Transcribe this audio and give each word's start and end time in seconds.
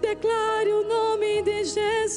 Declare 0.00 0.72
o 0.72 0.86
nome 0.86 1.42
de 1.42 1.64
Jesus. 1.64 2.16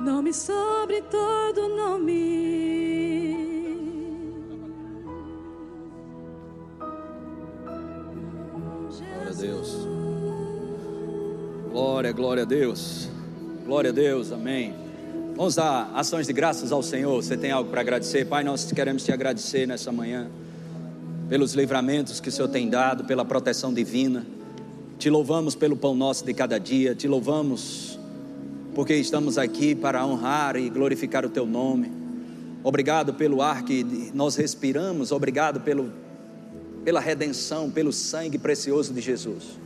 Nome 0.00 0.32
sobre 0.32 1.02
todo 1.02 1.68
nome. 1.68 2.82
Glória 8.90 9.30
a 9.30 9.32
Deus. 9.32 9.76
Glória, 11.70 12.12
glória 12.12 12.42
a 12.42 12.46
Deus. 12.46 13.08
Glória 13.64 13.90
a 13.90 13.92
Deus, 13.92 14.32
amém. 14.32 14.74
Vamos 15.36 15.54
dar 15.54 15.90
ações 15.94 16.26
de 16.26 16.32
graças 16.32 16.72
ao 16.72 16.82
Senhor. 16.82 17.22
Você 17.22 17.36
tem 17.36 17.50
algo 17.50 17.70
para 17.70 17.80
agradecer? 17.80 18.26
Pai, 18.26 18.42
nós 18.42 18.70
queremos 18.72 19.04
te 19.04 19.12
agradecer 19.12 19.66
nessa 19.66 19.92
manhã 19.92 20.30
pelos 21.32 21.54
livramentos 21.54 22.20
que 22.20 22.28
o 22.28 22.30
Senhor 22.30 22.48
tem 22.48 22.68
dado, 22.68 23.04
pela 23.04 23.24
proteção 23.24 23.72
divina. 23.72 24.26
Te 24.98 25.08
louvamos 25.08 25.54
pelo 25.54 25.74
pão 25.74 25.94
nosso 25.94 26.26
de 26.26 26.34
cada 26.34 26.60
dia. 26.60 26.94
Te 26.94 27.08
louvamos 27.08 27.98
porque 28.74 28.94
estamos 28.94 29.38
aqui 29.38 29.74
para 29.74 30.04
honrar 30.04 30.56
e 30.56 30.68
glorificar 30.68 31.24
o 31.24 31.30
teu 31.30 31.46
nome. 31.46 31.90
Obrigado 32.62 33.14
pelo 33.14 33.40
ar 33.40 33.62
que 33.64 34.10
nós 34.12 34.36
respiramos. 34.36 35.10
Obrigado 35.10 35.60
pelo, 35.60 35.90
pela 36.84 37.00
redenção, 37.00 37.70
pelo 37.70 37.94
sangue 37.94 38.36
precioso 38.36 38.92
de 38.92 39.00
Jesus, 39.00 39.58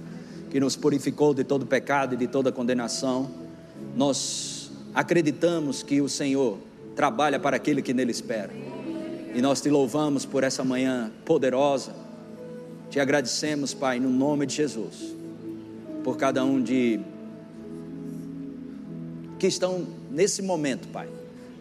que 0.52 0.60
nos 0.60 0.76
purificou 0.76 1.34
de 1.34 1.42
todo 1.42 1.66
pecado 1.66 2.14
e 2.14 2.16
de 2.16 2.28
toda 2.28 2.52
condenação. 2.52 3.28
Nós 3.96 4.70
acreditamos 4.94 5.82
que 5.82 6.00
o 6.00 6.08
Senhor 6.08 6.58
trabalha 6.94 7.40
para 7.40 7.56
aquele 7.56 7.82
que 7.82 7.92
nele 7.92 8.12
espera. 8.12 8.75
E 9.36 9.42
nós 9.42 9.60
te 9.60 9.68
louvamos 9.68 10.24
por 10.24 10.42
essa 10.42 10.64
manhã 10.64 11.12
poderosa. 11.22 11.92
Te 12.88 12.98
agradecemos, 12.98 13.74
Pai, 13.74 14.00
no 14.00 14.08
nome 14.08 14.46
de 14.46 14.54
Jesus, 14.54 15.14
por 16.02 16.16
cada 16.16 16.42
um 16.42 16.62
de 16.62 16.98
que 19.38 19.46
estão 19.46 19.86
nesse 20.10 20.40
momento, 20.40 20.88
Pai, 20.88 21.06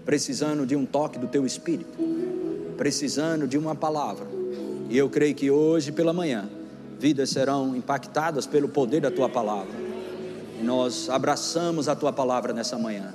precisando 0.05 0.65
de 0.65 0.73
um 0.73 0.85
toque 0.85 1.19
do 1.19 1.27
teu 1.27 1.45
espírito, 1.45 1.97
precisando 2.77 3.45
de 3.45 3.57
uma 3.57 3.75
palavra. 3.75 4.25
E 4.89 4.97
eu 4.97 5.09
creio 5.09 5.35
que 5.35 5.51
hoje 5.51 5.91
pela 5.91 6.13
manhã 6.13 6.49
vidas 6.97 7.31
serão 7.31 7.75
impactadas 7.75 8.47
pelo 8.47 8.69
poder 8.69 9.01
da 9.01 9.11
tua 9.11 9.27
palavra. 9.27 9.75
E 10.61 10.63
nós 10.63 11.09
abraçamos 11.09 11.89
a 11.89 11.95
tua 11.95 12.13
palavra 12.13 12.53
nessa 12.53 12.77
manhã. 12.77 13.13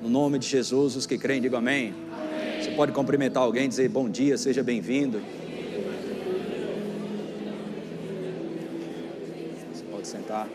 No 0.00 0.08
nome 0.08 0.38
de 0.38 0.48
Jesus, 0.48 0.96
os 0.96 1.04
que 1.04 1.18
creem, 1.18 1.42
digam 1.42 1.58
amém. 1.58 1.92
Pode 2.78 2.92
cumprimentar 2.92 3.42
alguém, 3.42 3.68
dizer 3.68 3.88
bom 3.88 4.08
dia, 4.08 4.38
seja 4.38 4.62
bem-vindo. 4.62 5.20
Você 9.72 9.84
pode 9.90 10.06
sentar. 10.06 10.48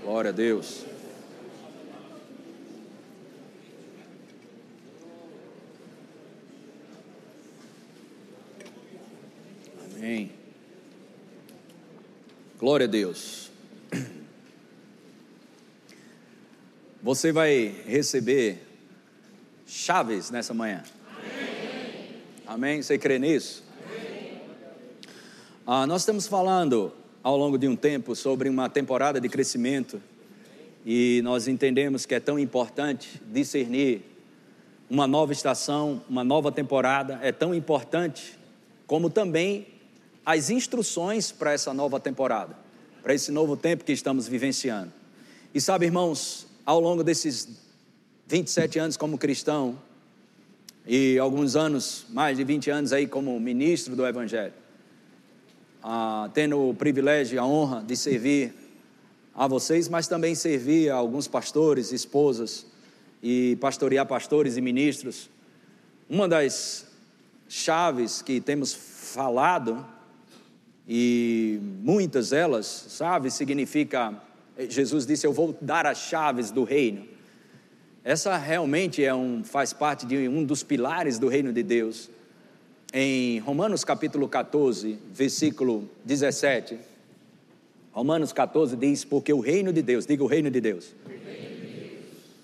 Glória 0.00 0.30
a 0.30 0.32
Deus. 0.32 0.84
Amém. 9.96 10.30
Glória 12.60 12.86
a 12.86 12.88
Deus. 12.88 13.50
Você 17.02 17.32
vai 17.32 17.74
receber 17.84 18.67
chaves 19.68 20.30
nessa 20.30 20.54
manhã. 20.54 20.82
Amém. 21.14 22.16
Amém? 22.46 22.82
Você 22.82 22.96
crê 22.96 23.18
nisso? 23.18 23.62
Ah, 25.66 25.86
nós 25.86 26.00
estamos 26.00 26.26
falando 26.26 26.90
ao 27.22 27.36
longo 27.36 27.58
de 27.58 27.68
um 27.68 27.76
tempo 27.76 28.16
sobre 28.16 28.48
uma 28.48 28.70
temporada 28.70 29.20
de 29.20 29.28
crescimento 29.28 30.00
e 30.86 31.20
nós 31.22 31.46
entendemos 31.46 32.06
que 32.06 32.14
é 32.14 32.20
tão 32.20 32.38
importante 32.38 33.20
discernir 33.26 34.00
uma 34.88 35.06
nova 35.06 35.34
estação, 35.34 36.02
uma 36.08 36.24
nova 36.24 36.50
temporada, 36.50 37.18
é 37.22 37.30
tão 37.30 37.54
importante 37.54 38.38
como 38.86 39.10
também 39.10 39.66
as 40.24 40.48
instruções 40.48 41.30
para 41.30 41.52
essa 41.52 41.74
nova 41.74 42.00
temporada, 42.00 42.56
para 43.02 43.12
esse 43.12 43.30
novo 43.30 43.54
tempo 43.54 43.84
que 43.84 43.92
estamos 43.92 44.26
vivenciando. 44.26 44.90
E 45.52 45.60
sabe, 45.60 45.84
irmãos, 45.84 46.46
ao 46.64 46.80
longo 46.80 47.04
desses 47.04 47.67
27 48.28 48.78
anos 48.78 48.96
como 48.98 49.16
cristão 49.16 49.78
e 50.86 51.18
alguns 51.18 51.56
anos, 51.56 52.04
mais 52.10 52.36
de 52.36 52.44
20 52.44 52.70
anos 52.70 52.92
aí 52.92 53.06
como 53.06 53.40
ministro 53.40 53.96
do 53.96 54.06
Evangelho, 54.06 54.52
ah, 55.82 56.28
tendo 56.34 56.68
o 56.68 56.74
privilégio 56.74 57.36
e 57.36 57.38
a 57.38 57.46
honra 57.46 57.82
de 57.82 57.96
servir 57.96 58.52
a 59.34 59.46
vocês, 59.46 59.88
mas 59.88 60.08
também 60.08 60.34
servir 60.34 60.90
a 60.90 60.96
alguns 60.96 61.26
pastores, 61.26 61.90
esposas 61.90 62.66
e 63.22 63.56
pastorear 63.62 64.04
pastores 64.04 64.58
e 64.58 64.60
ministros. 64.60 65.30
Uma 66.06 66.28
das 66.28 66.86
chaves 67.48 68.20
que 68.20 68.42
temos 68.42 68.74
falado, 68.74 69.86
e 70.86 71.58
muitas 71.82 72.28
delas, 72.28 72.66
sabe, 72.90 73.30
significa, 73.30 74.20
Jesus 74.68 75.06
disse: 75.06 75.26
Eu 75.26 75.32
vou 75.32 75.56
dar 75.62 75.86
as 75.86 75.96
chaves 75.96 76.50
do 76.50 76.62
reino. 76.62 77.16
Essa 78.08 78.38
realmente 78.38 79.04
é 79.04 79.14
um, 79.14 79.44
faz 79.44 79.74
parte 79.74 80.06
de 80.06 80.26
um 80.28 80.42
dos 80.42 80.62
pilares 80.62 81.18
do 81.18 81.28
reino 81.28 81.52
de 81.52 81.62
Deus 81.62 82.08
em 82.90 83.38
Romanos 83.40 83.84
capítulo 83.84 84.26
14, 84.26 84.98
versículo 85.12 85.86
17. 86.06 86.78
Romanos 87.92 88.32
14 88.32 88.76
diz: 88.76 89.04
Porque 89.04 89.30
o 89.30 89.40
reino 89.40 89.74
de 89.74 89.82
Deus, 89.82 90.06
diga 90.06 90.24
o 90.24 90.26
reino 90.26 90.50
de 90.50 90.58
Deus, 90.58 90.94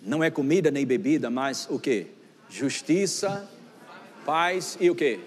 não 0.03 0.23
é 0.23 0.31
comida 0.31 0.71
nem 0.71 0.85
bebida, 0.85 1.31
mas 1.31 1.67
o 1.71 1.79
que? 1.79 2.09
Justiça, 2.51 3.51
paz 4.27 4.77
e 4.79 4.91
o 4.91 4.95
que? 4.95 5.19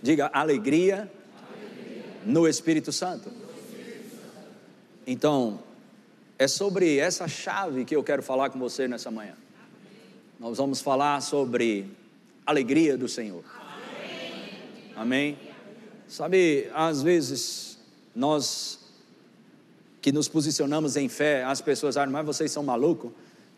Diga 0.00 0.30
alegria 0.32 1.10
no 2.24 2.46
Espírito 2.46 2.92
Santo. 2.92 3.28
Então, 5.04 5.65
é 6.38 6.46
sobre 6.46 6.98
essa 6.98 7.26
chave 7.26 7.84
que 7.84 7.96
eu 7.96 8.02
quero 8.02 8.22
falar 8.22 8.50
com 8.50 8.58
você 8.58 8.86
nessa 8.86 9.10
manhã. 9.10 9.34
Nós 10.38 10.58
vamos 10.58 10.80
falar 10.80 11.20
sobre 11.22 11.90
alegria 12.44 12.96
do 12.96 13.08
Senhor. 13.08 13.42
Amém. 14.94 15.38
Sabe, 16.06 16.70
às 16.74 17.02
vezes 17.02 17.78
nós 18.14 18.80
que 20.00 20.12
nos 20.12 20.28
posicionamos 20.28 20.96
em 20.96 21.08
fé, 21.08 21.42
as 21.42 21.60
pessoas 21.60 21.96
acham, 21.96 22.12
mas 22.12 22.24
vocês 22.24 22.52
são 22.52 22.62
malucos, 22.62 23.10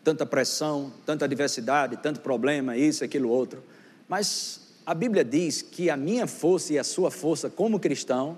tanta 0.03 0.25
pressão, 0.25 0.91
tanta 1.05 1.25
adversidade, 1.25 1.97
tanto 1.97 2.21
problema, 2.21 2.75
isso, 2.75 3.03
aquilo, 3.03 3.29
outro. 3.29 3.61
Mas 4.07 4.61
a 4.83 4.95
Bíblia 4.95 5.23
diz 5.23 5.61
que 5.61 5.91
a 5.91 5.95
minha 5.95 6.25
força 6.25 6.73
e 6.73 6.79
a 6.79 6.83
sua 6.83 7.11
força 7.11 7.51
como 7.51 7.79
cristão 7.79 8.35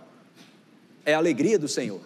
é 1.05 1.13
a 1.13 1.17
alegria 1.17 1.57
do 1.57 1.69
Senhor. 1.69 2.01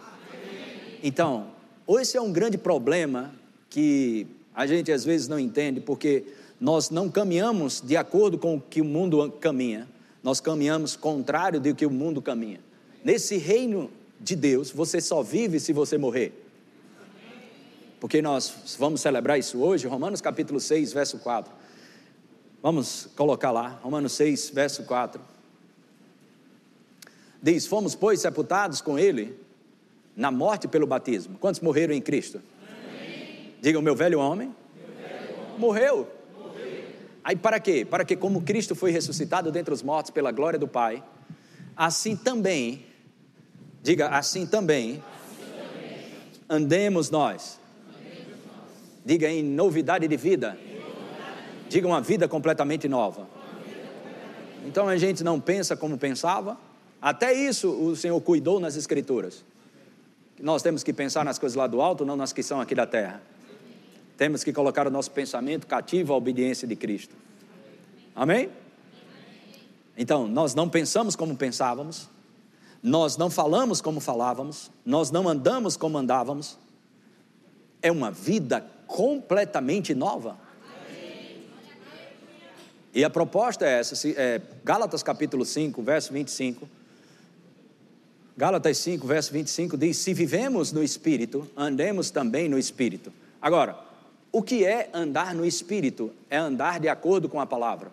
Então, 1.02 1.55
esse 1.88 2.18
é 2.18 2.22
um 2.22 2.32
grande 2.32 2.58
problema 2.58 3.34
que 3.70 4.26
a 4.54 4.66
gente 4.66 4.92
às 4.92 5.04
vezes 5.04 5.28
não 5.28 5.40
entende, 5.40 5.80
porque 5.80 6.24
nós 6.60 6.90
não 6.90 7.10
caminhamos 7.10 7.82
de 7.82 7.96
acordo 7.96 8.38
com 8.38 8.56
o 8.56 8.62
que 8.62 8.82
o 8.82 8.86
mundo 8.86 9.32
caminha, 9.40 9.88
nós 10.24 10.40
caminhamos 10.40 10.96
contrário 10.96 11.60
do 11.60 11.76
que 11.76 11.86
o 11.86 11.92
mundo 11.92 12.22
caminha. 12.22 12.60
Nesse 13.04 13.38
reino 13.38 13.92
de 14.20 14.36
Deus, 14.36 14.72
você 14.72 15.00
só 15.00 15.22
vive 15.22 15.60
se 15.60 15.72
você 15.74 15.98
morrer. 15.98 16.34
Porque 18.00 18.22
nós 18.22 18.76
vamos 18.80 19.02
celebrar 19.02 19.38
isso 19.38 19.60
hoje, 19.60 19.88
Romanos 19.88 20.22
capítulo 20.22 20.60
6, 20.60 20.94
verso 20.94 21.20
4. 21.20 21.54
Vamos 22.64 23.08
colocar 23.16 23.52
lá, 23.52 23.80
Romanos 23.84 24.14
6, 24.14 24.50
verso 24.50 24.84
4. 24.84 25.22
Diz: 27.42 27.68
Fomos, 27.68 27.94
pois, 27.94 28.22
sepultados 28.22 28.82
com 28.82 28.98
Ele 28.98 29.38
na 30.16 30.32
morte 30.32 30.68
pelo 30.68 30.88
batismo. 30.88 31.38
Quantos 31.40 31.62
morreram 31.62 31.94
em 31.94 32.02
Cristo? 32.02 32.42
Amém. 32.70 33.54
Diga: 33.62 33.80
o 33.80 33.82
meu 33.82 33.96
velho 33.96 34.20
homem, 34.20 34.54
morreu. 35.58 36.08
Aí 37.24 37.36
para 37.36 37.60
quê? 37.60 37.84
Para 37.84 38.06
que, 38.06 38.16
como 38.16 38.44
Cristo 38.44 38.76
foi 38.76 38.92
ressuscitado 38.92 39.52
dentre 39.52 39.74
os 39.74 39.82
mortos 39.82 40.12
pela 40.12 40.32
glória 40.32 40.60
do 40.60 40.68
Pai, 40.68 41.04
assim 41.76 42.16
também, 42.16 42.86
diga 43.82 44.10
assim 44.10 44.46
também, 44.46 45.02
assim 45.02 45.44
também 45.44 46.12
andemos, 46.48 47.10
nós. 47.10 47.60
andemos 47.90 48.28
nós. 48.46 49.02
Diga 49.04 49.28
em 49.28 49.42
novidade 49.44 50.08
de 50.08 50.16
vida. 50.16 50.56
Diga 51.68 51.88
uma 51.88 52.00
vida 52.00 52.28
completamente 52.28 52.88
nova. 52.88 53.28
Então 54.64 54.88
a 54.88 54.96
gente 54.96 55.24
não 55.24 55.40
pensa 55.40 55.76
como 55.76 55.98
pensava. 55.98 56.58
Até 57.02 57.34
isso 57.34 57.70
o 57.72 57.96
Senhor 57.96 58.22
cuidou 58.22 58.60
nas 58.60 58.76
Escrituras. 58.76 59.44
Nós 60.40 60.62
temos 60.62 60.84
que 60.84 60.92
pensar 60.92 61.24
nas 61.24 61.40
coisas 61.40 61.56
lá 61.56 61.68
do 61.68 61.82
alto, 61.82 62.06
não 62.06 62.16
nas 62.16 62.34
que 62.34 62.44
são 62.44 62.60
aqui 62.60 62.76
da 62.76 62.86
terra. 62.86 63.22
Temos 64.18 64.44
que 64.44 64.52
colocar 64.52 64.88
o 64.88 64.90
nosso 64.90 65.12
pensamento 65.12 65.68
cativo 65.68 66.14
à 66.14 66.16
obediência 66.16 66.68
de 66.68 66.76
Cristo. 66.76 67.16
Amém? 68.14 68.50
Então, 69.98 70.28
nós 70.28 70.54
não 70.54 70.70
pensamos 70.70 71.16
como 71.16 71.36
pensávamos, 71.36 72.10
nós 72.84 73.18
não 73.18 73.30
falamos 73.30 73.82
como 73.82 74.00
falávamos, 74.00 74.70
nós 74.86 75.10
não 75.10 75.28
andamos 75.28 75.78
como 75.78 75.98
andávamos. 75.98 76.58
É 77.82 77.92
uma 77.92 78.12
vida 78.12 78.66
completamente 78.88 79.94
nova. 79.94 80.38
E 82.94 83.04
a 83.04 83.10
proposta 83.10 83.66
é 83.66 83.80
essa, 83.80 84.08
é 84.10 84.42
Gálatas 84.64 85.04
capítulo 85.04 85.46
5, 85.46 85.82
verso 85.82 86.14
25. 86.14 86.70
Gálatas 88.38 88.78
5, 88.80 89.08
verso 89.08 89.32
25 89.32 89.78
diz: 89.78 89.98
Se 89.98 90.14
vivemos 90.14 90.74
no 90.74 90.84
Espírito, 90.84 91.50
andemos 91.56 92.12
também 92.12 92.50
no 92.50 92.60
Espírito. 92.60 93.12
Agora, 93.42 93.80
o 94.30 94.42
que 94.44 94.66
é 94.66 94.90
andar 94.94 95.34
no 95.34 95.46
Espírito? 95.46 96.12
É 96.30 96.36
andar 96.36 96.80
de 96.80 96.90
acordo 96.90 97.30
com 97.30 97.40
a 97.40 97.46
palavra. 97.46 97.90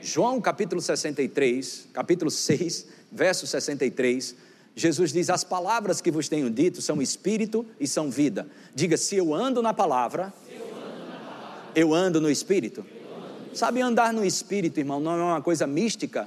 João 0.00 0.40
capítulo 0.40 0.80
63, 0.80 1.88
capítulo 1.92 2.30
6, 2.30 2.86
verso 3.12 3.46
63, 3.46 4.34
Jesus 4.74 5.12
diz: 5.12 5.28
As 5.28 5.44
palavras 5.44 6.00
que 6.00 6.10
vos 6.10 6.26
tenho 6.26 6.48
dito 6.48 6.80
são 6.80 7.02
espírito 7.02 7.66
e 7.78 7.86
são 7.86 8.10
vida. 8.10 8.48
Diga: 8.74 8.96
se 8.96 9.16
eu 9.16 9.34
ando 9.34 9.60
na 9.60 9.74
palavra, 9.74 10.32
eu 10.48 10.62
ando, 10.62 11.06
na 11.06 11.18
palavra. 11.18 11.72
Eu 11.74 11.94
ando 11.94 12.18
no 12.18 12.30
espírito. 12.30 12.80
Ando. 12.80 13.54
Sabe, 13.54 13.82
andar 13.82 14.14
no 14.14 14.24
espírito, 14.24 14.80
irmão, 14.80 15.00
não 15.00 15.12
é 15.12 15.22
uma 15.22 15.42
coisa 15.42 15.66
mística. 15.66 16.26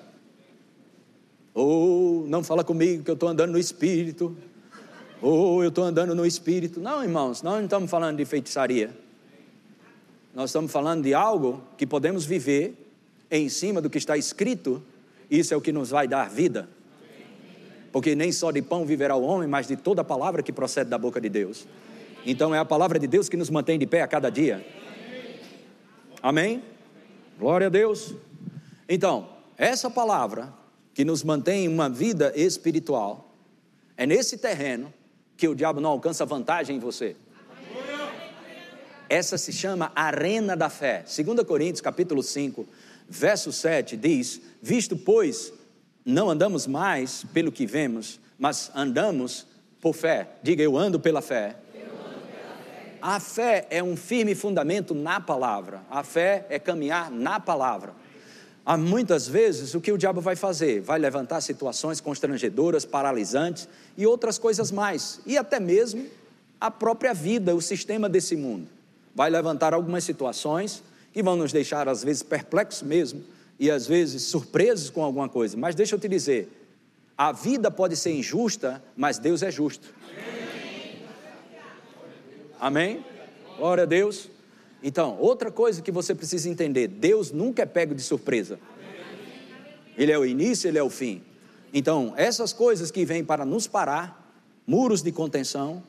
Ou 1.54 2.26
não 2.28 2.44
fala 2.44 2.64
comigo 2.64 3.04
que 3.04 3.12
eu 3.12 3.16
estou 3.16 3.30
andando 3.30 3.52
no 3.52 3.60
espírito. 3.60 4.36
Ou 5.22 5.64
eu 5.64 5.70
estou 5.70 5.84
andando 5.84 6.14
no 6.16 6.26
espírito. 6.26 6.80
Não, 6.80 7.04
irmãos, 7.04 7.42
nós 7.42 7.56
não 7.56 7.64
estamos 7.64 7.90
falando 7.90 8.18
de 8.18 8.26
feitiçaria. 8.26 8.96
Nós 10.34 10.50
estamos 10.50 10.72
falando 10.72 11.04
de 11.04 11.14
algo 11.14 11.62
que 11.78 11.86
podemos 11.86 12.26
viver 12.26 12.84
em 13.30 13.50
cima 13.50 13.82
do 13.82 13.90
que 13.90 13.98
está 13.98 14.16
escrito, 14.16 14.84
isso 15.30 15.54
é 15.54 15.58
o 15.58 15.62
que 15.62 15.72
nos 15.72 15.90
vai 15.90 16.08
dar 16.08 16.30
vida. 16.30 16.70
Porque 17.92 18.16
nem 18.16 18.32
só 18.32 18.52
de 18.52 18.62
pão 18.62 18.86
viverá 18.86 19.16
o 19.16 19.24
homem, 19.24 19.48
mas 19.48 19.68
de 19.68 19.76
toda 19.76 20.04
palavra 20.04 20.44
que 20.44 20.52
procede 20.52 20.90
da 20.90 20.98
boca 20.98 21.20
de 21.20 21.30
Deus. 21.30 21.68
Então 22.26 22.54
é 22.54 22.60
a 22.60 22.66
palavra 22.66 23.00
de 23.00 23.08
Deus 23.08 23.30
que 23.30 23.38
nos 23.38 23.50
mantém 23.50 23.78
de 23.78 23.88
pé 23.88 24.02
a 24.02 24.08
cada 24.08 24.30
dia. 24.30 24.66
Amém? 26.22 26.64
Glória 27.40 27.68
a 27.68 27.70
Deus. 27.70 28.14
Então, 28.88 29.28
essa 29.58 29.90
palavra 29.90 30.54
que 30.94 31.04
nos 31.04 31.24
mantém 31.24 31.68
uma 31.68 31.90
vida 31.90 32.32
espiritual, 32.36 33.34
é 33.98 34.06
nesse 34.06 34.38
terreno 34.38 34.94
que 35.36 35.48
o 35.48 35.56
diabo 35.56 35.82
não 35.82 35.90
alcança 35.90 36.26
vantagem 36.26 36.78
em 36.78 36.80
você. 36.80 37.16
Essa 39.10 39.38
se 39.38 39.52
chama 39.52 39.92
arena 39.96 40.56
da 40.56 40.70
fé. 40.70 41.04
2 41.04 41.46
Coríntios 41.46 41.82
capítulo 41.82 42.24
5, 42.24 42.66
verso 43.08 43.52
7 43.52 43.98
diz: 43.98 44.42
Visto, 44.62 44.96
pois, 44.96 45.54
não 46.06 46.30
andamos 46.30 46.66
mais 46.66 47.24
pelo 47.34 47.52
que 47.52 47.66
vemos, 47.66 48.20
mas 48.38 48.72
andamos 48.74 49.46
por 49.82 49.94
fé. 49.94 50.30
Diga, 50.42 50.64
eu 50.64 50.78
ando 50.78 51.00
pela 51.00 51.22
fé. 51.22 51.58
A 53.02 53.20
fé 53.20 53.68
é 53.70 53.84
um 53.84 53.98
firme 53.98 54.34
fundamento 54.34 54.96
na 54.96 55.20
palavra. 55.20 55.82
A 55.90 56.04
fé 56.04 56.46
é 56.50 56.58
caminhar 56.58 57.12
na 57.12 57.38
palavra. 57.38 57.94
Há 58.66 58.78
muitas 58.78 59.28
vezes 59.28 59.76
o 59.76 59.82
que 59.82 59.92
o 59.92 59.98
diabo 59.98 60.22
vai 60.22 60.36
fazer? 60.38 60.80
Vai 60.80 60.98
levantar 60.98 61.42
situações 61.42 62.00
constrangedoras, 62.00 62.86
paralisantes 62.86 63.68
e 63.98 64.06
outras 64.06 64.38
coisas 64.38 64.72
mais. 64.72 65.20
E 65.26 65.38
até 65.38 65.60
mesmo 65.60 66.06
a 66.62 66.72
própria 66.72 67.14
vida, 67.14 67.54
o 67.54 67.62
sistema 67.62 68.08
desse 68.08 68.38
mundo. 68.38 68.70
Vai 69.14 69.30
levantar 69.30 69.74
algumas 69.74 70.06
situações 70.06 70.82
que 71.12 71.22
vão 71.22 71.36
nos 71.36 71.52
deixar 71.52 71.90
às 71.90 72.04
vezes 72.04 72.24
perplexos 72.24 72.82
mesmo 72.82 73.22
e 73.60 73.70
às 73.70 73.86
vezes 73.86 74.24
surpresos 74.24 74.90
com 74.90 75.04
alguma 75.04 75.28
coisa. 75.28 75.58
Mas 75.58 75.76
deixa 75.76 75.96
eu 75.96 76.00
te 76.00 76.08
dizer, 76.08 76.50
a 77.18 77.34
vida 77.34 77.70
pode 77.70 77.98
ser 77.98 78.12
injusta, 78.12 78.82
mas 78.96 79.20
Deus 79.20 79.44
é 79.44 79.52
justo. 79.52 79.94
Amém? 82.60 83.06
Glória 83.58 83.84
a 83.84 83.86
Deus. 83.86 84.30
Então, 84.84 85.18
outra 85.18 85.50
coisa 85.50 85.82
que 85.82 85.92
você 85.92 86.14
precisa 86.14 86.50
entender: 86.50 86.90
Deus 86.90 87.32
nunca 87.32 87.64
é 87.64 87.66
pego 87.66 87.96
de 87.96 88.02
surpresa. 88.02 88.60
Ele 89.98 90.12
é 90.12 90.20
o 90.20 90.26
início, 90.26 90.68
ele 90.68 90.78
é 90.78 90.84
o 90.84 90.90
fim. 90.90 91.24
Então, 91.74 92.14
essas 92.18 92.52
coisas 92.52 92.92
que 92.92 93.06
vêm 93.06 93.24
para 93.24 93.46
nos 93.46 93.66
parar, 93.66 94.36
muros 94.68 95.02
de 95.02 95.12
contenção, 95.12 95.82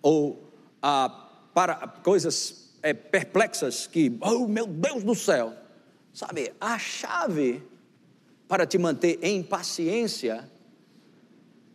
ou 0.00 0.42
ah, 0.80 1.08
para 1.52 1.74
coisas 2.04 2.70
é, 2.82 2.94
perplexas 2.94 3.86
que, 3.86 4.16
oh 4.20 4.46
meu 4.46 4.66
Deus 4.66 5.02
do 5.02 5.14
céu, 5.14 5.52
sabe, 6.12 6.52
a 6.60 6.78
chave 6.78 7.62
para 8.46 8.64
te 8.64 8.78
manter 8.78 9.18
em 9.22 9.42
paciência 9.42 10.48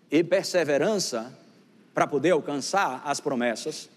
e 0.09 0.23
perseverança 0.23 1.37
para 1.93 2.07
poder 2.07 2.31
alcançar 2.31 3.01
as 3.03 3.19
promessas 3.19 3.89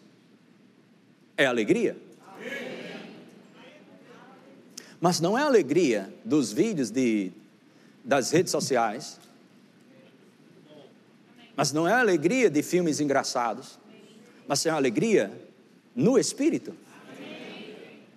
é 1.37 1.47
alegria. 1.47 1.97
Mas 5.01 5.21
não 5.21 5.37
é 5.37 5.43
alegria 5.43 6.13
dos 6.25 6.53
vídeos 6.53 6.91
de, 6.91 7.31
das 8.03 8.31
redes 8.31 8.51
sociais, 8.51 9.19
mas 11.57 11.73
não 11.73 11.87
é 11.87 11.93
alegria 11.93 12.49
de 12.49 12.63
filmes 12.63 13.01
engraçados, 13.01 13.79
mas 14.49 14.65
é 14.67 14.71
a 14.71 14.75
alegria 14.75 15.31
no 15.95 16.19
Espírito. 16.19 16.75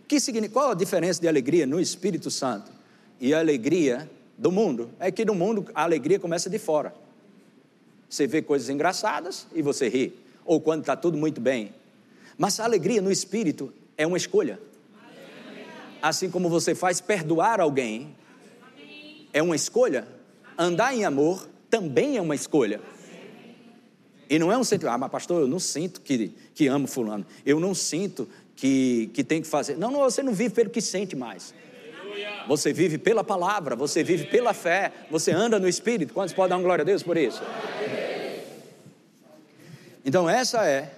Que 0.07 0.19
significa, 0.19 0.53
qual 0.53 0.71
a 0.71 0.73
diferença 0.73 1.19
de 1.19 1.27
alegria 1.27 1.67
no 1.67 1.79
Espírito 1.79 2.31
Santo 2.31 2.71
e 3.19 3.33
a 3.33 3.39
alegria 3.39 4.09
do 4.37 4.51
mundo? 4.51 4.89
É 4.99 5.11
que 5.11 5.25
no 5.25 5.35
mundo 5.35 5.65
a 5.75 5.83
alegria 5.83 6.17
começa 6.17 6.49
de 6.49 6.57
fora. 6.57 6.95
Você 8.09 8.25
vê 8.25 8.41
coisas 8.41 8.69
engraçadas 8.69 9.45
e 9.53 9.61
você 9.61 9.89
ri, 9.89 10.17
ou 10.45 10.61
quando 10.61 10.81
está 10.81 10.95
tudo 10.95 11.17
muito 11.17 11.41
bem. 11.41 11.73
Mas 12.37 12.59
a 12.59 12.63
alegria 12.63 13.01
no 13.01 13.11
Espírito 13.11 13.73
é 13.97 14.05
uma 14.05 14.17
escolha. 14.17 14.59
Assim 16.01 16.29
como 16.29 16.47
você 16.47 16.75
faz 16.75 17.01
perdoar 17.01 17.59
alguém, 17.59 18.15
é 19.33 19.41
uma 19.41 19.55
escolha. 19.55 20.07
Andar 20.57 20.93
em 20.93 21.03
amor 21.03 21.47
também 21.69 22.17
é 22.17 22.21
uma 22.21 22.35
escolha. 22.35 22.79
E 24.29 24.37
não 24.37 24.51
é 24.51 24.57
um 24.57 24.63
sentimento, 24.63 24.93
ah, 24.93 24.97
mas 24.97 25.11
pastor, 25.11 25.41
eu 25.41 25.47
não 25.47 25.59
sinto 25.59 26.01
que, 26.01 26.33
que 26.53 26.67
amo 26.67 26.87
fulano. 26.87 27.25
Eu 27.45 27.59
não 27.59 27.73
sinto 27.73 28.27
que, 28.55 29.09
que 29.13 29.23
tem 29.23 29.41
que 29.41 29.47
fazer. 29.47 29.77
Não, 29.77 29.89
não, 29.89 30.01
você 30.01 30.21
não 30.21 30.33
vive 30.33 30.53
pelo 30.53 30.69
que 30.69 30.81
sente 30.81 31.15
mais. 31.15 31.53
Você 32.47 32.73
vive 32.73 32.97
pela 32.97 33.23
palavra, 33.23 33.75
você 33.75 34.03
vive 34.03 34.25
pela 34.25 34.53
fé, 34.53 34.91
você 35.09 35.31
anda 35.31 35.59
no 35.59 35.67
Espírito. 35.67 36.13
Quantos 36.13 36.33
podem 36.33 36.49
dar 36.49 36.55
uma 36.57 36.63
glória 36.63 36.81
a 36.81 36.85
Deus 36.85 37.03
por 37.03 37.17
isso? 37.17 37.41
Então, 40.03 40.29
essa 40.29 40.65
é 40.65 40.91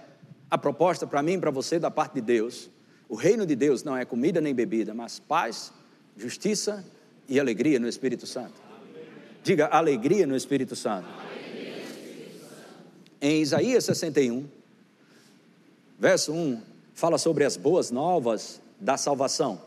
a 0.50 0.58
proposta 0.58 1.06
para 1.06 1.22
mim 1.22 1.34
e 1.34 1.38
para 1.38 1.52
você 1.52 1.80
da 1.80 1.92
parte 1.92 2.14
de 2.16 2.22
Deus. 2.22 2.70
O 3.10 3.16
reino 3.16 3.44
de 3.44 3.56
Deus 3.56 3.84
não 3.84 3.98
é 3.98 4.06
comida 4.06 4.40
nem 4.40 4.54
bebida, 4.54 4.94
mas 4.94 5.20
paz, 5.20 5.74
justiça 6.16 6.86
e 7.28 7.40
alegria 7.40 7.80
no 7.80 7.90
Espírito 7.90 8.28
Santo. 8.28 8.62
Diga 9.44 9.66
alegria 9.66 10.28
no 10.28 10.36
Espírito 10.36 10.76
Santo. 10.76 11.08
Em 13.20 13.42
Isaías 13.42 13.84
61, 13.86 14.48
verso 15.98 16.32
1, 16.32 16.62
fala 16.94 17.18
sobre 17.18 17.44
as 17.44 17.58
boas 17.58 17.90
novas 17.90 18.62
da 18.80 18.96
salvação. 18.96 19.60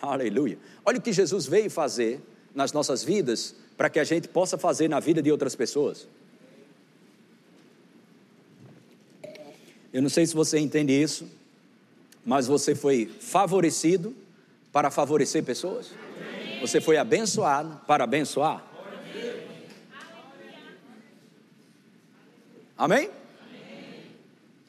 Aleluia. 0.00 0.58
Olha 0.84 0.98
o 0.98 1.02
que 1.02 1.12
Jesus 1.12 1.46
veio 1.46 1.70
fazer 1.70 2.20
nas 2.54 2.72
nossas 2.72 3.02
vidas 3.02 3.54
para 3.76 3.88
que 3.88 3.98
a 3.98 4.04
gente 4.04 4.28
possa 4.28 4.58
fazer 4.58 4.88
na 4.88 5.00
vida 5.00 5.22
de 5.22 5.32
outras 5.32 5.56
pessoas. 5.56 6.06
Eu 9.92 10.02
não 10.02 10.08
sei 10.10 10.26
se 10.26 10.34
você 10.34 10.58
entende 10.58 10.92
isso, 10.92 11.26
mas 12.24 12.46
você 12.46 12.74
foi 12.74 13.10
favorecido 13.20 14.14
para 14.72 14.90
favorecer 14.90 15.44
pessoas. 15.44 15.90
Você 16.60 16.80
foi 16.80 16.96
abençoado 16.96 17.80
para 17.86 18.04
abençoar. 18.04 18.64
Amém? 22.76 23.10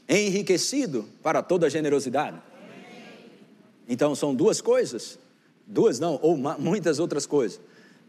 enriquecido 0.08 1.08
para 1.22 1.42
toda 1.42 1.70
generosidade. 1.70 2.38
Então 3.88 4.16
são 4.16 4.34
duas 4.34 4.62
coisas, 4.62 5.20
duas 5.66 6.00
não, 6.00 6.20
ou 6.22 6.38
muitas 6.38 7.00
outras 7.00 7.26
coisas. 7.26 7.60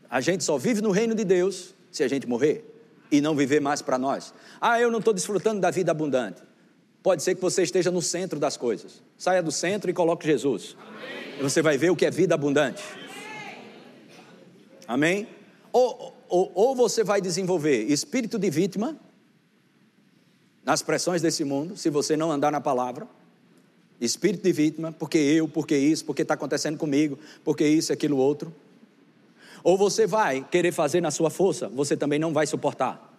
A 0.08 0.20
gente 0.20 0.44
só 0.44 0.56
vive 0.56 0.80
no 0.80 0.90
reino 0.90 1.14
de 1.14 1.24
Deus 1.24 1.74
se 1.90 2.02
a 2.02 2.08
gente 2.08 2.26
morrer 2.26 2.64
e 3.10 3.20
não 3.20 3.34
viver 3.34 3.60
mais 3.60 3.82
para 3.82 3.98
nós. 3.98 4.32
Ah, 4.60 4.80
eu 4.80 4.90
não 4.90 4.98
estou 4.98 5.14
desfrutando 5.14 5.60
da 5.60 5.70
vida 5.70 5.90
abundante. 5.90 6.42
Pode 7.04 7.22
ser 7.22 7.34
que 7.34 7.40
você 7.42 7.62
esteja 7.62 7.90
no 7.90 8.00
centro 8.00 8.40
das 8.40 8.56
coisas. 8.56 9.02
Saia 9.18 9.42
do 9.42 9.52
centro 9.52 9.90
e 9.90 9.92
coloque 9.92 10.26
Jesus. 10.26 10.74
Amém. 10.80 11.38
E 11.38 11.42
você 11.42 11.60
vai 11.60 11.76
ver 11.76 11.90
o 11.90 11.96
que 11.96 12.06
é 12.06 12.10
vida 12.10 12.34
abundante. 12.34 12.82
Amém? 14.88 15.28
Ou, 15.70 16.16
ou, 16.30 16.50
ou 16.54 16.74
você 16.74 17.04
vai 17.04 17.20
desenvolver 17.20 17.82
espírito 17.82 18.38
de 18.38 18.48
vítima 18.48 18.96
nas 20.64 20.80
pressões 20.80 21.20
desse 21.20 21.44
mundo, 21.44 21.76
se 21.76 21.90
você 21.90 22.16
não 22.16 22.32
andar 22.32 22.50
na 22.50 22.58
palavra, 22.58 23.06
espírito 24.00 24.42
de 24.42 24.52
vítima, 24.52 24.90
porque 24.90 25.18
eu, 25.18 25.46
porque 25.46 25.76
isso, 25.76 26.06
porque 26.06 26.22
está 26.22 26.32
acontecendo 26.32 26.78
comigo, 26.78 27.18
porque 27.44 27.68
isso, 27.68 27.92
aquilo, 27.92 28.16
outro. 28.16 28.50
Ou 29.62 29.76
você 29.76 30.06
vai 30.06 30.42
querer 30.50 30.72
fazer 30.72 31.02
na 31.02 31.10
sua 31.10 31.28
força, 31.28 31.68
você 31.68 31.98
também 31.98 32.18
não 32.18 32.32
vai 32.32 32.46
suportar. 32.46 33.14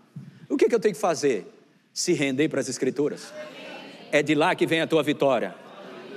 O 0.50 0.58
que, 0.58 0.68
que 0.68 0.74
eu 0.74 0.80
tenho 0.80 0.96
que 0.96 1.00
fazer? 1.00 1.46
Se 1.94 2.13
render 2.13 2.50
para 2.50 2.62
as 2.62 2.68
Escrituras. 2.68 3.32
É 4.15 4.24
de 4.24 4.34
lá 4.34 4.55
que 4.55 4.65
vem 4.65 4.79
a 4.79 4.88
tua 4.88 5.03
vitória. 5.03 5.53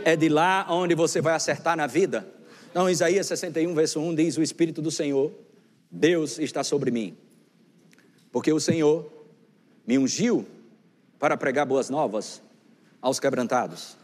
É 0.05 0.15
de 0.15 0.29
lá 0.29 0.65
onde 0.71 0.95
você 0.95 1.21
vai 1.21 1.35
acertar 1.35 1.77
na 1.77 1.89
vida. 1.89 2.25
Então, 2.71 2.89
Isaías 2.89 3.27
61, 3.27 3.75
verso 3.75 3.99
1 3.99 4.15
diz: 4.15 4.37
O 4.37 4.43
Espírito 4.43 4.81
do 4.81 4.89
Senhor, 4.89 5.33
Deus 5.91 6.39
está 6.39 6.63
sobre 6.63 6.93
mim. 6.93 7.17
Porque 8.31 8.53
o 8.53 8.61
Senhor 8.61 9.11
me 9.85 9.99
ungiu 9.99 10.47
para 11.19 11.37
pregar 11.37 11.67
boas 11.67 11.91
novas 11.91 12.41
aos 13.03 13.19
quebrantados. 13.19 13.97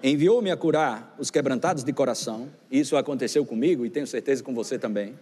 Enviou-me 0.00 0.52
a 0.52 0.56
curar 0.56 1.12
os 1.18 1.28
quebrantados 1.28 1.82
de 1.82 1.92
coração, 1.92 2.48
isso 2.70 2.96
aconteceu 2.96 3.44
comigo 3.44 3.84
e 3.84 3.90
tenho 3.90 4.06
certeza 4.06 4.44
com 4.44 4.54
você 4.54 4.78
também. 4.78 5.18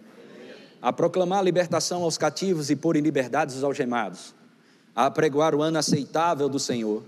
A 0.79 0.93
proclamar 0.93 1.39
a 1.39 1.41
libertação 1.41 2.03
aos 2.03 2.19
cativos 2.19 2.69
e 2.69 2.75
pôr 2.75 2.95
em 2.95 3.01
liberdade 3.01 3.55
os 3.55 3.63
algemados. 3.63 4.35
A 4.95 5.09
pregoar 5.09 5.55
o 5.55 5.63
ano 5.63 5.79
aceitável 5.79 6.47
do 6.47 6.59
Senhor, 6.59 7.03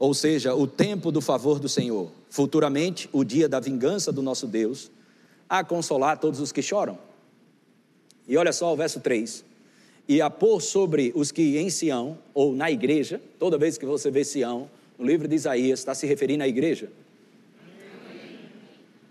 ou 0.00 0.14
seja, 0.14 0.54
o 0.54 0.66
tempo 0.66 1.12
do 1.12 1.20
favor 1.20 1.60
do 1.60 1.68
Senhor. 1.68 2.10
Futuramente, 2.30 3.08
o 3.12 3.22
dia 3.22 3.48
da 3.48 3.60
vingança 3.60 4.10
do 4.10 4.22
nosso 4.22 4.46
Deus. 4.46 4.90
A 5.46 5.62
consolar 5.62 6.18
todos 6.18 6.40
os 6.40 6.50
que 6.50 6.62
choram. 6.62 6.98
E 8.26 8.36
olha 8.36 8.52
só 8.52 8.72
o 8.72 8.76
verso 8.76 8.98
3 9.00 9.44
e 10.10 10.20
a 10.20 10.28
pôr 10.28 10.60
sobre 10.60 11.12
os 11.14 11.30
que 11.30 11.56
em 11.56 11.70
Sião, 11.70 12.18
ou 12.34 12.52
na 12.52 12.68
igreja, 12.68 13.20
toda 13.38 13.56
vez 13.56 13.78
que 13.78 13.86
você 13.86 14.10
vê 14.10 14.24
Sião, 14.24 14.68
no 14.98 15.06
livro 15.06 15.28
de 15.28 15.36
Isaías, 15.36 15.78
está 15.78 15.94
se 15.94 16.04
referindo 16.04 16.42
à 16.42 16.48
igreja. 16.48 16.90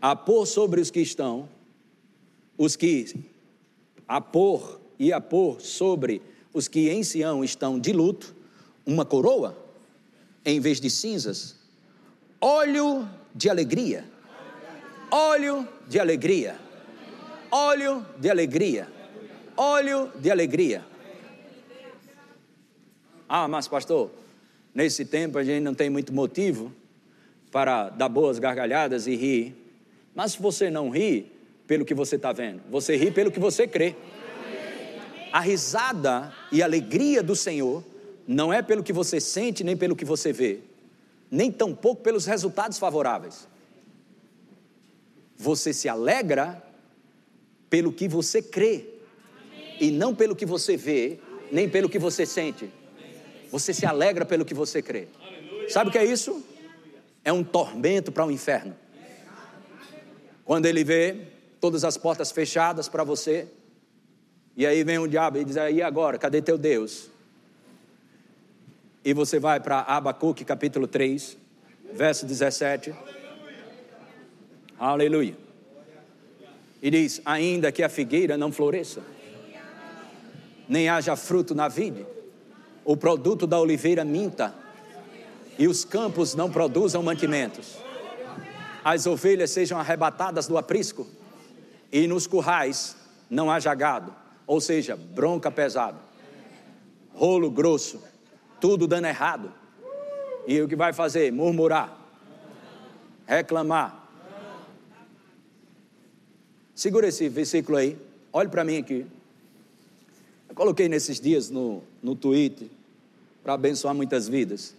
A 0.02 0.14
pôr 0.14 0.46
sobre 0.46 0.82
os 0.82 0.92
que 0.92 1.00
estão, 1.00 1.48
os 2.58 2.76
que, 2.76 3.16
a 4.06 4.20
pôr 4.20 4.82
e 5.00 5.14
a 5.14 5.22
pôr 5.22 5.62
sobre 5.62 6.22
os 6.54 6.68
que 6.68 6.90
em 6.90 7.02
Sião 7.02 7.46
estão 7.46 7.80
de 7.80 7.94
luto, 7.94 8.36
uma 8.86 9.06
coroa, 9.06 9.58
em 10.46 10.60
vez 10.60 10.80
de 10.80 10.90
cinzas, 10.90 11.56
óleo 12.40 13.08
de 13.34 13.50
alegria, 13.50 14.06
óleo 15.12 15.68
de 15.88 16.00
alegria, 16.00 16.56
óleo 17.52 18.06
de 18.18 18.30
alegria 18.30 19.00
óleo 19.60 20.10
de 20.16 20.32
alegria. 20.32 20.86
Ah, 23.28 23.48
mas 23.48 23.68
pastor, 23.68 24.10
nesse 24.74 25.04
tempo 25.04 25.38
a 25.38 25.44
gente 25.44 25.62
não 25.62 25.74
tem 25.74 25.90
muito 25.90 26.14
motivo 26.14 26.72
para 27.52 27.90
dar 27.90 28.08
boas 28.08 28.40
gargalhadas 28.40 29.06
e 29.06 29.16
rir. 29.16 29.56
Mas 30.16 30.34
você 30.36 30.70
não 30.70 30.90
ri 30.90 31.30
pelo 31.68 31.84
que 31.84 31.94
você 31.94 32.16
está 32.16 32.32
vendo, 32.32 32.62
você 32.72 32.96
ri 32.96 33.12
pelo 33.12 33.30
que 33.30 33.40
você 33.40 33.68
crê. 33.68 33.96
A 35.32 35.42
risada 35.42 36.34
e 36.52 36.64
a 36.64 36.66
alegria 36.66 37.22
do 37.22 37.36
Senhor 37.36 37.84
não 38.32 38.54
é 38.54 38.62
pelo 38.62 38.84
que 38.84 38.94
você 38.94 39.20
sente 39.20 39.64
nem 39.64 39.76
pelo 39.76 39.96
que 39.96 40.06
você 40.06 40.32
vê, 40.32 40.60
nem 41.32 41.52
tampouco 41.52 42.04
pelos 42.04 42.28
resultados 42.28 42.78
favoráveis. 42.78 43.48
Você 45.36 45.74
se 45.74 45.90
alegra 45.90 46.62
pelo 47.72 47.92
que 47.92 48.08
você 48.08 48.40
crê 48.40 48.86
e 49.80 49.90
não 49.90 50.14
pelo 50.14 50.36
que 50.36 50.46
você 50.46 50.78
vê, 50.78 51.20
nem 51.52 51.68
pelo 51.68 51.90
que 51.90 51.98
você 51.98 52.24
sente. 52.24 52.70
Você 53.50 53.74
se 53.74 53.88
alegra 53.88 54.24
pelo 54.24 54.46
que 54.46 54.54
você 54.54 54.80
crê. 54.80 55.08
Sabe 55.68 55.90
o 55.90 55.92
que 55.92 55.98
é 55.98 56.06
isso? 56.06 56.46
É 57.26 57.34
um 57.34 57.44
tormento 57.44 58.12
para 58.12 58.28
o 58.28 58.30
inferno. 58.30 58.78
Quando 60.46 60.68
ele 60.68 60.84
vê 60.84 61.30
todas 61.60 61.84
as 61.84 61.98
portas 61.98 62.32
fechadas 62.32 62.88
para 62.88 63.04
você, 63.04 63.48
e 64.56 64.68
aí 64.68 64.84
vem 64.84 65.00
o 65.00 65.08
diabo 65.08 65.40
e 65.40 65.44
diz: 65.44 65.56
E 65.56 65.82
agora, 65.82 66.20
cadê 66.20 66.44
teu 66.44 66.60
Deus? 66.60 67.10
E 69.04 69.14
você 69.14 69.40
vai 69.40 69.60
para 69.60 69.80
Abacuque 69.82 70.44
capítulo 70.44 70.86
3, 70.86 71.38
verso 71.94 72.26
17. 72.26 72.94
Aleluia. 74.78 75.38
E 76.82 76.92
diz: 76.92 77.22
Ainda 77.26 77.72
que 77.72 77.82
a 77.82 77.90
figueira 77.90 78.38
não 78.38 78.52
floresça 78.52 79.02
nem 80.68 80.88
haja 80.88 81.16
fruto 81.16 81.56
na 81.56 81.68
vide, 81.68 82.06
o 82.86 82.96
produto 82.96 83.48
da 83.48 83.60
oliveira 83.60 84.06
minta, 84.06 84.54
e 85.58 85.68
os 85.68 85.84
campos 85.84 86.36
não 86.36 86.52
produzam 86.52 87.02
mantimentos, 87.02 87.78
as 88.86 89.08
ovelhas 89.08 89.50
sejam 89.50 89.80
arrebatadas 89.80 90.48
do 90.48 90.60
aprisco, 90.60 91.08
e 91.92 92.06
nos 92.06 92.28
currais 92.28 92.96
não 93.28 93.50
haja 93.50 93.74
gado, 93.74 94.14
ou 94.46 94.62
seja, 94.62 94.96
bronca 94.96 95.50
pesada, 95.50 95.98
rolo 97.16 97.50
grosso, 97.50 98.00
tudo 98.60 98.88
dando 98.88 99.06
errado. 99.06 99.52
E 100.48 100.62
o 100.62 100.68
que 100.68 100.76
vai 100.76 100.94
fazer? 100.94 101.32
Murmurar, 101.32 101.96
reclamar. 103.28 104.08
Segura 106.74 107.08
esse 107.08 107.28
versículo 107.28 107.78
aí, 107.78 107.98
olhe 108.32 108.50
para 108.50 108.64
mim 108.64 108.78
aqui. 108.78 109.06
Eu 110.48 110.56
coloquei 110.56 110.88
nesses 110.88 111.20
dias 111.20 111.50
no, 111.50 111.84
no 112.02 112.16
Twitter 112.16 112.68
para 113.44 113.54
abençoar 113.54 113.94
muitas 113.94 114.28
vidas. 114.28 114.74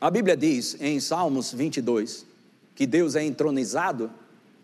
A 0.00 0.10
Bíblia 0.10 0.36
diz 0.36 0.76
em 0.80 1.00
Salmos 1.00 1.52
22 1.52 2.26
que 2.74 2.86
Deus 2.86 3.14
é 3.14 3.24
entronizado 3.24 4.10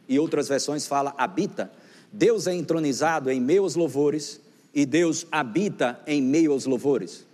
e 0.09 0.19
outras 0.19 0.49
versões 0.49 0.87
fala 0.87 1.15
habita. 1.17 1.73
Deus 2.13 2.47
é 2.47 2.55
entronizado 2.55 3.31
em 3.31 3.41
aos 3.63 3.75
louvores 3.75 4.41
e 4.75 4.85
Deus 4.85 5.27
habita 5.33 6.01
em 6.07 6.21
meio 6.21 6.53
aos 6.53 6.67
louvores. 6.67 7.25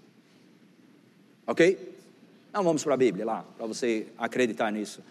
Ok? 1.49 1.97
Então 2.51 2.63
vamos 2.63 2.85
para 2.85 2.93
a 2.93 2.97
Bíblia 2.97 3.25
lá, 3.25 3.43
para 3.57 3.67
você 3.67 4.07
acreditar 4.19 4.71
nisso. 4.71 5.03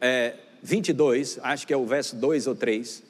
É, 0.00 0.36
22, 0.62 1.40
acho 1.42 1.66
que 1.66 1.72
é 1.72 1.76
o 1.76 1.84
verso 1.84 2.14
2 2.14 2.46
ou 2.46 2.54
3. 2.54 3.02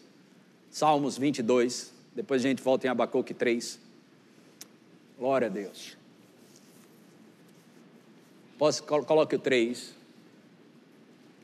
Salmos 0.71 1.19
22, 1.19 1.93
depois 2.15 2.43
a 2.43 2.49
gente 2.49 2.63
volta 2.63 2.87
em 2.87 2.91
Abacuque 2.91 3.35
3. 3.35 3.79
Glória 5.19 5.49
a 5.49 5.51
Deus. 5.51 5.95
Posso, 8.57 8.83
coloque 8.83 9.37
o 9.37 9.39
3. 9.39 9.95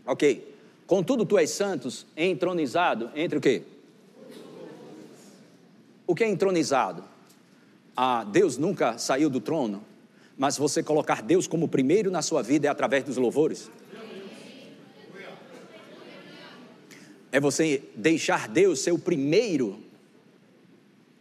Ok. 0.07 0.57
Contudo, 0.87 1.27
tu 1.27 1.37
és 1.37 1.51
santos, 1.51 2.07
entronizado 2.17 3.11
entre 3.15 3.37
o 3.37 3.41
quê? 3.43 3.63
O 6.07 6.15
que 6.15 6.25
é 6.25 6.29
entronizado? 6.29 7.05
Ah, 7.95 8.25
Deus 8.25 8.57
nunca 8.57 8.97
saiu 8.97 9.29
do 9.29 9.39
trono, 9.39 9.85
mas 10.41 10.57
você 10.57 10.83
colocar 10.83 11.21
Deus 11.21 11.47
como 11.47 11.69
primeiro 11.69 12.11
na 12.11 12.23
sua 12.23 12.41
vida 12.41 12.67
é 12.67 12.71
através 12.71 13.05
dos 13.05 13.19
louvores. 13.19 13.71
É 17.31 17.39
você 17.39 17.83
deixar 17.95 18.49
Deus 18.49 18.79
ser 18.81 18.91
o 18.91 18.99
primeiro 18.99 19.83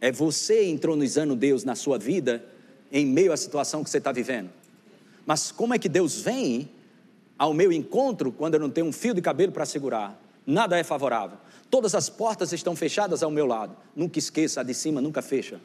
é 0.00 0.10
você 0.10 0.64
entronizando 0.64 1.36
Deus 1.36 1.64
na 1.64 1.74
sua 1.74 1.98
vida 1.98 2.42
em 2.90 3.04
meio 3.04 3.30
à 3.30 3.36
situação 3.36 3.84
que 3.84 3.90
você 3.90 3.98
está 3.98 4.10
vivendo. 4.10 4.48
Mas 5.26 5.52
como 5.52 5.74
é 5.74 5.78
que 5.78 5.90
Deus 5.90 6.22
vem 6.22 6.70
ao 7.38 7.52
meu 7.52 7.70
encontro 7.70 8.32
quando 8.32 8.54
eu 8.54 8.60
não 8.60 8.70
tenho 8.70 8.86
um 8.86 8.92
fio 8.92 9.12
de 9.12 9.20
cabelo 9.20 9.52
para 9.52 9.66
segurar? 9.66 10.18
Nada 10.46 10.78
é 10.78 10.82
favorável. 10.82 11.36
Todas 11.70 11.94
as 11.94 12.08
portas 12.08 12.54
estão 12.54 12.74
fechadas 12.74 13.22
ao 13.22 13.30
meu 13.30 13.44
lado. 13.44 13.76
Nunca 13.94 14.18
esqueça, 14.18 14.62
a 14.62 14.64
de 14.64 14.72
cima 14.72 14.98
nunca 15.02 15.20
fecha. 15.20 15.60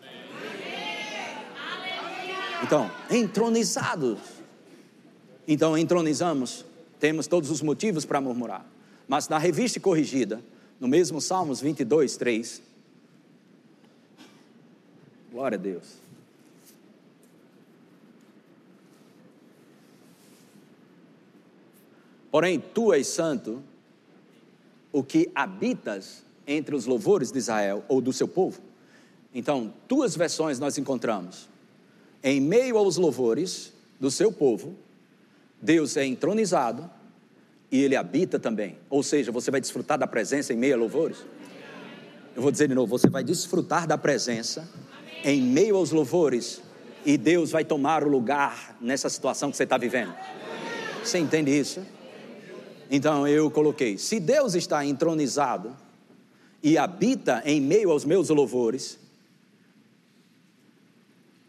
Então, 2.63 2.89
entronizados. 3.09 4.19
Então, 5.47 5.77
entronizamos, 5.77 6.65
temos 6.99 7.27
todos 7.27 7.49
os 7.51 7.61
motivos 7.61 8.05
para 8.05 8.19
murmurar. 8.19 8.65
Mas 9.07 9.27
na 9.27 9.37
revista 9.37 9.79
corrigida, 9.79 10.41
no 10.79 10.87
mesmo 10.87 11.21
Salmos 11.21 11.61
22, 11.61 12.17
3, 12.17 12.61
Glória 15.35 15.57
a 15.57 15.61
Deus. 15.61 15.95
Porém, 22.31 22.57
tu 22.57 22.93
és 22.93 23.05
santo, 23.05 23.61
o 24.93 25.03
que 25.03 25.29
habitas 25.35 26.23
entre 26.47 26.73
os 26.73 26.85
louvores 26.85 27.33
de 27.33 27.37
Israel 27.37 27.83
ou 27.89 27.99
do 27.99 28.13
seu 28.13 28.29
povo. 28.29 28.61
Então, 29.33 29.73
duas 29.89 30.15
versões 30.15 30.57
nós 30.57 30.77
encontramos. 30.77 31.49
Em 32.27 32.41
meio 32.41 32.75
aos 32.79 32.97
louvores 32.97 33.71
do 33.99 34.09
seu 34.09 34.31
povo, 34.31 34.75
Deus 35.61 35.95
é 35.95 36.03
entronizado 36.03 36.89
e 37.71 37.83
ele 37.83 37.95
habita 37.95 38.39
também. 38.39 38.79
Ou 38.89 39.03
seja, 39.03 39.31
você 39.31 39.51
vai 39.51 39.61
desfrutar 39.61 39.99
da 39.99 40.07
presença 40.07 40.51
em 40.51 40.57
meio 40.57 40.73
a 40.73 40.77
louvores. 40.77 41.23
Eu 42.35 42.41
vou 42.41 42.51
dizer 42.51 42.67
de 42.67 42.73
novo: 42.73 42.97
você 42.97 43.07
vai 43.11 43.23
desfrutar 43.23 43.85
da 43.85 43.95
presença 43.95 44.67
em 45.23 45.39
meio 45.39 45.75
aos 45.75 45.91
louvores 45.91 46.63
e 47.05 47.15
Deus 47.15 47.51
vai 47.51 47.63
tomar 47.63 48.03
o 48.03 48.09
lugar 48.09 48.75
nessa 48.81 49.07
situação 49.07 49.51
que 49.51 49.57
você 49.57 49.63
está 49.63 49.77
vivendo. 49.77 50.11
Você 51.03 51.19
entende 51.19 51.55
isso? 51.55 51.79
Então 52.89 53.27
eu 53.27 53.51
coloquei: 53.51 53.99
se 53.99 54.19
Deus 54.19 54.55
está 54.55 54.83
entronizado 54.83 55.77
e 56.63 56.75
habita 56.75 57.43
em 57.45 57.61
meio 57.61 57.91
aos 57.91 58.03
meus 58.03 58.29
louvores, 58.29 59.04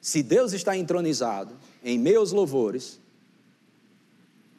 se 0.07 0.23
Deus 0.23 0.53
está 0.53 0.77
entronizado 0.77 1.53
em 1.83 2.15
aos 2.15 2.31
louvores 2.31 3.01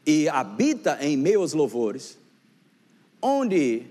e 0.05 0.27
habita 0.27 0.97
em 0.99 1.35
aos 1.35 1.53
louvores, 1.53 2.17
onde 3.21 3.85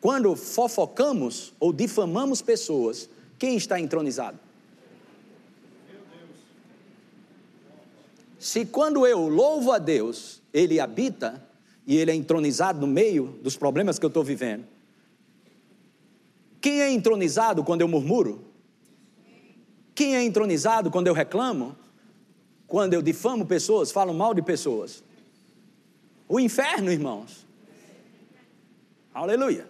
quando 0.00 0.36
fofocamos 0.36 1.52
ou 1.58 1.72
difamamos 1.72 2.40
pessoas, 2.40 3.10
quem 3.36 3.56
está 3.56 3.80
entronizado? 3.80 4.38
Se 8.38 8.64
quando 8.64 9.04
eu 9.04 9.28
louvo 9.28 9.72
a 9.72 9.78
Deus, 9.78 10.40
Ele 10.52 10.78
habita 10.78 11.44
e 11.84 11.96
Ele 11.96 12.12
é 12.12 12.14
entronizado 12.14 12.80
no 12.80 12.86
meio 12.86 13.40
dos 13.42 13.56
problemas 13.56 13.98
que 13.98 14.04
eu 14.04 14.08
estou 14.08 14.22
vivendo, 14.22 14.64
quem 16.60 16.80
é 16.80 16.92
entronizado 16.92 17.64
quando 17.64 17.80
eu 17.80 17.88
murmuro? 17.88 18.43
Quem 19.94 20.16
é 20.16 20.24
entronizado 20.24 20.90
quando 20.90 21.06
eu 21.06 21.14
reclamo? 21.14 21.76
Quando 22.66 22.94
eu 22.94 23.02
difamo 23.02 23.46
pessoas, 23.46 23.92
falo 23.92 24.12
mal 24.12 24.34
de 24.34 24.42
pessoas? 24.42 25.04
O 26.28 26.40
inferno, 26.40 26.90
irmãos. 26.90 27.46
Aleluia. 29.12 29.68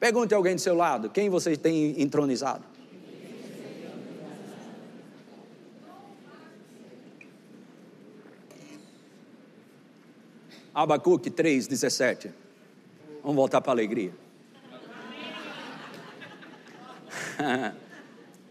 Pergunte 0.00 0.32
a 0.32 0.36
alguém 0.36 0.54
do 0.54 0.60
seu 0.60 0.74
lado: 0.74 1.10
quem 1.10 1.28
você 1.28 1.56
tem 1.56 2.00
entronizado? 2.00 2.64
Abacuque 10.74 11.30
3, 11.30 11.68
17. 11.68 12.32
Vamos 13.22 13.36
voltar 13.36 13.60
para 13.60 13.72
a 13.72 13.74
alegria. 13.74 14.12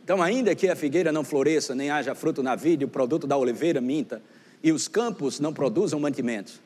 então, 0.04 0.22
ainda 0.22 0.54
que 0.54 0.68
a 0.68 0.76
figueira 0.76 1.14
não 1.14 1.24
floresça, 1.24 1.74
nem 1.74 1.90
haja 1.90 2.14
fruto 2.14 2.44
na 2.44 2.56
vida, 2.56 2.84
e 2.84 2.86
o 2.86 2.90
produto 2.90 3.26
da 3.26 3.38
oliveira 3.38 3.80
minta, 3.80 4.22
e 4.62 4.72
os 4.72 4.88
campos 4.88 5.40
não 5.40 5.54
produzam 5.54 5.98
mantimentos, 5.98 6.60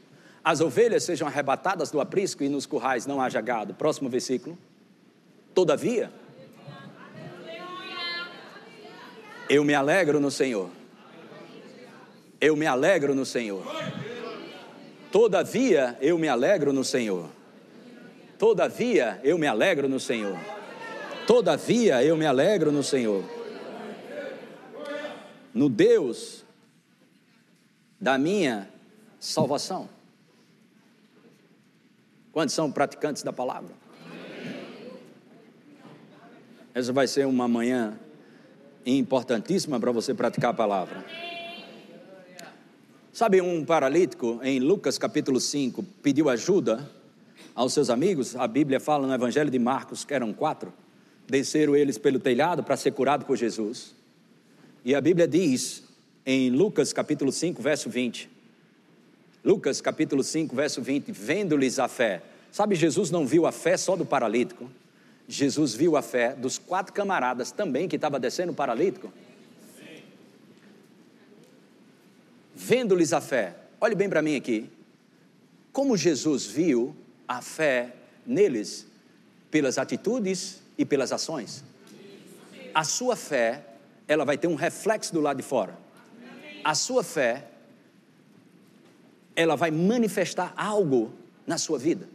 as 0.43 0.59
ovelhas 0.59 1.03
sejam 1.03 1.27
arrebatadas 1.27 1.91
do 1.91 2.01
aprisco 2.01 2.43
e 2.43 2.49
nos 2.49 2.65
currais 2.65 3.05
não 3.05 3.21
haja 3.21 3.39
gado. 3.41 3.73
Próximo 3.73 4.09
versículo. 4.09 4.57
Todavia, 5.53 6.09
eu 9.49 9.63
me 9.63 9.73
alegro 9.73 10.19
no 10.19 10.31
Senhor. 10.31 10.69
Eu 12.39 12.55
me 12.55 12.65
alegro 12.65 13.13
no 13.13 13.25
Senhor. 13.25 13.63
Todavia, 15.11 15.97
eu 15.99 16.17
me 16.17 16.27
alegro 16.27 16.71
no 16.71 16.83
Senhor. 16.83 17.29
Todavia, 18.39 19.19
eu 19.23 19.37
me 19.37 19.47
alegro 19.47 19.89
no 19.89 19.99
Senhor. 19.99 20.56
Todavia, 21.27 22.01
eu 22.01 22.15
me 22.15 22.25
alegro 22.25 22.71
no 22.71 22.81
Senhor. 22.81 23.21
No 25.53 25.67
Deus 25.67 26.45
da 27.99 28.17
minha 28.17 28.69
salvação. 29.19 29.89
Quantos 32.31 32.55
são 32.55 32.71
praticantes 32.71 33.23
da 33.23 33.33
palavra? 33.33 33.75
Essa 36.73 36.93
vai 36.93 37.07
ser 37.07 37.27
uma 37.27 37.45
manhã 37.45 37.99
importantíssima 38.85 39.79
para 39.81 39.91
você 39.91 40.13
praticar 40.13 40.51
a 40.51 40.53
palavra. 40.53 41.03
Sabe, 43.11 43.41
um 43.41 43.65
paralítico 43.65 44.39
em 44.43 44.59
Lucas 44.59 44.97
capítulo 44.97 45.41
5 45.41 45.83
pediu 46.01 46.29
ajuda 46.29 46.89
aos 47.53 47.73
seus 47.73 47.89
amigos. 47.89 48.33
A 48.35 48.47
Bíblia 48.47 48.79
fala 48.79 49.05
no 49.05 49.13
Evangelho 49.13 49.49
de 49.49 49.59
Marcos 49.59 50.05
que 50.05 50.13
eram 50.13 50.31
quatro. 50.31 50.71
Desceram 51.27 51.75
eles 51.75 51.97
pelo 51.97 52.19
telhado 52.19 52.63
para 52.63 52.77
ser 52.77 52.91
curado 52.91 53.25
por 53.25 53.35
Jesus. 53.35 53.93
E 54.85 54.95
a 54.95 55.01
Bíblia 55.01 55.27
diz 55.27 55.83
em 56.25 56.49
Lucas 56.49 56.93
capítulo 56.93 57.31
5, 57.31 57.61
verso 57.61 57.89
20: 57.89 58.29
Lucas 59.43 59.81
capítulo 59.81 60.23
5, 60.23 60.55
verso 60.55 60.81
20, 60.81 61.11
vendo-lhes 61.11 61.79
a 61.79 61.87
fé. 61.87 62.21
Sabe, 62.51 62.75
Jesus 62.75 63.11
não 63.11 63.27
viu 63.27 63.45
a 63.45 63.51
fé 63.51 63.75
só 63.75 63.95
do 63.95 64.05
paralítico. 64.05 64.69
Jesus 65.27 65.73
viu 65.73 65.97
a 65.97 66.01
fé 66.01 66.33
dos 66.33 66.57
quatro 66.57 66.93
camaradas 66.93 67.51
também 67.51 67.87
que 67.87 67.97
estava 67.97 68.19
descendo 68.19 68.53
o 68.53 68.55
paralítico. 68.55 69.11
Vendo-lhes 72.55 73.11
a 73.11 73.19
fé. 73.19 73.55
Olhe 73.79 73.93
bem 73.93 74.09
para 74.09 74.21
mim 74.21 74.35
aqui. 74.35 74.69
Como 75.73 75.97
Jesus 75.97 76.47
viu 76.47 76.95
a 77.27 77.41
fé 77.41 77.93
neles 78.25 78.87
pelas 79.51 79.77
atitudes 79.77 80.61
e 80.77 80.85
pelas 80.85 81.11
ações. 81.11 81.63
A 82.73 82.83
sua 82.83 83.15
fé, 83.15 83.65
ela 84.07 84.23
vai 84.23 84.37
ter 84.37 84.47
um 84.47 84.55
reflexo 84.55 85.13
do 85.13 85.19
lado 85.19 85.37
de 85.37 85.43
fora. 85.43 85.77
A 86.63 86.75
sua 86.75 87.03
fé 87.03 87.47
ela 89.35 89.55
vai 89.55 89.69
manifestar 89.69 90.51
algo 90.57 91.13
na 91.45 91.57
sua 91.57 91.77
vida. 91.77 92.09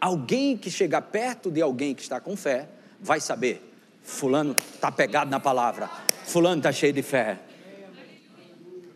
Alguém 0.00 0.56
que 0.56 0.70
chegar 0.70 1.00
perto 1.00 1.50
de 1.50 1.62
alguém 1.62 1.94
que 1.94 2.02
está 2.02 2.20
com 2.20 2.36
fé 2.36 2.68
vai 3.00 3.20
saber: 3.20 3.62
Fulano 4.02 4.56
está 4.74 4.92
pegado 4.92 5.30
na 5.30 5.40
palavra, 5.40 5.88
Fulano 6.26 6.58
está 6.58 6.70
cheio 6.70 6.92
de 6.92 7.02
fé. 7.02 7.38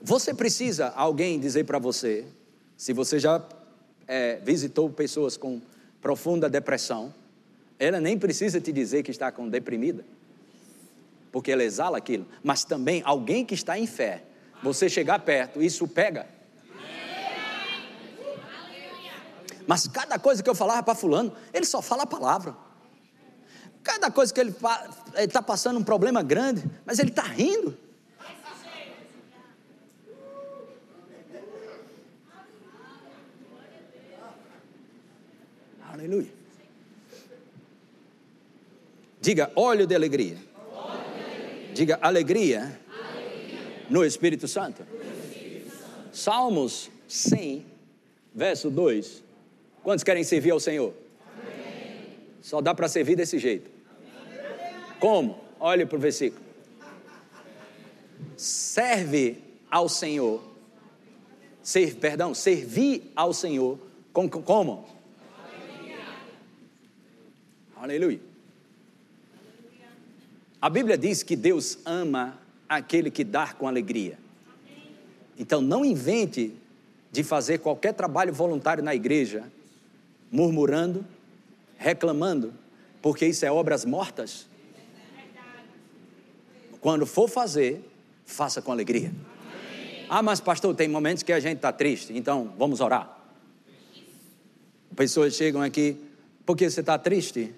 Você 0.02 0.34
precisa 0.34 0.92
alguém 0.94 1.40
dizer 1.40 1.64
para 1.64 1.78
você, 1.78 2.26
se 2.76 2.92
você 2.92 3.18
já 3.18 3.42
é, 4.06 4.36
visitou 4.36 4.88
pessoas 4.90 5.36
com 5.36 5.60
profunda 6.00 6.48
depressão, 6.48 7.12
ela 7.78 8.00
nem 8.00 8.18
precisa 8.18 8.60
te 8.60 8.72
dizer 8.72 9.02
que 9.02 9.10
está 9.10 9.30
com 9.30 9.48
deprimida, 9.48 10.04
porque 11.30 11.52
ela 11.52 11.62
exala 11.62 11.98
aquilo, 11.98 12.26
mas 12.42 12.64
também 12.64 13.02
alguém 13.04 13.44
que 13.44 13.54
está 13.54 13.78
em 13.78 13.86
fé 13.86 14.22
você 14.62 14.88
chegar 14.88 15.18
perto, 15.20 15.62
isso 15.62 15.86
pega. 15.86 16.26
Mas 19.66 19.88
cada 19.88 20.18
coisa 20.18 20.42
que 20.42 20.48
eu 20.48 20.54
falava 20.54 20.82
para 20.82 20.94
fulano, 20.94 21.34
ele 21.52 21.66
só 21.66 21.82
fala 21.82 22.04
a 22.04 22.06
palavra. 22.06 22.56
Cada 23.82 24.10
coisa 24.10 24.32
que 24.32 24.40
ele 24.40 24.54
está 25.16 25.42
passando 25.42 25.78
um 25.78 25.84
problema 25.84 26.22
grande, 26.22 26.64
mas 26.84 26.98
ele 26.98 27.10
está 27.10 27.22
rindo. 27.22 27.76
Aleluia. 35.92 36.35
Diga 39.26 39.50
óleo 39.56 39.88
de 39.88 39.94
alegria. 39.96 40.36
Diga 41.74 41.98
alegria 42.00 42.80
no 43.90 44.04
Espírito 44.04 44.46
Santo. 44.46 44.86
Salmos 46.12 46.88
100, 47.08 47.66
verso 48.32 48.70
2. 48.70 49.24
Quantos 49.82 50.04
querem 50.04 50.22
servir 50.22 50.52
ao 50.52 50.60
Senhor? 50.60 50.94
Amém. 51.26 52.06
Só 52.40 52.60
dá 52.60 52.72
para 52.72 52.86
servir 52.86 53.16
desse 53.16 53.36
jeito. 53.40 53.68
Como? 55.00 55.40
Olhe 55.58 55.84
para 55.84 55.96
o 55.96 56.00
versículo. 56.00 56.44
Serve 58.36 59.42
ao 59.68 59.88
Senhor. 59.88 60.40
Ser, 61.64 61.96
perdão, 61.96 62.32
servir 62.32 63.10
ao 63.16 63.32
Senhor. 63.32 63.76
Com, 64.12 64.28
como? 64.28 64.86
Aleluia. 67.74 68.25
A 70.60 70.70
Bíblia 70.70 70.96
diz 70.96 71.22
que 71.22 71.36
Deus 71.36 71.78
ama 71.84 72.38
aquele 72.68 73.10
que 73.10 73.24
dá 73.24 73.52
com 73.52 73.68
alegria. 73.68 74.18
Então 75.38 75.60
não 75.60 75.84
invente 75.84 76.54
de 77.12 77.22
fazer 77.22 77.58
qualquer 77.58 77.92
trabalho 77.94 78.32
voluntário 78.32 78.82
na 78.82 78.94
igreja 78.94 79.44
murmurando, 80.30 81.04
reclamando, 81.78 82.52
porque 83.00 83.26
isso 83.26 83.44
é 83.44 83.50
obras 83.50 83.84
mortas. 83.84 84.46
Quando 86.80 87.06
for 87.06 87.28
fazer, 87.28 87.82
faça 88.24 88.60
com 88.60 88.72
alegria. 88.72 89.12
Ah, 90.08 90.22
mas 90.22 90.40
pastor, 90.40 90.74
tem 90.74 90.88
momentos 90.88 91.22
que 91.22 91.32
a 91.32 91.40
gente 91.40 91.56
está 91.56 91.72
triste, 91.72 92.12
então 92.16 92.52
vamos 92.58 92.80
orar. 92.80 93.16
Pessoas 94.94 95.34
chegam 95.34 95.60
aqui, 95.60 95.96
porque 96.44 96.68
você 96.68 96.80
está 96.80 96.98
triste? 96.98 97.52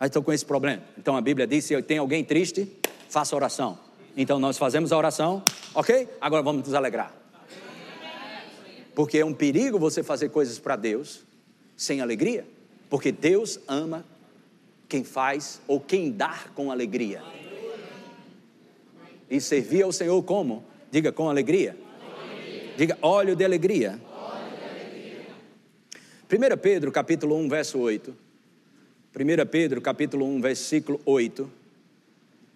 Aí 0.00 0.06
estou 0.06 0.22
com 0.22 0.32
esse 0.32 0.44
problema. 0.44 0.82
Então 0.96 1.16
a 1.16 1.20
Bíblia 1.20 1.46
diz: 1.46 1.64
se 1.64 1.80
tem 1.82 1.98
alguém 1.98 2.24
triste, 2.24 2.70
faça 3.08 3.34
oração. 3.34 3.78
Então 4.16 4.38
nós 4.38 4.58
fazemos 4.58 4.92
a 4.92 4.98
oração, 4.98 5.42
ok? 5.74 6.08
Agora 6.20 6.42
vamos 6.42 6.64
nos 6.64 6.74
alegrar. 6.74 7.14
Porque 8.94 9.18
é 9.18 9.24
um 9.24 9.32
perigo 9.32 9.78
você 9.78 10.02
fazer 10.02 10.28
coisas 10.30 10.58
para 10.58 10.74
Deus 10.76 11.24
sem 11.76 12.00
alegria, 12.00 12.44
porque 12.90 13.12
Deus 13.12 13.60
ama 13.68 14.04
quem 14.88 15.04
faz 15.04 15.60
ou 15.68 15.78
quem 15.78 16.10
dá 16.10 16.36
com 16.54 16.72
alegria. 16.72 17.22
E 19.30 19.40
servir 19.40 19.82
ao 19.82 19.92
Senhor 19.92 20.20
como? 20.22 20.64
Diga 20.90 21.12
com 21.12 21.28
alegria. 21.28 21.76
Diga 22.76 22.98
óleo 23.02 23.36
de 23.36 23.44
alegria. 23.44 24.00
1 26.30 26.58
Pedro 26.60 26.90
capítulo 26.90 27.36
1, 27.36 27.48
verso 27.48 27.78
8. 27.78 28.27
1 29.18 29.46
Pedro 29.50 29.80
capítulo 29.80 30.24
1, 30.26 30.40
versículo 30.40 31.00
8. 31.04 31.50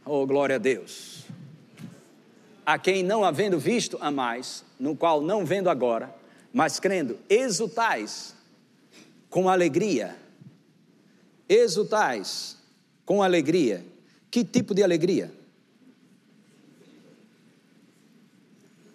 Oh, 0.04 0.24
glória 0.24 0.54
a 0.54 0.58
Deus. 0.60 1.24
A 2.64 2.78
quem 2.78 3.02
não 3.02 3.24
havendo 3.24 3.58
visto 3.58 3.98
amais, 4.00 4.64
no 4.78 4.94
qual 4.94 5.20
não 5.20 5.44
vendo 5.44 5.68
agora, 5.68 6.14
mas 6.52 6.78
crendo, 6.78 7.18
exultais 7.28 8.36
com 9.28 9.48
alegria. 9.48 10.16
Exultais 11.48 12.56
com 13.04 13.24
alegria. 13.24 13.84
Que 14.30 14.44
tipo 14.44 14.72
de 14.72 14.84
alegria? 14.84 15.32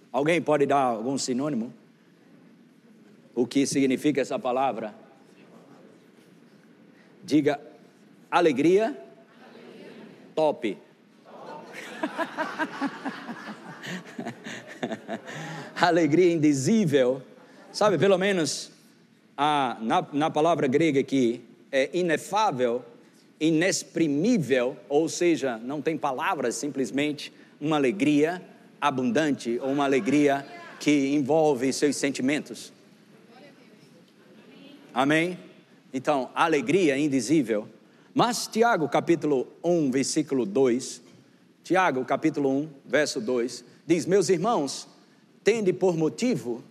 Alguém 0.09 0.41
pode 0.41 0.65
dar 0.65 0.83
algum 0.83 1.17
sinônimo? 1.17 1.73
O 3.35 3.45
que 3.45 3.67
significa 3.67 4.21
essa 4.21 4.39
palavra? 4.39 4.95
Diga 7.27 7.59
alegria, 8.31 8.85
alegria. 8.85 8.97
top. 10.33 10.77
alegria 15.75 16.31
indizível. 16.31 17.21
Sabe, 17.73 17.97
pelo 17.97 18.17
menos 18.17 18.71
a, 19.35 19.75
na, 19.81 20.07
na 20.13 20.29
palavra 20.29 20.67
grega 20.67 21.01
aqui, 21.01 21.41
é 21.69 21.89
inefável, 21.91 22.81
inexprimível, 23.41 24.77
ou 24.87 25.09
seja, 25.09 25.57
não 25.57 25.81
tem 25.81 25.97
palavras, 25.97 26.55
simplesmente 26.55 27.33
uma 27.59 27.75
alegria 27.75 28.41
abundante 28.79 29.59
ou 29.61 29.73
uma 29.73 29.83
alegria 29.83 30.47
que 30.79 31.13
envolve 31.13 31.73
seus 31.73 31.97
sentimentos. 31.97 32.71
Amém? 34.93 35.37
Então, 35.97 36.29
alegria 36.35 36.95
indizível. 36.95 37.67
Mas 38.13 38.45
Tiago, 38.45 38.87
capítulo 38.87 39.47
1, 39.63 39.89
versículo 39.89 40.45
2, 40.45 41.01
Tiago, 41.63 42.05
capítulo 42.05 42.51
1, 42.51 42.69
verso 42.85 43.19
2, 43.19 43.65
diz: 43.83 44.05
Meus 44.05 44.29
irmãos, 44.29 44.87
tende 45.43 45.73
por 45.73 45.97
motivo 45.97 46.63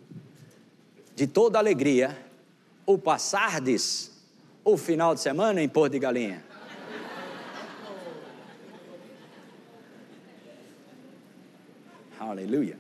de 1.17 1.27
toda 1.27 1.59
alegria 1.59 2.17
o 2.87 2.97
passardes 2.97 4.13
o 4.65 4.77
final 4.77 5.13
de 5.13 5.23
semana 5.23 5.61
em 5.61 5.69
Porto 5.69 5.95
de 5.95 5.99
Galinha. 5.99 6.45
Aleluia. 12.21 12.79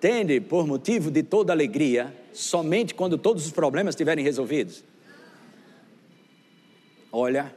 Tende 0.00 0.40
por 0.40 0.66
motivo 0.66 1.08
de 1.08 1.22
toda 1.22 1.52
alegria, 1.52 2.12
somente 2.38 2.94
quando 2.94 3.18
todos 3.18 3.44
os 3.44 3.50
problemas 3.50 3.94
estiverem 3.94 4.24
resolvidos. 4.24 4.84
Olha, 7.10 7.52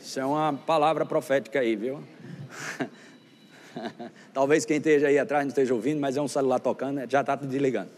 isso 0.00 0.20
é 0.20 0.24
uma 0.24 0.52
palavra 0.52 1.04
profética 1.04 1.58
aí, 1.58 1.74
viu? 1.74 2.04
Talvez 4.32 4.64
quem 4.64 4.76
esteja 4.76 5.08
aí 5.08 5.18
atrás 5.18 5.44
não 5.44 5.48
esteja 5.48 5.74
ouvindo, 5.74 6.00
mas 6.00 6.16
é 6.16 6.22
um 6.22 6.28
celular 6.28 6.60
tocando, 6.60 7.00
já 7.10 7.20
está 7.20 7.34
desligando. 7.34 7.90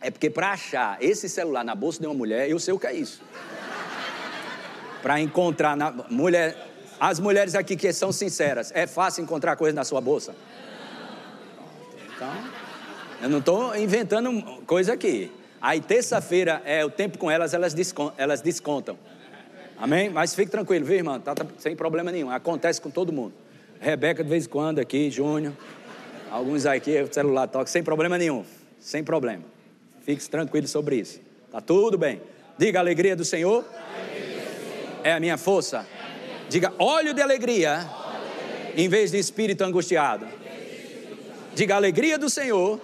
É 0.00 0.08
porque 0.08 0.30
para 0.30 0.52
achar 0.52 1.02
esse 1.02 1.28
celular 1.28 1.64
na 1.64 1.74
bolsa 1.74 2.00
de 2.00 2.06
uma 2.06 2.14
mulher, 2.14 2.48
eu 2.48 2.60
sei 2.60 2.72
o 2.72 2.78
que 2.78 2.86
é 2.86 2.94
isso. 2.94 3.20
Para 5.02 5.20
encontrar 5.20 5.76
na 5.76 5.90
mulher, 6.08 6.56
as 7.00 7.18
mulheres 7.18 7.56
aqui 7.56 7.74
que 7.74 7.92
são 7.92 8.12
sinceras, 8.12 8.70
é 8.72 8.86
fácil 8.86 9.24
encontrar 9.24 9.56
coisa 9.56 9.74
na 9.74 9.82
sua 9.82 10.00
bolsa? 10.00 10.32
Então, 12.14 12.49
eu 13.22 13.28
não 13.28 13.38
estou 13.38 13.76
inventando 13.76 14.42
coisa 14.66 14.94
aqui. 14.94 15.30
Aí 15.60 15.80
terça-feira 15.80 16.62
é 16.64 16.84
o 16.84 16.90
tempo 16.90 17.18
com 17.18 17.30
elas, 17.30 17.52
elas 17.52 17.74
descontam. 17.74 18.14
Elas 18.16 18.40
descontam. 18.40 18.98
Amém? 19.78 20.10
Mas 20.10 20.34
fique 20.34 20.50
tranquilo, 20.50 20.84
viu, 20.84 20.96
irmão? 20.96 21.20
Tá, 21.20 21.34
tá, 21.34 21.46
sem 21.58 21.76
problema 21.76 22.10
nenhum. 22.10 22.30
Acontece 22.30 22.80
com 22.80 22.90
todo 22.90 23.12
mundo. 23.12 23.34
Rebeca 23.80 24.22
de 24.22 24.28
vez 24.28 24.46
em 24.46 24.48
quando 24.48 24.78
aqui, 24.78 25.10
Júnior. 25.10 25.52
Alguns 26.30 26.64
aqui, 26.66 27.06
celular 27.10 27.46
toca, 27.46 27.66
sem 27.66 27.82
problema 27.82 28.16
nenhum. 28.16 28.44
Sem 28.78 29.02
problema. 29.02 29.42
Fique 30.02 30.26
tranquilo 30.28 30.66
sobre 30.66 30.96
isso. 30.96 31.20
Tá 31.50 31.60
tudo 31.60 31.98
bem. 31.98 32.20
Diga 32.56 32.78
a 32.78 32.82
alegria 32.82 33.16
do 33.16 33.24
Senhor. 33.24 33.64
É 35.02 35.12
a 35.12 35.20
minha 35.20 35.36
força. 35.36 35.86
Diga 36.48 36.72
óleo 36.78 37.14
de 37.14 37.22
alegria, 37.22 37.88
em 38.76 38.88
vez 38.88 39.10
de 39.10 39.18
espírito 39.18 39.62
angustiado. 39.62 40.26
Diga 41.54 41.74
a 41.74 41.76
alegria 41.76 42.18
do 42.18 42.28
Senhor, 42.28 42.80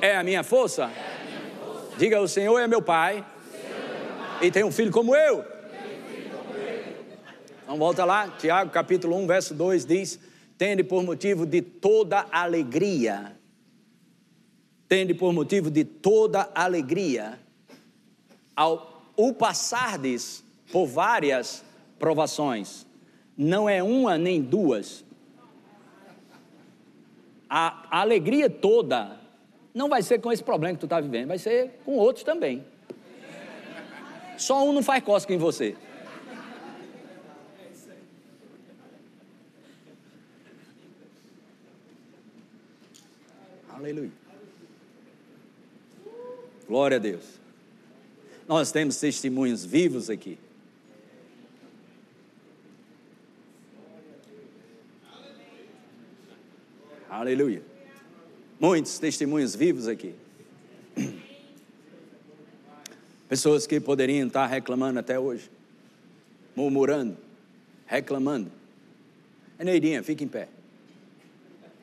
é 0.00 0.16
a 0.16 0.22
minha 0.22 0.42
força. 0.42 0.90
Diga 1.98 2.20
o 2.20 2.28
Senhor 2.28 2.58
é 2.58 2.66
meu 2.66 2.80
pai, 2.80 3.24
e 4.40 4.50
tem 4.50 4.64
um 4.64 4.72
filho 4.72 4.90
como 4.90 5.14
eu. 5.14 5.44
Então 7.62 7.76
volta 7.76 8.04
lá, 8.04 8.28
Tiago 8.28 8.70
capítulo 8.70 9.16
1, 9.16 9.26
verso 9.26 9.54
2 9.54 9.84
diz: 9.84 10.18
Tende 10.56 10.82
por 10.82 11.02
motivo 11.02 11.44
de 11.44 11.60
toda 11.60 12.26
alegria, 12.32 13.36
tende 14.88 15.12
por 15.12 15.32
motivo 15.32 15.70
de 15.70 15.84
toda 15.84 16.50
alegria, 16.54 17.38
ao 18.56 18.90
o 19.16 19.34
passardes 19.34 20.42
por 20.72 20.86
várias 20.86 21.62
provações. 21.98 22.86
Não 23.36 23.68
é 23.68 23.82
uma 23.82 24.16
nem 24.16 24.40
duas. 24.40 25.04
A, 27.48 27.86
a 27.90 28.00
alegria 28.00 28.48
toda 28.48 29.19
não 29.74 29.88
vai 29.88 30.02
ser 30.02 30.20
com 30.20 30.32
esse 30.32 30.42
problema 30.42 30.74
que 30.74 30.80
tu 30.80 30.86
está 30.86 31.00
vivendo, 31.00 31.28
vai 31.28 31.38
ser 31.38 31.80
com 31.84 31.96
outros 31.96 32.24
também. 32.24 32.64
Só 34.36 34.64
um 34.64 34.72
não 34.72 34.82
faz 34.82 35.02
cosca 35.04 35.32
em 35.32 35.38
você. 35.38 35.76
Aleluia. 43.68 44.12
Glória 46.66 46.96
a 46.96 47.00
Deus. 47.00 47.40
Nós 48.46 48.70
temos 48.70 48.96
testemunhos 48.98 49.64
vivos 49.64 50.10
aqui. 50.10 50.38
Aleluia. 57.08 57.69
Muitos 58.60 58.98
testemunhos 58.98 59.54
vivos 59.54 59.88
aqui. 59.88 60.14
Pessoas 63.26 63.66
que 63.66 63.80
poderiam 63.80 64.26
estar 64.26 64.46
reclamando 64.46 64.98
até 64.98 65.18
hoje, 65.18 65.50
murmurando, 66.54 67.16
reclamando. 67.86 68.52
Neidinha, 69.58 70.02
fique 70.02 70.24
em 70.24 70.28
pé. 70.28 70.46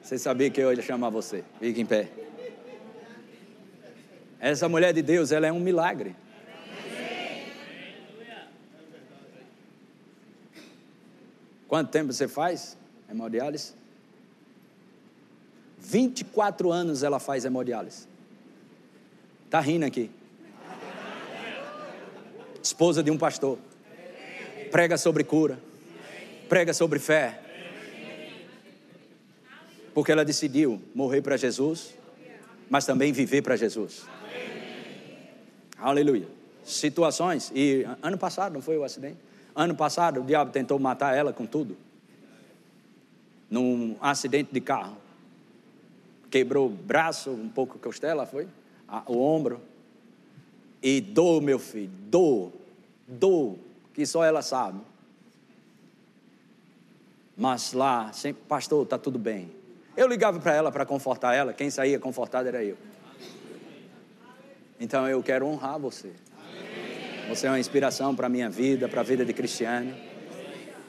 Você 0.03 0.19
sabia 0.19 0.51
que 0.51 0.61
eu 0.61 0.71
ia 0.71 0.81
chamar 0.83 1.09
você. 1.09 1.43
Fique 1.59 1.81
em 1.81 1.85
pé. 1.85 2.09
Essa 4.39 4.69
mulher 4.69 4.93
de 4.93 5.01
Deus, 5.01 5.31
ela 5.31 5.47
é 5.47 5.51
um 5.51 5.59
milagre. 5.59 6.15
Quanto 11.67 11.89
tempo 11.89 12.13
você 12.13 12.27
faz 12.27 12.77
hemodiálise? 13.09 13.73
24 15.87 16.69
anos 16.69 17.01
ela 17.01 17.17
faz 17.17 17.45
hemodiálise. 17.45 18.07
Está 19.45 19.61
rindo 19.61 19.85
aqui. 19.85 20.11
Esposa 22.61 23.01
de 23.01 23.09
um 23.09 23.17
pastor. 23.17 23.57
Prega 24.69 24.97
sobre 24.97 25.23
cura. 25.23 25.57
Prega 26.49 26.73
sobre 26.73 26.99
fé. 26.99 27.39
Porque 29.93 30.11
ela 30.11 30.25
decidiu 30.25 30.81
morrer 30.93 31.21
para 31.21 31.37
Jesus, 31.37 31.95
mas 32.69 32.85
também 32.85 33.13
viver 33.13 33.41
para 33.41 33.55
Jesus. 33.55 34.05
Aleluia. 35.77 36.27
Situações, 36.65 37.49
e 37.55 37.87
ano 38.01 38.17
passado 38.17 38.51
não 38.51 38.61
foi 38.61 38.77
o 38.77 38.83
acidente? 38.83 39.17
Ano 39.55 39.73
passado 39.73 40.19
o 40.19 40.25
diabo 40.25 40.51
tentou 40.51 40.77
matar 40.77 41.15
ela 41.15 41.31
com 41.31 41.45
tudo. 41.45 41.77
Num 43.49 43.95
acidente 44.01 44.49
de 44.51 44.59
carro 44.59 45.06
quebrou 46.29 46.67
o 46.67 46.69
braço, 46.69 47.31
um 47.31 47.49
pouco 47.49 47.77
a 47.77 47.79
costela, 47.81 48.25
foi? 48.25 48.47
o 49.07 49.19
ombro. 49.19 49.61
E 50.81 51.01
dor, 51.01 51.41
meu 51.41 51.57
filho, 51.57 51.91
dor, 52.09 52.51
dor, 53.07 53.57
que 53.93 54.05
só 54.05 54.23
ela 54.23 54.41
sabe. 54.41 54.79
Mas 57.35 57.73
lá, 57.73 58.11
sempre, 58.13 58.43
pastor, 58.47 58.83
está 58.83 58.97
tudo 58.97 59.17
bem. 59.17 59.51
Eu 59.95 60.07
ligava 60.07 60.39
para 60.39 60.53
ela 60.53 60.71
para 60.71 60.85
confortar 60.85 61.33
ela, 61.33 61.53
quem 61.53 61.69
saía 61.69 61.99
confortado 61.99 62.47
era 62.47 62.63
eu. 62.63 62.77
Então 64.79 65.07
eu 65.07 65.21
quero 65.23 65.47
honrar 65.47 65.79
você. 65.79 66.11
Você 67.27 67.47
é 67.47 67.49
uma 67.49 67.59
inspiração 67.59 68.15
para 68.15 68.27
a 68.27 68.29
minha 68.29 68.49
vida, 68.49 68.87
para 68.87 69.01
a 69.01 69.03
vida 69.03 69.25
de 69.25 69.33
Cristiano. 69.33 69.93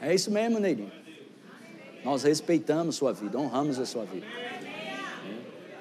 É 0.00 0.14
isso 0.14 0.30
mesmo, 0.30 0.60
Neirinho. 0.60 0.92
Nós 2.04 2.22
respeitamos 2.22 2.96
sua 2.96 3.12
vida, 3.12 3.38
honramos 3.38 3.78
a 3.78 3.86
sua 3.86 4.04
vida. 4.04 4.26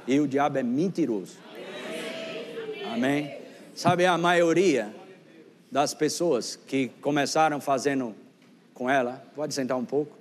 E 0.07 0.19
o 0.19 0.27
diabo 0.27 0.57
é 0.57 0.63
mentiroso. 0.63 1.37
Amém? 2.93 3.37
Sabe, 3.75 4.05
a 4.05 4.17
maioria 4.17 4.95
das 5.71 5.93
pessoas 5.93 6.55
que 6.55 6.89
começaram 7.01 7.59
fazendo 7.59 8.15
com 8.73 8.89
ela, 8.89 9.23
pode 9.35 9.53
sentar 9.53 9.77
um 9.77 9.85
pouco, 9.85 10.15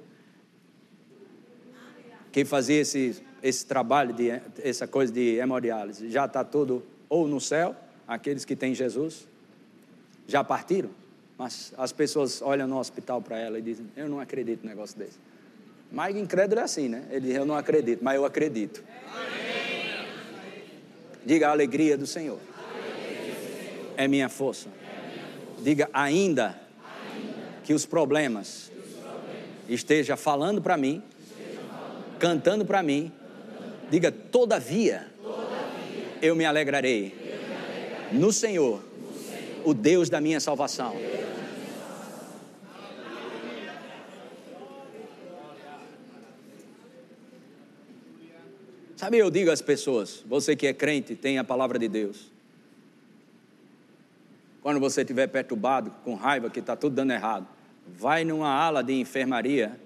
que 2.33 2.45
fazia 2.45 2.81
esse, 2.81 3.23
esse 3.43 3.65
trabalho, 3.65 4.13
de, 4.13 4.29
essa 4.63 4.87
coisa 4.87 5.13
de 5.13 5.37
hemodiálise, 5.37 6.11
já 6.11 6.27
está 6.27 6.43
tudo 6.43 6.83
ou 7.09 7.29
no 7.29 7.41
céu, 7.41 7.75
aqueles 8.07 8.45
que 8.45 8.57
têm 8.57 8.75
Jesus, 8.75 9.27
já 10.27 10.43
partiram, 10.43 10.91
mas 11.39 11.73
as 11.79 11.93
pessoas 11.93 12.43
olham 12.43 12.67
no 12.67 12.79
hospital 12.79 13.23
para 13.23 13.39
ela 13.39 13.59
e 13.59 13.63
dizem: 13.63 13.87
Eu 13.97 14.09
não 14.09 14.21
acredito 14.21 14.65
num 14.65 14.71
negócio 14.71 14.99
desse. 14.99 15.19
Mas 15.93 16.17
incrédulo 16.17 16.61
é 16.61 16.65
assim, 16.65 16.89
né? 16.89 17.05
Ele 17.11 17.29
diz: 17.29 17.37
Eu 17.37 17.45
não 17.45 17.55
acredito, 17.55 18.03
mas 18.03 18.17
eu 18.17 18.25
acredito. 18.25 18.83
Diga 21.27 21.49
a 21.49 21.51
alegria 21.51 21.99
do 21.99 22.07
Senhor. 22.07 22.39
É 23.97 24.07
minha 24.07 24.29
força. 24.29 24.69
Diga 25.59 25.91
ainda 25.93 26.57
que 27.65 27.75
os 27.75 27.85
problemas 27.85 28.71
esteja 29.69 30.17
falando 30.17 30.63
para 30.63 30.77
mim, 30.77 31.03
cantando 32.21 32.65
para 32.65 32.81
mim. 32.81 33.11
Diga 33.91 34.13
todavia, 34.13 35.09
eu 36.23 36.37
me 36.37 36.45
alegrarei 36.45 37.13
no 38.13 38.33
Senhor 38.33 38.81
o 39.65 39.75
Deus 39.75 40.09
da 40.09 40.21
minha 40.21 40.39
salvação. 40.39 40.95
Sabe, 49.07 49.19
eu 49.19 49.31
digo 49.31 49.53
às 49.53 49.63
pessoas, 49.63 50.25
você 50.27 50.57
que 50.57 50.67
é 50.67 50.73
crente, 50.73 51.15
tem 51.15 51.39
a 51.39 51.45
palavra 51.45 51.79
de 51.79 51.87
Deus. 51.87 52.29
Quando 54.61 54.81
você 54.81 55.03
estiver 55.03 55.29
perturbado, 55.29 55.93
com 56.03 56.17
raiva, 56.17 56.51
que 56.51 56.59
está 56.59 56.75
tudo 56.75 56.97
dando 56.97 57.13
errado, 57.13 57.47
vai 57.87 58.25
numa 58.25 58.49
ala 58.49 58.83
de 58.83 58.95
enfermaria 58.95 59.79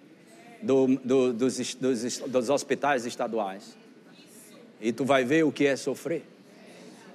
do, 0.63 0.87
do, 1.05 1.35
dos, 1.35 1.75
dos, 1.75 2.19
dos 2.21 2.49
hospitais 2.49 3.05
estaduais. 3.05 3.77
E 4.81 4.91
tu 4.91 5.05
vai 5.05 5.23
ver 5.23 5.45
o 5.45 5.53
que 5.53 5.67
é 5.67 5.77
sofrer 5.77 6.25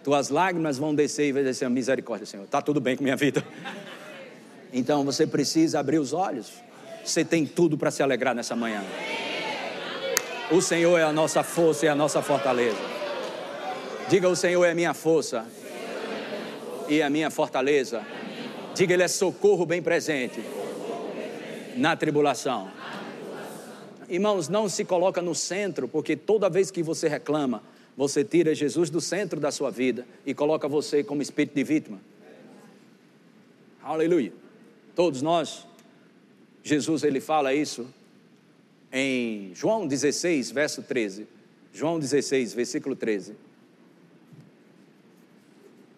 tuas 0.04 0.30
lágrimas 0.30 0.78
vão 0.78 0.94
descer 0.94 1.30
e 1.30 1.32
vai 1.32 1.44
dizer, 1.44 1.68
misericórdia, 1.68 2.28
Senhor, 2.28 2.44
está 2.44 2.62
tudo 2.62 2.80
bem 2.80 2.96
com 2.96 3.04
minha 3.04 3.16
vida. 3.16 3.44
Então 4.72 5.04
você 5.04 5.26
precisa 5.26 5.80
abrir 5.80 5.98
os 5.98 6.14
olhos. 6.14 6.54
Você 7.04 7.26
tem 7.26 7.48
tudo 7.48 7.76
para 7.76 7.90
se 7.90 8.04
alegrar 8.04 8.36
nessa 8.36 8.56
manhã. 8.56 8.84
O 10.52 10.62
Senhor 10.62 11.00
é 11.00 11.04
a 11.04 11.12
nossa 11.12 11.42
força 11.42 11.88
e 11.88 11.90
a 11.90 11.96
nossa 11.96 12.22
fortaleza. 12.22 12.78
Diga: 14.08 14.30
O 14.30 14.36
Senhor 14.36 14.64
é 14.64 14.72
a 14.72 14.76
minha 14.76 14.94
força 14.94 15.46
e 16.88 17.02
a 17.02 17.10
minha 17.10 17.32
fortaleza. 17.32 18.06
Diga: 18.76 18.94
Ele 18.94 19.02
é 19.02 19.08
socorro 19.08 19.66
bem 19.66 19.82
presente 19.82 20.40
na 21.76 21.96
tribulação. 21.96 22.70
Irmãos, 24.08 24.48
não 24.48 24.70
se 24.70 24.86
coloca 24.86 25.20
no 25.20 25.34
centro, 25.34 25.88
porque 25.88 26.16
toda 26.16 26.48
vez 26.48 26.70
que 26.70 26.84
você 26.84 27.08
reclama, 27.08 27.64
você 27.98 28.24
tira 28.24 28.54
Jesus 28.54 28.92
do 28.92 29.02
centro 29.02 29.40
da 29.40 29.50
sua 29.50 29.72
vida 29.72 30.06
e 30.24 30.34
coloca 30.36 30.68
você 30.68 31.04
como 31.04 31.24
espírito 31.24 31.56
de 31.56 31.64
vítima. 31.64 32.00
Aleluia. 33.82 34.32
Todos 34.94 35.24
nós, 35.24 35.66
Jesus 36.64 37.04
ele 37.04 37.20
fala 37.20 37.52
isso 37.52 37.88
em 38.98 39.54
João 39.54 39.86
16, 39.86 40.52
verso 40.52 40.82
13. 40.82 41.28
João 41.74 42.00
16, 42.00 42.54
versículo 42.54 42.96
13. 42.96 43.36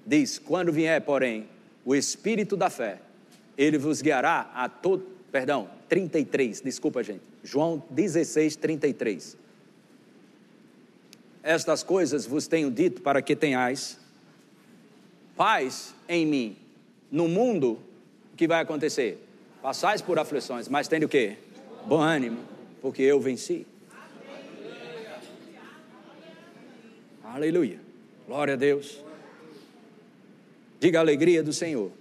Diz: 0.04 0.40
Quando 0.40 0.74
vier, 0.74 1.00
porém, 1.02 1.48
o 1.86 1.94
Espírito 1.94 2.58
da 2.58 2.72
fé, 2.72 3.00
ele 3.56 3.78
vos 3.78 4.02
guiará 4.02 4.50
a 4.52 4.68
todo. 4.68 5.06
Perdão, 5.32 5.70
33, 5.88 6.62
desculpa, 6.62 7.04
gente. 7.04 7.22
João 7.44 7.84
16, 7.92 8.56
33. 8.56 9.38
Estas 11.44 11.84
coisas 11.84 12.26
vos 12.26 12.48
tenho 12.48 12.72
dito 12.72 13.04
para 13.04 13.22
que 13.22 13.36
tenhais 13.36 14.00
paz 15.36 15.94
em 16.10 16.26
mim. 16.26 16.58
No 17.12 17.28
mundo, 17.28 17.80
o 18.34 18.36
que 18.36 18.48
vai 18.48 18.60
acontecer? 18.60 19.24
Passais 19.62 20.02
por 20.02 20.18
aflições, 20.18 20.68
mas 20.68 20.88
tendo 20.88 21.06
o 21.06 21.10
quê? 21.10 21.38
Bom 21.86 22.02
ânimo, 22.02 22.57
porque 22.82 23.02
eu 23.02 23.20
venci. 23.20 23.66
Aleluia. 27.24 27.80
Glória 28.26 28.54
a 28.54 28.58
Deus. 28.58 29.00
Diga 30.80 31.00
a 31.00 31.02
alegria 31.02 31.44
do 31.44 31.54
Senhor. 31.54 31.92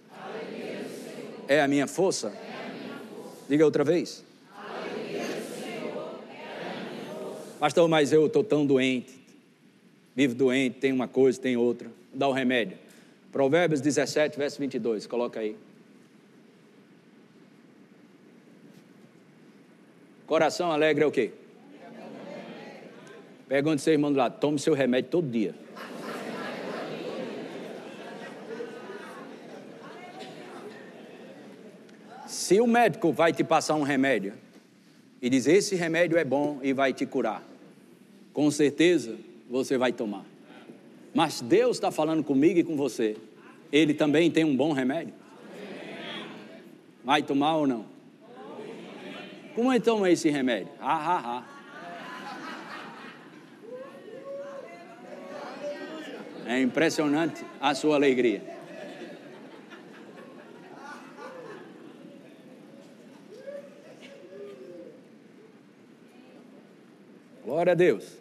É, 1.49 1.61
a 1.61 1.69
minha 1.69 1.87
força? 1.87 2.33
Diga 3.49 3.65
outra 3.65 3.85
vez. 3.85 4.25
Pastor, 7.59 7.89
mas 7.89 8.12
eu 8.12 8.27
estou 8.27 8.45
tão 8.45 8.67
doente 8.67 9.17
vive 10.17 10.33
doente, 10.33 10.79
tem 10.79 10.91
uma 10.91 11.07
coisa, 11.07 11.39
tem 11.39 11.59
outra, 11.59 11.91
dá 12.12 12.27
o 12.27 12.33
remédio. 12.33 12.79
Provérbios 13.31 13.83
17, 13.83 14.39
verso 14.39 14.59
22, 14.59 15.07
coloca 15.07 15.39
aí. 15.39 15.55
Coração 20.27 20.73
alegre 20.73 21.05
é 21.05 21.07
o 21.07 21.11
quê? 21.11 21.31
Pergunte 23.49 23.81
seu 23.81 23.93
irmão 23.93 24.12
do 24.12 24.19
lado, 24.19 24.41
tome 24.41 24.59
seu 24.59 24.75
remédio 24.75 25.11
todo 25.11 25.29
dia. 25.29 25.55
Se 32.27 32.61
o 32.61 32.67
médico 32.67 33.12
vai 33.12 33.33
te 33.33 33.45
passar 33.45 33.77
um 33.77 33.83
remédio 33.83 34.33
e 35.23 35.31
dizer 35.31 35.55
esse 35.55 35.77
remédio 35.77 36.19
é 36.19 36.25
bom 36.25 36.59
e 36.61 36.73
vai 36.73 36.93
te 36.93 37.07
curar, 37.07 37.43
com 38.33 38.51
certeza 38.51 39.17
você 39.49 39.79
vai 39.79 39.93
tomar. 39.93 40.25
Mas 41.15 41.41
Deus 41.41 41.77
está 41.77 41.91
falando 41.91 42.23
comigo 42.25 42.59
e 42.59 42.65
com 42.65 42.77
você. 42.77 43.17
Ele 43.73 43.95
também 43.95 44.31
tem 44.31 44.45
um 44.45 44.57
bom 44.57 44.73
remédio. 44.73 45.15
Vai 47.05 47.23
tomar 47.23 47.57
ou 47.57 47.67
não? 47.67 47.95
Como 49.57 49.73
é 49.73 49.81
toma 49.81 50.11
esse 50.11 50.29
remédio? 50.29 50.69
Ah, 50.79 51.14
ah, 51.16 51.23
ah. 51.25 51.57
É 56.45 56.61
impressionante 56.61 57.42
a 57.59 57.75
sua 57.75 57.97
alegria. 57.97 58.42
Glória 67.42 67.73
a 67.73 67.75
Deus. 67.75 68.19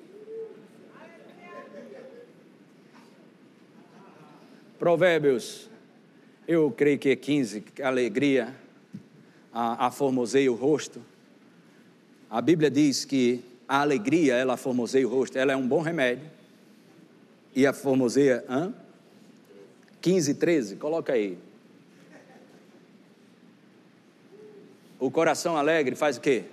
Provérbios, 4.80 5.69
eu 6.48 6.71
creio 6.71 6.98
que 6.98 7.10
é 7.10 7.15
15, 7.17 7.62
alegria, 7.84 8.56
a, 9.52 9.88
a 9.88 9.91
formoseia 9.91 10.50
o 10.50 10.56
rosto. 10.56 11.02
A 12.36 12.41
Bíblia 12.41 12.69
diz 12.69 13.06
que 13.06 13.41
a 13.65 13.80
alegria, 13.80 14.36
ela 14.36 14.58
formoseia 14.58 15.08
o 15.08 15.10
rosto, 15.10 15.38
ela 15.38 15.54
é 15.54 15.56
um 15.56 15.65
bom 15.65 15.80
remédio. 15.80 16.30
E 17.56 17.65
a 17.65 17.71
formoseia, 17.71 18.43
hã? 18.50 18.74
15, 20.02 20.34
13, 20.34 20.76
coloca 20.76 21.13
aí. 21.13 21.38
O 25.00 25.10
coração 25.10 25.56
alegre 25.56 25.95
faz 25.95 26.17
o 26.17 26.19
quê? 26.19 26.43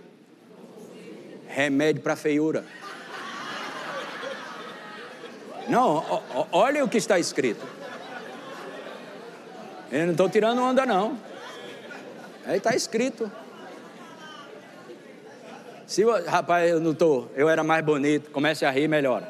Remédio 1.49 2.01
para 2.01 2.15
feiura. 2.15 2.65
Não, 5.69 6.23
olha 6.53 6.85
o 6.85 6.89
que 6.89 6.99
está 6.99 7.19
escrito. 7.19 7.67
Eu 9.91 10.05
não 10.05 10.13
estou 10.13 10.31
tirando 10.31 10.63
onda, 10.63 10.87
não. 10.87 11.19
Aí 12.47 12.59
está 12.59 12.73
escrito. 12.73 13.29
Se, 15.93 16.03
rapaz, 16.05 16.71
eu 16.71 16.81
não 16.81 16.93
estou, 16.93 17.31
eu 17.37 17.51
era 17.51 17.63
mais 17.63 17.85
bonito, 17.85 18.31
comece 18.31 18.65
a 18.65 18.71
rir, 18.71 18.89
melhor. 18.89 19.23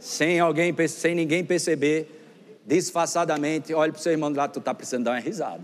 Sem 0.00 0.40
alguém, 0.40 0.74
sem 0.88 1.14
ninguém 1.14 1.44
perceber, 1.44 2.10
disfarçadamente, 2.66 3.72
olhe 3.72 3.92
para 3.92 4.00
o 4.00 4.02
seu 4.02 4.10
irmão 4.10 4.28
lado, 4.28 4.54
tu 4.54 4.58
está 4.58 4.74
precisando 4.74 5.04
dar 5.04 5.12
uma 5.12 5.20
risada. 5.20 5.62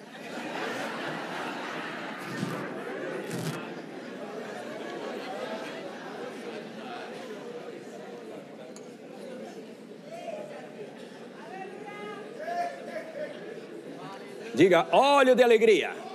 Diga 14.55 14.87
óleo 14.93 15.35
de 15.35 15.43
alegria. 15.43 16.06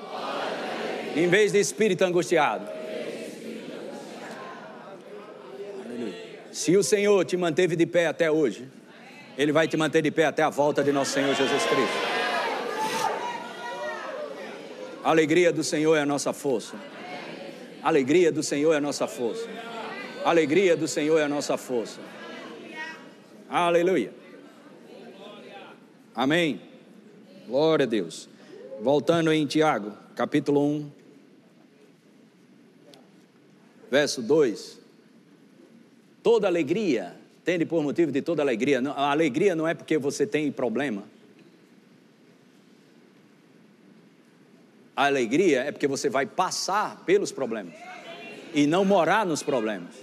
Em 1.15 1.27
vez 1.27 1.51
de 1.51 1.59
espírito 1.59 2.03
angustiado. 2.03 2.67
Se 6.51 6.75
o 6.75 6.83
Senhor 6.83 7.25
te 7.25 7.37
manteve 7.37 7.75
de 7.75 7.85
pé 7.85 8.07
até 8.07 8.29
hoje, 8.29 8.67
Ele 9.37 9.51
vai 9.51 9.67
te 9.67 9.77
manter 9.77 10.01
de 10.01 10.11
pé 10.11 10.25
até 10.25 10.43
a 10.43 10.49
volta 10.49 10.83
de 10.83 10.91
nosso 10.91 11.11
Senhor 11.11 11.33
Jesus 11.33 11.63
Cristo. 11.63 12.11
A 15.03 15.09
alegria 15.09 15.51
do 15.51 15.63
Senhor 15.63 15.95
é 15.95 16.01
a 16.01 16.05
nossa 16.05 16.33
força. 16.33 16.75
A 17.81 17.87
alegria 17.87 18.31
do 18.31 18.43
Senhor 18.43 18.73
é 18.73 18.77
a 18.77 18.81
nossa 18.81 19.07
força. 19.07 19.47
A 20.23 20.29
alegria 20.29 20.77
do 20.77 20.87
Senhor 20.87 21.17
é 21.17 21.23
a 21.23 21.29
nossa 21.29 21.57
força. 21.57 21.99
Aleluia. 23.49 24.13
Amém. 26.13 26.61
Glória 27.47 27.85
a 27.85 27.89
Deus. 27.89 28.29
Voltando 28.79 29.31
em 29.31 29.45
Tiago, 29.47 29.93
capítulo 30.15 30.63
1, 30.63 31.00
verso 33.91 34.21
2. 34.21 34.79
Toda 36.23 36.47
alegria, 36.47 37.13
tende 37.43 37.65
por 37.65 37.83
motivo 37.83 38.11
de 38.11 38.21
toda 38.21 38.41
alegria. 38.41 38.81
A 38.91 39.11
alegria 39.11 39.53
não 39.53 39.67
é 39.67 39.73
porque 39.73 39.97
você 39.97 40.25
tem 40.25 40.49
problema. 40.51 41.03
A 44.95 45.05
alegria 45.05 45.63
é 45.63 45.71
porque 45.71 45.87
você 45.87 46.09
vai 46.09 46.25
passar 46.25 47.03
pelos 47.05 47.31
problemas 47.31 47.73
e 48.53 48.65
não 48.65 48.85
morar 48.85 49.25
nos 49.25 49.43
problemas. 49.43 49.95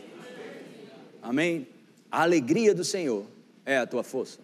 Amém? 1.23 1.67
A 2.11 2.23
alegria 2.23 2.75
do 2.75 2.85
Senhor 2.85 3.25
é 3.65 3.79
a 3.79 3.87
tua 3.87 4.03
força. 4.03 4.39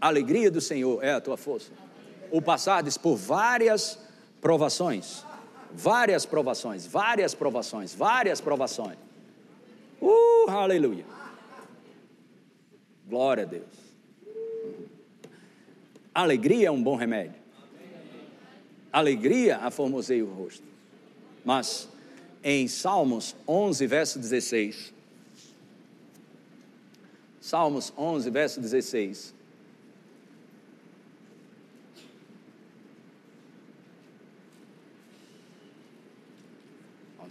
A 0.00 0.08
alegria 0.08 0.50
do 0.50 0.60
Senhor 0.60 1.02
é 1.02 1.12
a 1.12 1.20
tua 1.20 1.36
força. 1.36 1.70
O 2.30 2.42
passares 2.42 2.98
por 2.98 3.16
várias 3.16 3.98
provações, 4.40 5.24
várias 5.76 6.26
provações, 6.26 6.86
várias 6.86 7.34
provações, 7.34 7.94
várias 7.94 8.40
provações. 8.40 8.96
Uh, 10.00 10.50
aleluia. 10.50 11.04
Glória 13.08 13.44
a 13.44 13.46
Deus. 13.46 13.64
alegria 16.12 16.68
é 16.68 16.70
um 16.70 16.82
bom 16.82 16.96
remédio 16.96 17.46
alegria 18.96 19.58
aformoseia 19.58 20.24
o 20.24 20.32
rosto. 20.32 20.62
Mas 21.44 21.86
em 22.42 22.66
Salmos 22.66 23.36
11, 23.46 23.86
verso 23.86 24.18
16, 24.18 24.94
Salmos 27.40 27.92
11, 27.96 28.30
verso 28.30 28.60
16. 28.60 29.34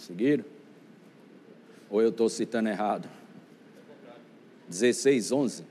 Conseguiram? 0.06 0.46
Ou 1.90 2.00
eu 2.00 2.10
estou 2.10 2.30
citando 2.30 2.70
errado? 2.70 3.10
16, 4.68 5.32
11. 5.32 5.66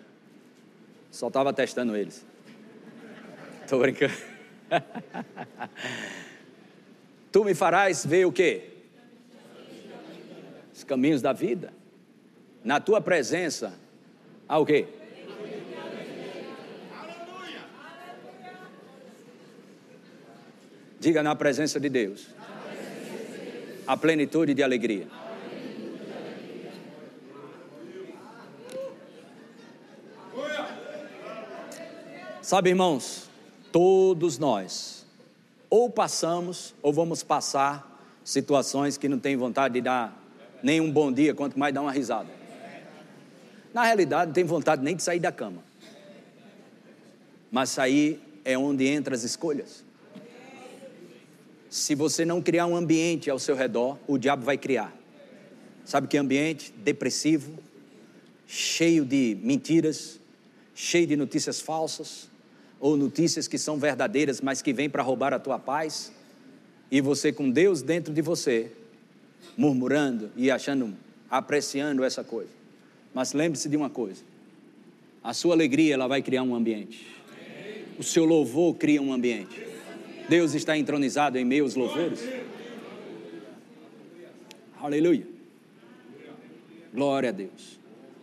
Só 1.12 1.28
estava 1.28 1.52
testando 1.52 1.96
eles. 1.96 2.26
Estou 3.62 3.78
brincando. 3.78 4.12
tu 7.30 7.44
me 7.44 7.54
farás 7.54 8.04
ver 8.04 8.26
o 8.26 8.32
quê? 8.32 8.70
Os 10.74 10.82
caminhos 10.82 11.22
da 11.22 11.32
vida. 11.32 11.72
Na 12.64 12.80
tua 12.80 13.00
presença 13.00 13.78
há 14.48 14.58
o 14.58 14.66
quê? 14.66 14.88
Diga 20.98 21.22
na 21.22 21.36
presença 21.36 21.78
de 21.78 21.88
Deus. 21.88 22.34
A 23.86 23.96
plenitude 23.96 24.54
de 24.54 24.62
alegria. 24.62 25.06
Sabe, 32.42 32.70
irmãos, 32.70 33.24
Todos 33.74 34.38
nós, 34.38 35.04
ou 35.68 35.90
passamos, 35.90 36.76
ou 36.80 36.92
vamos 36.92 37.24
passar 37.24 38.00
situações 38.22 38.96
que 38.96 39.08
não 39.08 39.18
tem 39.18 39.36
vontade 39.36 39.74
de 39.74 39.80
dar 39.80 40.16
nem 40.62 40.80
um 40.80 40.88
bom 40.88 41.10
dia, 41.10 41.34
quanto 41.34 41.58
mais 41.58 41.74
dar 41.74 41.80
uma 41.80 41.90
risada. 41.90 42.28
Na 43.72 43.82
realidade, 43.82 44.26
não 44.26 44.32
tem 44.32 44.44
vontade 44.44 44.80
nem 44.80 44.94
de 44.94 45.02
sair 45.02 45.18
da 45.18 45.32
cama. 45.32 45.60
Mas 47.50 47.70
sair 47.70 48.22
é 48.44 48.56
onde 48.56 48.86
entram 48.86 49.16
as 49.16 49.24
escolhas. 49.24 49.82
Se 51.74 51.96
você 51.96 52.24
não 52.24 52.40
criar 52.40 52.66
um 52.66 52.76
ambiente 52.76 53.28
ao 53.28 53.36
seu 53.36 53.56
redor, 53.56 53.98
o 54.06 54.16
diabo 54.16 54.44
vai 54.44 54.56
criar. 54.56 54.96
Sabe 55.84 56.06
que 56.06 56.16
ambiente? 56.16 56.72
Depressivo, 56.72 57.52
cheio 58.46 59.04
de 59.04 59.36
mentiras, 59.42 60.20
cheio 60.72 61.04
de 61.04 61.16
notícias 61.16 61.60
falsas, 61.60 62.30
ou 62.78 62.96
notícias 62.96 63.48
que 63.48 63.58
são 63.58 63.76
verdadeiras, 63.76 64.40
mas 64.40 64.62
que 64.62 64.72
vêm 64.72 64.88
para 64.88 65.02
roubar 65.02 65.34
a 65.34 65.38
tua 65.40 65.58
paz, 65.58 66.12
e 66.92 67.00
você 67.00 67.32
com 67.32 67.50
Deus 67.50 67.82
dentro 67.82 68.14
de 68.14 68.22
você, 68.22 68.70
murmurando 69.56 70.30
e 70.36 70.52
achando, 70.52 70.94
apreciando 71.28 72.04
essa 72.04 72.22
coisa. 72.22 72.50
Mas 73.12 73.32
lembre-se 73.32 73.68
de 73.68 73.76
uma 73.76 73.90
coisa: 73.90 74.22
a 75.24 75.34
sua 75.34 75.54
alegria 75.56 75.94
ela 75.94 76.06
vai 76.06 76.22
criar 76.22 76.44
um 76.44 76.54
ambiente. 76.54 77.04
O 77.98 78.04
seu 78.04 78.24
louvor 78.24 78.76
cria 78.76 79.02
um 79.02 79.12
ambiente. 79.12 79.63
Deus 80.28 80.54
está 80.54 80.76
entronizado 80.76 81.38
em 81.38 81.44
meus 81.44 81.74
louvores. 81.74 82.20
Aleluia. 84.80 85.26
Glória 86.92 87.30
a 87.30 87.32
Deus. 87.32 87.78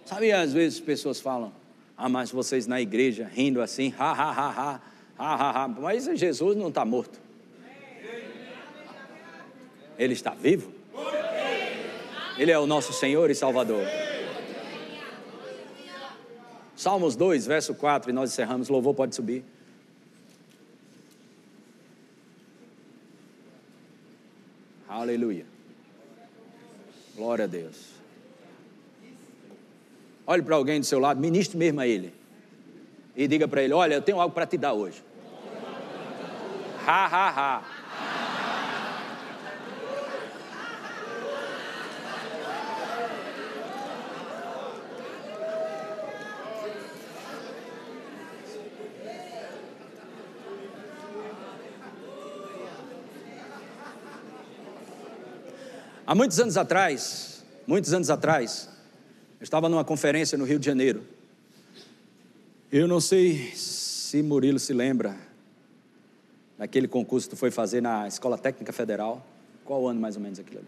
Sabe, 0.05 0.31
às 0.31 0.53
vezes 0.53 0.79
pessoas 0.79 1.19
falam, 1.19 1.53
ah, 1.97 2.09
mas 2.09 2.31
vocês 2.31 2.67
na 2.67 2.81
igreja 2.81 3.29
rindo 3.31 3.61
assim, 3.61 3.93
ha, 3.97 4.11
ha, 4.11 4.31
ha, 4.31 4.49
ha, 4.49 4.81
ha, 5.17 5.35
ha, 5.35 5.63
ha. 5.63 5.67
Mas 5.67 6.05
Jesus 6.19 6.55
não 6.55 6.69
está 6.69 6.83
morto. 6.83 7.19
Ele 9.97 10.13
está 10.13 10.31
vivo. 10.31 10.71
Ele 12.37 12.51
é 12.51 12.57
o 12.57 12.65
nosso 12.65 12.91
Senhor 12.93 13.29
e 13.29 13.35
Salvador. 13.35 13.85
Salmos 16.75 17.15
2, 17.15 17.45
verso 17.45 17.75
4, 17.75 18.09
e 18.09 18.13
nós 18.13 18.31
encerramos. 18.31 18.67
Louvor 18.67 18.95
pode 18.95 19.15
subir. 19.15 19.43
Aleluia. 25.01 25.45
Glória 27.15 27.45
a 27.45 27.47
Deus. 27.47 27.75
Olhe 30.27 30.43
para 30.43 30.55
alguém 30.55 30.79
do 30.79 30.85
seu 30.85 30.99
lado, 30.99 31.19
ministre 31.19 31.57
mesmo 31.57 31.81
a 31.81 31.87
ele. 31.87 32.13
E 33.15 33.27
diga 33.27 33.47
para 33.47 33.63
ele: 33.63 33.73
Olha, 33.73 33.95
eu 33.95 34.01
tenho 34.01 34.21
algo 34.21 34.33
para 34.33 34.45
te 34.45 34.57
dar 34.57 34.73
hoje. 34.73 35.03
Ha, 36.83 37.05
ha, 37.05 37.29
ha. 37.29 37.81
Há 56.12 56.13
muitos 56.13 56.38
anos 56.41 56.58
atrás, 56.58 57.41
muitos 57.65 57.93
anos 57.93 58.10
atrás, 58.10 58.67
eu 59.39 59.45
estava 59.45 59.69
numa 59.69 59.86
conferência 59.86 60.38
no 60.38 60.43
Rio 60.43 60.60
de 60.60 60.65
Janeiro. 60.65 61.06
Eu 62.69 62.86
não 62.86 63.00
sei 63.00 63.54
se 63.56 64.21
Murilo 64.21 64.60
se 64.60 64.74
lembra 64.74 65.15
daquele 66.58 66.86
concurso 66.86 67.30
que 67.30 67.36
tu 67.38 67.39
foi 67.39 67.50
fazer 67.50 67.80
na 67.80 68.10
Escola 68.10 68.38
Técnica 68.38 68.74
Federal. 68.74 69.26
Qual 69.63 69.88
ano 69.88 70.02
mais 70.02 70.17
ou 70.17 70.21
menos 70.21 70.38
aquilo 70.38 70.60
ali? 70.60 70.67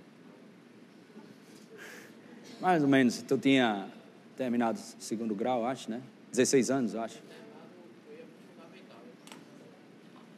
Mais 2.61 2.81
ou 2.81 2.87
menos, 2.87 3.21
tu 3.21 3.37
tinha 3.37 3.89
terminado 4.37 4.79
segundo 4.97 5.35
grau, 5.35 5.65
acho, 5.65 5.91
né? 5.91 6.01
16 6.31 6.71
anos, 6.71 6.95
acho. 6.95 7.21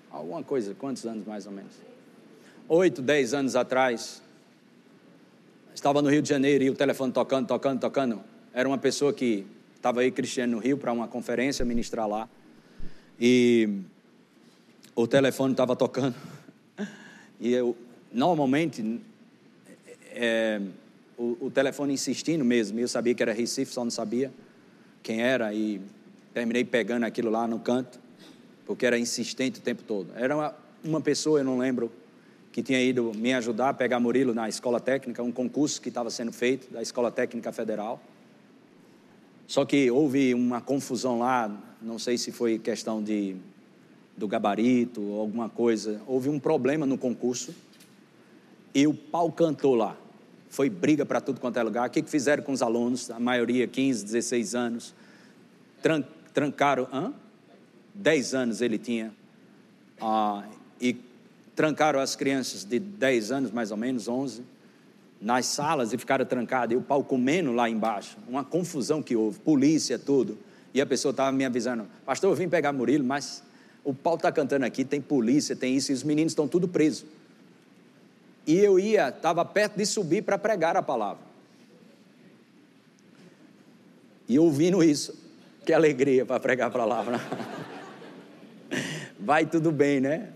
Alguma 0.10 0.42
coisa, 0.42 0.74
quantos 0.74 1.06
anos 1.06 1.28
mais 1.28 1.46
ou 1.46 1.52
menos? 1.52 1.74
Oito, 2.68 3.04
dez 3.04 3.36
anos 3.36 3.56
atrás, 3.56 4.25
Estava 5.76 6.02
no 6.02 6.10
Rio 6.10 6.22
de 6.22 6.30
Janeiro 6.30 6.64
e 6.64 6.70
o 6.70 6.74
telefone 6.74 7.12
tocando, 7.12 7.48
tocando, 7.48 7.82
tocando. 7.82 8.24
Era 8.54 8.68
uma 8.68 8.78
pessoa 8.78 9.12
que 9.12 9.46
estava 9.76 10.00
aí, 10.00 10.10
Cristiano, 10.10 10.56
no 10.56 10.60
Rio, 10.60 10.78
para 10.78 10.90
uma 10.94 11.06
conferência, 11.06 11.66
ministrar 11.66 12.08
lá. 12.08 12.30
E 13.20 13.82
o 14.96 15.06
telefone 15.06 15.52
estava 15.52 15.76
tocando. 15.76 16.16
E 17.38 17.52
eu, 17.52 17.76
normalmente, 18.14 19.02
é, 20.12 20.62
o, 21.18 21.38
o, 21.42 21.52
telefone 21.52 21.94
insistindo 21.94 22.46
mesmo. 22.46 22.80
Eu 22.80 22.88
sabia 22.88 23.14
que 23.14 23.22
era 23.22 23.34
Recife, 23.34 23.74
só 23.74 23.84
não 23.84 23.92
sabia 23.92 24.32
quem 25.04 25.22
era. 25.22 25.54
E 25.54 25.82
terminei 26.34 26.64
pegando 26.64 27.04
aquilo 27.04 27.30
lá 27.30 27.46
no 27.46 27.60
canto, 27.60 28.00
porque 28.66 28.86
era 28.86 28.98
insistente 28.98 29.60
o 29.60 29.62
tempo 29.62 29.84
todo. 29.84 30.14
Era 30.16 30.34
uma, 30.34 30.56
uma 30.82 31.02
pessoa, 31.02 31.42
eu 31.42 31.44
não 31.44 31.58
lembro 31.58 31.92
que 32.56 32.64
tinha 32.64 32.82
ido 32.82 33.12
me 33.14 33.34
ajudar 33.34 33.68
a 33.68 33.74
pegar 33.74 34.00
Murilo 34.00 34.34
na 34.34 34.48
escola 34.48 34.80
técnica, 34.80 35.22
um 35.22 35.30
concurso 35.30 35.82
que 35.82 35.90
estava 35.90 36.10
sendo 36.10 36.32
feito 36.32 36.72
da 36.72 36.82
Escola 36.82 37.12
Técnica 37.12 37.52
Federal. 37.52 38.02
Só 39.46 39.66
que 39.66 39.92
houve 39.92 40.34
uma 40.34 40.62
confusão 40.62 41.20
lá, 41.20 41.52
não 41.82 42.00
sei 42.00 42.18
se 42.18 42.32
foi 42.32 42.58
questão 42.58 43.04
de 43.04 43.36
do 44.16 44.26
gabarito 44.26 45.02
ou 45.02 45.20
alguma 45.20 45.50
coisa. 45.50 46.00
Houve 46.08 46.30
um 46.30 46.40
problema 46.40 46.86
no 46.86 46.98
concurso 46.98 47.54
e 48.74 48.88
o 48.88 48.94
pau 48.94 49.30
cantou 49.34 49.76
lá. 49.76 49.98
Foi 50.50 50.70
briga 50.70 51.06
para 51.06 51.20
tudo 51.20 51.42
quanto 51.42 51.60
é 51.60 51.62
lugar. 51.62 51.90
O 51.90 51.92
que, 51.92 52.02
que 52.02 52.10
fizeram 52.10 52.42
com 52.42 52.54
os 52.54 52.62
alunos? 52.62 53.12
A 53.12 53.20
maioria 53.20 53.68
15, 53.68 54.06
16 54.06 54.56
anos. 54.56 54.96
Tran 55.82 56.06
trancaram. 56.34 56.88
Hã? 56.94 57.14
10 57.94 58.34
anos 58.34 58.62
ele 58.62 58.78
tinha. 58.78 59.14
Ah, 60.00 60.46
e 60.80 60.96
trancaram 61.56 62.00
as 62.00 62.16
crianças 62.16 62.64
de 62.64 62.80
10 62.80 63.32
anos, 63.32 63.52
mais 63.52 63.72
ou 63.72 63.78
menos, 63.78 64.08
11, 64.08 64.44
nas 65.22 65.46
salas 65.46 65.94
e 65.94 65.98
ficaram 65.98 66.26
trancadas. 66.26 66.76
E 66.76 66.78
o 66.78 66.82
pau 66.82 67.04
comendo 67.04 67.52
lá 67.52 67.70
embaixo. 67.70 68.18
Uma 68.28 68.44
confusão 68.44 69.02
que 69.02 69.16
houve. 69.16 69.40
Polícia, 69.40 69.98
tudo. 69.98 70.38
E 70.74 70.82
a 70.82 70.86
pessoa 70.86 71.12
estava 71.12 71.32
me 71.32 71.46
avisando: 71.46 71.88
Pastor, 72.06 72.32
eu 72.32 72.36
vim 72.36 72.50
pegar 72.50 72.74
Murilo, 72.74 73.06
mas 73.06 73.42
o 73.84 73.94
pau 73.94 74.16
está 74.16 74.32
cantando 74.32 74.66
aqui, 74.66 74.84
tem 74.84 75.00
polícia, 75.00 75.56
tem 75.56 75.76
isso, 75.76 75.92
e 75.92 75.96
os 75.96 76.04
meninos 76.04 76.32
estão 76.32 76.48
tudo 76.48 76.68
presos. 76.68 77.06
E 78.46 78.58
eu 78.58 78.78
ia, 78.80 79.10
estava 79.10 79.44
perto 79.46 79.78
de 79.78 79.86
subir 79.86 80.24
para 80.24 80.38
pregar 80.38 80.76
a 80.76 80.82
palavra. 80.82 81.24
E 84.28 84.38
ouvindo 84.38 84.84
isso, 84.84 85.18
que 85.66 85.72
alegria 85.72 86.26
para 86.26 86.40
pregar 86.40 86.68
a 86.68 86.72
palavra. 86.72 87.22
Vai 89.20 89.46
tudo 89.46 89.72
bem, 89.72 90.00
né? 90.00 90.30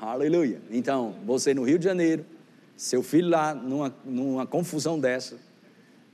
Aleluia. 0.00 0.60
Então, 0.70 1.16
você 1.24 1.52
no 1.52 1.64
Rio 1.64 1.78
de 1.78 1.84
Janeiro, 1.84 2.24
seu 2.76 3.02
filho 3.02 3.28
lá 3.28 3.54
numa, 3.54 3.94
numa 4.04 4.46
confusão 4.46 4.98
dessa, 4.98 5.36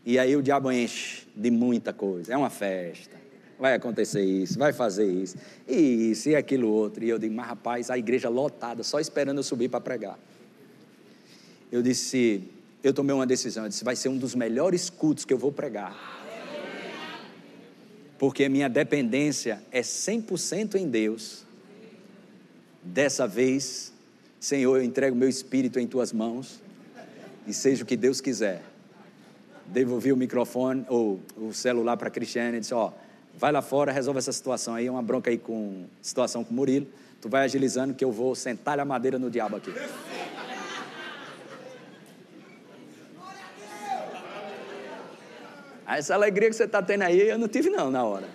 e 0.04 0.18
aí 0.18 0.36
o 0.36 0.42
diabo 0.42 0.70
enche 0.70 1.26
de 1.34 1.50
muita 1.50 1.92
coisa. 1.92 2.32
É 2.32 2.36
uma 2.36 2.50
festa 2.50 3.24
vai 3.58 3.74
acontecer 3.74 4.22
isso, 4.22 4.58
vai 4.58 4.72
fazer 4.72 5.10
isso, 5.10 5.36
e 5.66 6.10
isso 6.10 6.28
e 6.28 6.36
aquilo 6.36 6.68
outro. 6.68 7.04
E 7.04 7.08
eu 7.08 7.18
digo, 7.18 7.34
mas 7.34 7.46
rapaz, 7.46 7.90
a 7.90 7.98
igreja 7.98 8.28
lotada, 8.28 8.82
só 8.82 9.00
esperando 9.00 9.38
eu 9.38 9.42
subir 9.42 9.68
para 9.68 9.80
pregar. 9.80 10.18
Eu 11.70 11.82
disse, 11.82 12.42
eu 12.82 12.92
tomei 12.92 13.14
uma 13.14 13.26
decisão, 13.26 13.64
eu 13.64 13.68
disse, 13.68 13.84
vai 13.84 13.96
ser 13.96 14.08
um 14.08 14.16
dos 14.16 14.34
melhores 14.34 14.90
cultos 14.90 15.24
que 15.24 15.32
eu 15.32 15.38
vou 15.38 15.52
pregar. 15.52 15.96
Porque 18.18 18.44
a 18.44 18.48
minha 18.48 18.68
dependência 18.68 19.62
é 19.70 19.80
100% 19.80 20.76
em 20.76 20.88
Deus. 20.88 21.43
Dessa 22.84 23.26
vez, 23.26 23.94
Senhor, 24.38 24.76
eu 24.76 24.84
entrego 24.84 25.16
meu 25.16 25.28
espírito 25.28 25.80
em 25.80 25.86
tuas 25.86 26.12
mãos 26.12 26.60
e 27.46 27.54
seja 27.54 27.82
o 27.82 27.86
que 27.86 27.96
Deus 27.96 28.20
quiser. 28.20 28.62
Devolvi 29.64 30.12
o 30.12 30.16
microfone 30.16 30.84
ou 30.90 31.18
o 31.34 31.54
celular 31.54 31.96
para 31.96 32.08
a 32.08 32.10
Cristiane 32.10 32.58
e 32.58 32.60
disse: 32.60 32.74
Ó, 32.74 32.92
vai 33.38 33.50
lá 33.50 33.62
fora, 33.62 33.90
resolve 33.90 34.18
essa 34.18 34.32
situação 34.32 34.74
aí, 34.74 34.86
é 34.86 34.90
uma 34.90 35.02
bronca 35.02 35.30
aí 35.30 35.38
com 35.38 35.86
situação 36.02 36.44
com 36.44 36.52
o 36.52 36.54
Murilo. 36.54 36.86
Tu 37.22 37.28
vai 37.30 37.42
agilizando 37.42 37.94
que 37.94 38.04
eu 38.04 38.12
vou 38.12 38.34
sentar 38.34 38.78
a 38.78 38.84
madeira 38.84 39.18
no 39.18 39.30
diabo 39.30 39.56
aqui. 39.56 39.72
Essa 45.86 46.14
alegria 46.14 46.50
que 46.50 46.56
você 46.56 46.64
está 46.64 46.82
tendo 46.82 47.02
aí, 47.02 47.30
eu 47.30 47.38
não 47.38 47.48
tive 47.48 47.70
não 47.70 47.90
na 47.90 48.04
hora. 48.04 48.28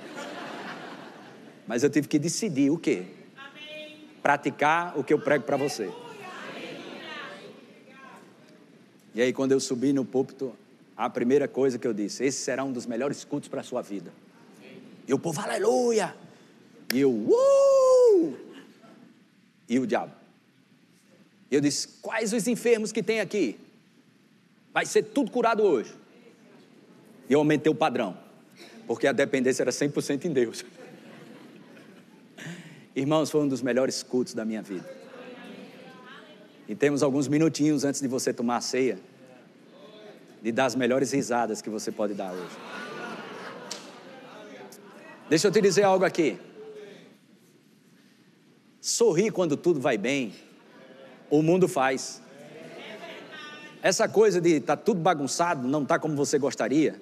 Mas 1.67 1.83
eu 1.83 1.89
tive 1.89 2.07
que 2.07 2.17
decidir 2.17 2.71
o 2.71 2.77
quê? 2.79 3.18
Praticar 4.21 4.97
o 4.97 5.03
que 5.03 5.13
eu 5.13 5.19
prego 5.19 5.43
para 5.43 5.57
você. 5.57 5.91
E 9.13 9.21
aí 9.21 9.33
quando 9.33 9.51
eu 9.51 9.59
subi 9.59 9.91
no 9.91 10.05
púlpito, 10.05 10.55
a 10.95 11.09
primeira 11.09 11.47
coisa 11.47 11.79
que 11.79 11.87
eu 11.87 11.93
disse, 11.93 12.23
esse 12.23 12.39
será 12.39 12.63
um 12.63 12.71
dos 12.71 12.85
melhores 12.85 13.23
cultos 13.23 13.49
para 13.49 13.61
a 13.61 13.63
sua 13.63 13.81
vida. 13.81 14.11
E 15.07 15.13
o 15.13 15.17
povo, 15.17 15.41
aleluia. 15.41 16.15
E 16.93 16.99
eu! 16.99 18.37
E 19.67 19.79
o 19.79 19.87
diabo. 19.87 20.13
E 21.49 21.55
eu 21.55 21.61
disse: 21.61 21.87
Quais 22.01 22.33
os 22.33 22.47
enfermos 22.47 22.91
que 22.91 23.01
tem 23.01 23.19
aqui? 23.19 23.57
Vai 24.73 24.85
ser 24.85 25.03
tudo 25.03 25.31
curado 25.31 25.63
hoje. 25.63 25.93
E 27.29 27.33
eu 27.33 27.39
aumentei 27.39 27.71
o 27.71 27.75
padrão, 27.75 28.17
porque 28.87 29.07
a 29.07 29.11
dependência 29.11 29.63
era 29.63 29.71
100% 29.71 30.25
em 30.25 30.31
Deus. 30.31 30.65
Irmãos, 32.95 33.29
foi 33.29 33.41
um 33.41 33.47
dos 33.47 33.61
melhores 33.61 34.01
cultos 34.01 34.33
da 34.33 34.43
minha 34.43 34.61
vida. 34.61 34.89
E 36.67 36.75
temos 36.75 37.03
alguns 37.03 37.27
minutinhos 37.27 37.83
antes 37.83 38.01
de 38.01 38.07
você 38.07 38.33
tomar 38.33 38.57
a 38.57 38.61
ceia, 38.61 38.99
de 40.41 40.51
dar 40.51 40.65
as 40.65 40.75
melhores 40.75 41.11
risadas 41.11 41.61
que 41.61 41.69
você 41.69 41.91
pode 41.91 42.13
dar 42.13 42.31
hoje. 42.31 42.57
Deixa 45.29 45.47
eu 45.47 45.51
te 45.51 45.61
dizer 45.61 45.83
algo 45.83 46.05
aqui. 46.05 46.39
Sorrir 48.81 49.31
quando 49.31 49.55
tudo 49.55 49.79
vai 49.79 49.97
bem, 49.97 50.33
o 51.29 51.41
mundo 51.41 51.67
faz. 51.67 52.21
Essa 53.81 54.09
coisa 54.09 54.41
de 54.41 54.59
tá 54.59 54.75
tudo 54.75 54.99
bagunçado, 54.99 55.67
não 55.67 55.83
está 55.83 55.99
como 55.99 56.15
você 56.15 56.37
gostaria. 56.39 56.99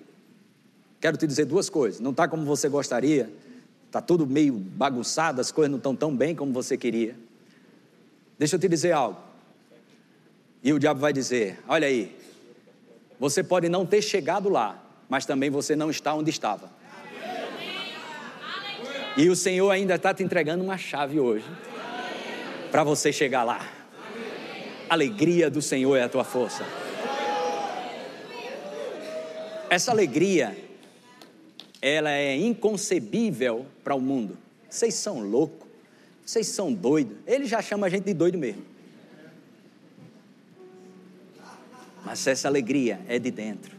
Quero 1.00 1.18
te 1.18 1.26
dizer 1.26 1.46
duas 1.46 1.70
coisas. 1.70 2.00
Não 2.00 2.12
está 2.12 2.28
como 2.28 2.46
você 2.46 2.68
gostaria, 2.68 3.30
está 3.88 4.02
tudo 4.02 4.28
meio 4.28 4.54
bagunçado, 4.54 5.42
as 5.42 5.52
coisas 5.52 5.72
não 5.72 5.78
estão 5.78 5.96
tão 5.96 6.16
bem 6.16 6.36
como 6.36 6.54
você 6.54 6.78
queria. 6.78 7.16
Deixa 8.38 8.56
eu 8.56 8.60
te 8.60 8.70
dizer 8.70 8.92
algo. 8.92 9.20
E 10.64 10.72
o 10.72 10.80
diabo 10.80 11.00
vai 11.00 11.12
dizer: 11.12 11.60
Olha 11.68 11.88
aí, 11.88 12.16
você 13.20 13.44
pode 13.44 13.68
não 13.68 13.86
ter 13.86 14.02
chegado 14.02 14.50
lá, 14.50 14.84
mas 15.10 15.26
também 15.26 15.50
você 15.50 15.76
não 15.76 15.90
está 15.90 16.14
onde 16.14 16.30
estava. 16.30 16.70
E 19.16 19.30
o 19.30 19.36
Senhor 19.36 19.72
ainda 19.72 19.96
está 19.96 20.14
te 20.14 20.22
entregando 20.22 20.64
uma 20.64 20.78
chave 20.78 21.20
hoje 21.20 21.46
para 22.72 22.84
você 22.84 23.12
chegar 23.12 23.44
lá. 23.44 23.68
alegria 24.88 25.50
do 25.50 25.62
Senhor 25.62 25.96
é 25.96 26.04
a 26.04 26.10
tua 26.10 26.24
força. 26.24 26.64
Essa 29.70 29.92
alegria, 29.92 30.56
ela 31.82 32.11
é 32.11 32.36
inconcebível 32.36 33.65
para 33.84 33.95
o 33.95 34.01
mundo. 34.01 34.38
Vocês 34.69 34.93
são 34.95 35.19
loucos, 35.19 35.67
vocês 36.25 36.47
são 36.47 36.73
doidos. 36.73 37.17
Ele 37.25 37.45
já 37.45 37.61
chama 37.61 37.88
a 37.88 37.89
gente 37.89 38.05
de 38.05 38.13
doido 38.13 38.38
mesmo. 38.38 38.63
Mas 42.05 42.25
essa 42.25 42.47
alegria 42.47 42.99
é 43.07 43.19
de 43.19 43.32
dentro. 43.32 43.75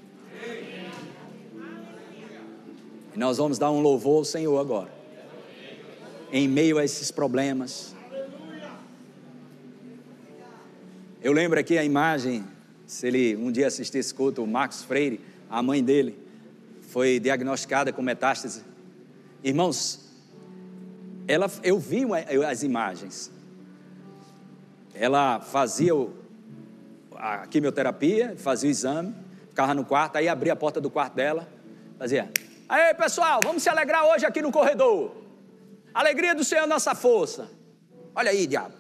E 3.15 3.19
nós 3.19 3.39
vamos 3.39 3.59
dar 3.59 3.71
um 3.71 3.81
louvor 3.81 4.19
ao 4.19 4.25
Senhor 4.25 4.59
agora 4.59 4.99
em 6.33 6.47
meio 6.47 6.79
a 6.79 6.85
esses 6.85 7.11
problemas. 7.11 7.95
Eu 11.23 11.33
lembro 11.33 11.59
aqui 11.59 11.77
a 11.77 11.85
imagem, 11.85 12.45
se 12.87 13.07
ele 13.07 13.37
um 13.37 13.51
dia 13.51 13.67
assistir 13.67 13.99
esse 13.99 14.15
culto, 14.15 14.43
o 14.43 14.47
Marcos 14.47 14.83
Freire, 14.83 15.21
a 15.51 15.63
mãe 15.63 15.83
dele, 15.83 16.17
foi 16.89 17.21
diagnosticada 17.21 17.93
com 17.93 18.01
metástase. 18.01 18.65
Irmãos, 19.45 20.09
ela, 21.27 21.51
eu 21.63 21.79
vi 21.79 22.05
as 22.49 22.63
imagens. 22.63 23.31
Ela 24.95 25.39
fazia 25.39 25.93
a 27.15 27.47
quimioterapia, 27.47 28.35
fazia 28.39 28.69
o 28.69 28.71
exame, 28.71 29.15
ficava 29.51 29.75
no 29.75 29.85
quarto, 29.85 30.17
aí 30.17 30.29
abria 30.29 30.55
a 30.55 30.57
porta 30.57 30.81
do 30.81 30.91
quarto 30.91 31.15
dela, 31.15 31.47
fazia: 31.99 32.31
Aí 32.67 32.95
pessoal, 32.95 33.41
vamos 33.45 33.63
se 33.63 33.69
alegrar 33.69 34.07
hoje 34.07 34.25
aqui 34.25 34.41
no 34.41 34.51
corredor. 34.51 35.15
Alegria 35.93 36.35
do 36.35 36.43
Senhor 36.43 36.63
é 36.63 36.67
nossa 36.67 36.95
força. 36.95 37.51
Olha 38.15 38.31
aí, 38.31 38.47
diabo. 38.47 38.75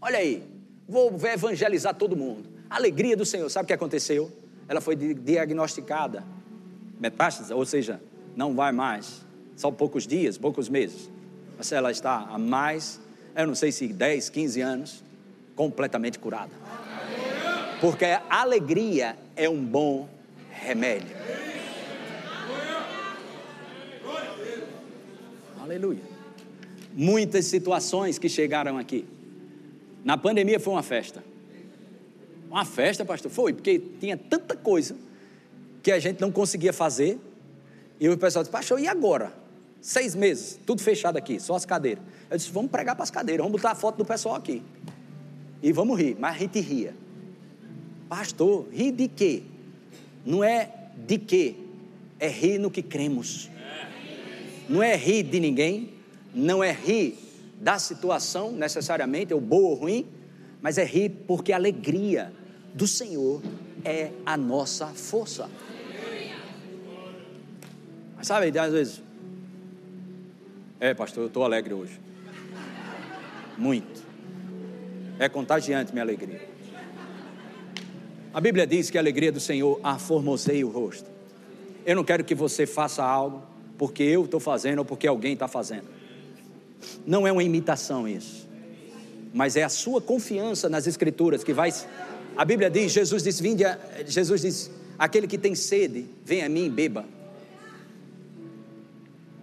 Olha 0.00 0.18
aí. 0.18 0.46
Vou 0.86 1.18
evangelizar 1.24 1.94
todo 1.94 2.16
mundo. 2.16 2.48
Alegria 2.68 3.16
do 3.16 3.24
Senhor. 3.24 3.48
Sabe 3.48 3.64
o 3.64 3.66
que 3.66 3.72
aconteceu? 3.72 4.30
Ela 4.68 4.80
foi 4.80 4.96
diagnosticada. 4.96 6.24
Metástase, 6.98 7.52
ou 7.52 7.64
seja, 7.64 8.00
não 8.36 8.54
vai 8.54 8.72
mais. 8.72 9.24
Só 9.56 9.70
poucos 9.70 10.06
dias, 10.06 10.38
poucos 10.38 10.68
meses. 10.68 11.10
Mas 11.56 11.70
ela 11.72 11.90
está 11.90 12.26
há 12.30 12.38
mais, 12.38 13.00
eu 13.34 13.46
não 13.46 13.54
sei 13.54 13.72
se 13.72 13.88
10, 13.88 14.28
15 14.28 14.60
anos, 14.60 15.04
completamente 15.56 16.18
curada. 16.18 16.52
Porque 17.80 18.04
a 18.04 18.22
alegria 18.28 19.16
é 19.36 19.48
um 19.48 19.64
bom 19.64 20.08
remédio. 20.50 21.16
Aleluia 25.60 26.18
muitas 26.98 27.44
situações 27.44 28.18
que 28.18 28.28
chegaram 28.28 28.76
aqui. 28.76 29.04
Na 30.04 30.18
pandemia 30.18 30.58
foi 30.58 30.72
uma 30.72 30.82
festa. 30.82 31.22
Uma 32.50 32.64
festa, 32.64 33.04
pastor? 33.04 33.30
Foi, 33.30 33.52
porque 33.52 33.80
tinha 34.00 34.16
tanta 34.16 34.56
coisa 34.56 34.96
que 35.82 35.92
a 35.92 35.98
gente 35.98 36.20
não 36.20 36.30
conseguia 36.30 36.72
fazer. 36.72 37.18
E 38.00 38.08
o 38.08 38.16
pessoal 38.16 38.42
disse, 38.42 38.52
pastor, 38.52 38.80
e 38.80 38.86
agora? 38.86 39.32
Seis 39.80 40.14
meses, 40.14 40.58
tudo 40.66 40.82
fechado 40.82 41.16
aqui, 41.16 41.38
só 41.40 41.54
as 41.54 41.64
cadeiras. 41.64 42.02
Eu 42.30 42.36
disse, 42.36 42.50
vamos 42.50 42.70
pregar 42.70 42.94
para 42.94 43.04
as 43.04 43.10
cadeiras, 43.10 43.44
vamos 43.44 43.60
botar 43.60 43.72
a 43.72 43.74
foto 43.74 43.96
do 43.96 44.04
pessoal 44.04 44.34
aqui. 44.34 44.62
E 45.62 45.72
vamos 45.72 45.98
rir, 45.98 46.16
mas 46.18 46.36
a 46.36 46.38
gente 46.38 46.60
ria. 46.60 46.94
Pastor, 48.08 48.66
rir 48.72 48.92
de 48.92 49.08
quê? 49.08 49.42
Não 50.24 50.42
é 50.42 50.70
de 51.06 51.18
quê? 51.18 51.54
é 52.18 52.28
rir 52.28 52.58
no 52.58 52.70
que 52.70 52.82
cremos. 52.82 53.50
Não 54.68 54.82
é 54.82 54.96
rir 54.96 55.22
de 55.22 55.40
ninguém, 55.40 55.94
não 56.34 56.62
é 56.62 56.72
rir 56.72 57.16
da 57.60 57.78
situação 57.78 58.52
necessariamente, 58.52 59.32
ou 59.32 59.40
boa 59.40 59.70
ou 59.70 59.74
ruim, 59.74 60.06
mas 60.60 60.78
é 60.78 60.84
rir 60.84 61.10
porque 61.26 61.52
a 61.52 61.56
alegria 61.56 62.32
do 62.74 62.86
Senhor 62.86 63.40
é 63.84 64.12
a 64.24 64.36
nossa 64.36 64.86
força. 64.88 65.48
Mas 68.16 68.26
sabe, 68.26 68.56
às 68.58 68.72
vezes, 68.72 69.02
é 70.80 70.94
pastor, 70.94 71.24
eu 71.24 71.28
estou 71.28 71.44
alegre 71.44 71.74
hoje. 71.74 72.00
Muito. 73.56 74.02
É 75.18 75.28
contagiante 75.28 75.92
minha 75.92 76.04
alegria. 76.04 76.48
A 78.32 78.40
Bíblia 78.40 78.66
diz 78.66 78.90
que 78.90 78.98
a 78.98 79.00
alegria 79.00 79.32
do 79.32 79.40
Senhor 79.40 79.80
aformoseia 79.82 80.66
o 80.66 80.70
rosto. 80.70 81.10
Eu 81.84 81.96
não 81.96 82.04
quero 82.04 82.22
que 82.22 82.34
você 82.34 82.66
faça 82.66 83.02
algo 83.02 83.42
porque 83.76 84.02
eu 84.02 84.24
estou 84.24 84.38
fazendo 84.38 84.80
ou 84.80 84.84
porque 84.84 85.06
alguém 85.06 85.32
está 85.32 85.48
fazendo. 85.48 85.86
Não 87.06 87.26
é 87.26 87.32
uma 87.32 87.42
imitação 87.42 88.06
isso, 88.06 88.48
mas 89.32 89.56
é 89.56 89.64
a 89.64 89.68
sua 89.68 90.00
confiança 90.00 90.68
nas 90.68 90.86
Escrituras 90.86 91.42
que 91.42 91.52
vai. 91.52 91.72
A 92.38 92.44
Bíblia 92.44 92.70
diz: 92.70 92.92
Jesus 92.92 93.24
diz, 93.24 93.40
vinde 93.40 93.64
a... 93.64 93.76
Jesus 94.06 94.42
diz, 94.42 94.70
aquele 94.96 95.26
que 95.26 95.36
tem 95.36 95.56
sede, 95.56 96.06
vem 96.24 96.44
a 96.44 96.48
mim 96.48 96.66
e 96.66 96.70
beba. 96.70 97.04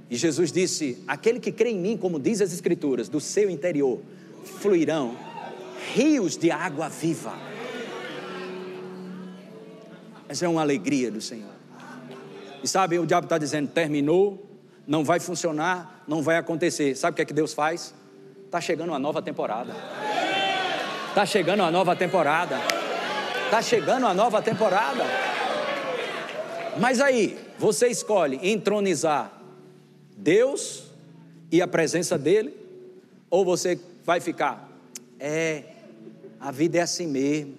E 0.09 0.15
Jesus 0.15 0.49
disse: 0.49 1.03
aquele 1.05 1.41
que 1.41 1.51
crê 1.51 1.71
em 1.71 1.77
mim, 1.77 1.97
como 1.97 2.17
diz 2.17 2.39
as 2.39 2.53
Escrituras, 2.53 3.09
do 3.09 3.19
seu 3.19 3.49
interior 3.49 3.99
fluirão 4.61 5.17
rios 5.93 6.37
de 6.37 6.49
água 6.49 6.87
viva. 6.87 7.33
Essa 10.29 10.45
é 10.45 10.47
uma 10.47 10.61
alegria 10.61 11.11
do 11.11 11.19
Senhor. 11.19 11.53
E 12.63 12.67
sabe, 12.67 12.97
o 12.97 13.05
diabo 13.05 13.25
está 13.25 13.37
dizendo: 13.37 13.67
terminou, 13.67 14.57
não 14.87 15.03
vai 15.03 15.19
funcionar, 15.19 16.01
não 16.07 16.23
vai 16.23 16.37
acontecer. 16.37 16.95
Sabe 16.95 17.11
o 17.11 17.15
que 17.17 17.23
é 17.23 17.25
que 17.25 17.33
Deus 17.33 17.53
faz? 17.53 17.93
Está 18.45 18.61
chegando 18.61 18.91
uma 18.91 18.99
nova 18.99 19.21
temporada. 19.21 19.75
Está 21.09 21.25
chegando 21.25 21.59
uma 21.59 21.71
nova 21.71 21.93
temporada. 21.93 22.74
Está 23.55 23.69
chegando 23.69 24.03
uma 24.03 24.13
nova 24.13 24.41
temporada. 24.41 25.05
Mas 26.77 26.99
aí, 26.99 27.39
você 27.57 27.87
escolhe 27.87 28.37
entronizar 28.43 29.31
Deus 30.17 30.91
e 31.49 31.61
a 31.61 31.67
presença 31.67 32.17
dele, 32.17 32.53
ou 33.29 33.45
você 33.45 33.79
vai 34.03 34.19
ficar, 34.19 34.69
é, 35.17 35.63
a 36.37 36.51
vida 36.51 36.79
é 36.79 36.81
assim 36.81 37.07
mesmo, 37.07 37.55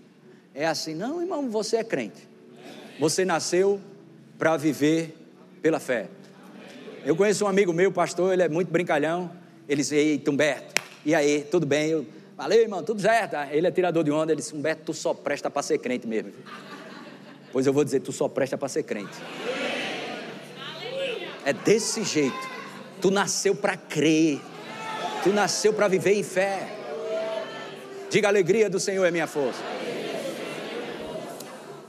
é 0.55 0.67
assim, 0.67 0.95
não, 0.95 1.23
irmão, 1.23 1.49
você 1.49 1.79
é 1.79 1.85
crente, 1.85 2.29
você 3.01 3.25
nasceu 3.25 3.81
para 4.39 4.55
viver 4.59 5.17
pela 5.63 5.81
fé. 5.81 6.11
Eu 7.07 7.17
conheço 7.17 7.47
um 7.47 7.49
amigo 7.49 7.73
meu, 7.73 7.91
pastor, 7.91 8.35
ele 8.35 8.43
é 8.43 8.51
muito 8.51 8.71
brincalhão. 8.71 9.31
Ele 9.67 9.81
disse: 9.81 9.95
Ei, 9.95 10.23
Humberto, 10.29 10.75
e 11.07 11.15
aí, 11.15 11.47
tudo 11.51 11.65
bem? 11.65 11.89
Eu, 11.89 12.07
Valeu, 12.37 12.61
irmão, 12.61 12.83
tudo 12.83 13.01
certo. 13.01 13.37
Ele 13.51 13.67
é 13.67 13.71
tirador 13.71 14.05
de 14.05 14.11
onda. 14.11 14.33
Ele 14.33 14.41
disse: 14.41 14.55
Humberto, 14.55 14.83
tu 14.85 14.95
só 14.95 15.15
presta 15.15 15.51
para 15.51 15.63
ser 15.63 15.79
crente 15.79 16.07
mesmo. 16.07 16.33
Pois 17.53 17.67
eu 17.67 17.73
vou 17.73 17.85
dizer: 17.85 18.01
Tu 18.01 18.13
só 18.13 18.29
presta 18.29 18.59
para 18.59 18.69
ser 18.69 18.83
crente. 18.83 19.17
É 21.45 21.53
desse 21.53 22.05
jeito. 22.05 22.57
Tu 23.01 23.11
nasceu 23.11 23.55
para 23.55 23.77
crer. 23.77 24.41
Tu 25.23 25.31
nasceu 25.33 25.73
para 25.73 25.89
viver 25.89 26.15
em 26.15 26.23
fé. 26.23 26.69
Diga: 28.11 28.29
a 28.29 28.31
alegria 28.31 28.69
do 28.69 28.79
Senhor 28.79 29.05
é 29.05 29.11
minha 29.11 29.27
força. 29.27 29.63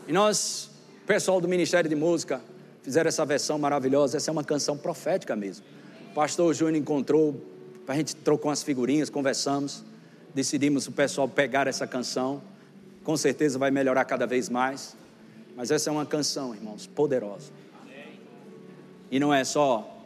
E 0.08 0.14
nós 0.14 0.68
pessoal 1.08 1.39
do 1.39 1.48
Ministério 1.48 1.89
de 1.89 1.95
Música 1.95 2.41
fizeram 2.84 3.08
essa 3.08 3.26
versão 3.26 3.58
maravilhosa. 3.58 4.18
Essa 4.18 4.30
é 4.30 4.34
uma 4.34 4.43
canção 4.43 4.78
profética 4.78 5.38
mesmo. 5.38 5.66
O 6.12 6.14
pastor 6.14 6.54
Júnior 6.54 6.76
encontrou, 6.76 7.41
a 7.88 7.95
gente 7.95 8.14
trocou 8.14 8.50
umas 8.50 8.62
figurinhas, 8.62 9.10
conversamos, 9.10 9.86
decidimos 10.38 10.88
o 10.88 10.92
pessoal 10.92 11.28
pegar 11.28 11.68
essa 11.68 11.86
canção. 11.86 12.42
Com 13.04 13.18
certeza 13.18 13.58
vai 13.58 13.72
melhorar 13.72 14.06
cada 14.06 14.26
vez 14.26 14.50
mais. 14.50 14.96
Mas 15.56 15.72
essa 15.72 15.90
é 15.90 15.92
uma 15.92 16.06
canção, 16.06 16.54
irmãos, 16.54 16.86
poderosa. 16.88 17.52
E 19.10 19.20
não 19.20 19.34
é 19.34 19.44
só 19.44 20.04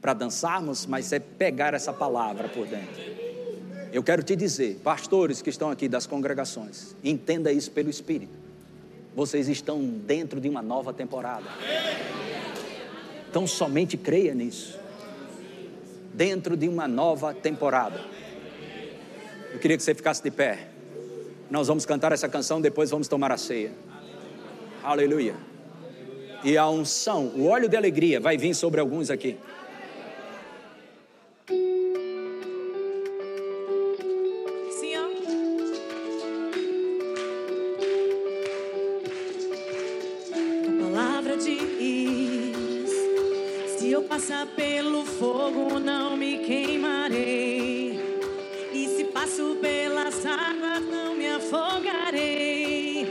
para 0.00 0.14
dançarmos, 0.14 0.86
mas 0.86 1.12
é 1.12 1.18
pegar 1.18 1.74
essa 1.74 1.92
palavra 1.92 2.48
por 2.48 2.66
dentro. 2.66 3.02
Eu 3.92 4.02
quero 4.02 4.22
te 4.22 4.34
dizer, 4.34 4.80
pastores 4.82 5.42
que 5.42 5.50
estão 5.50 5.70
aqui 5.70 5.88
das 5.88 6.06
congregações, 6.06 6.96
entenda 7.04 7.52
isso 7.52 7.70
pelo 7.70 7.90
Espírito 7.90 8.46
vocês 9.16 9.48
estão 9.48 9.82
dentro 9.82 10.38
de 10.38 10.46
uma 10.46 10.60
nova 10.60 10.92
temporada. 10.92 11.46
Então 13.30 13.46
somente 13.46 13.96
creia 13.96 14.34
nisso. 14.34 14.78
Dentro 16.12 16.54
de 16.54 16.68
uma 16.68 16.86
nova 16.86 17.32
temporada. 17.32 17.98
Eu 19.56 19.60
queria 19.60 19.78
que 19.78 19.82
você 19.82 19.94
ficasse 19.94 20.22
de 20.22 20.30
pé. 20.30 20.68
Nós 21.50 21.66
vamos 21.66 21.86
cantar 21.86 22.12
essa 22.12 22.28
canção, 22.28 22.60
depois 22.60 22.90
vamos 22.90 23.08
tomar 23.08 23.32
a 23.32 23.38
ceia. 23.38 23.72
Aleluia. 24.84 25.34
Aleluia. 25.34 25.34
E 26.44 26.58
a 26.58 26.68
unção, 26.68 27.28
o 27.34 27.46
óleo 27.46 27.66
de 27.66 27.74
alegria 27.74 28.20
vai 28.20 28.36
vir 28.36 28.54
sobre 28.54 28.82
alguns 28.82 29.08
aqui. 29.08 29.38
diz: 41.38 42.90
Se 43.78 43.90
eu 43.90 44.02
passar 44.02 44.46
pelo 44.48 45.02
fogo, 45.06 45.78
não 45.78 46.14
me 46.14 46.40
queimarei 46.40 47.75
águas 50.26 50.82
não 50.90 51.14
me 51.14 51.28
afogarei. 51.28 53.06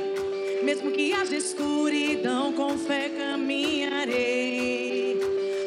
Mesmo 0.63 0.91
que 0.91 1.13
haja 1.13 1.36
escuridão, 1.36 2.53
com 2.53 2.78
fé 2.78 3.09
caminharei. 3.09 5.20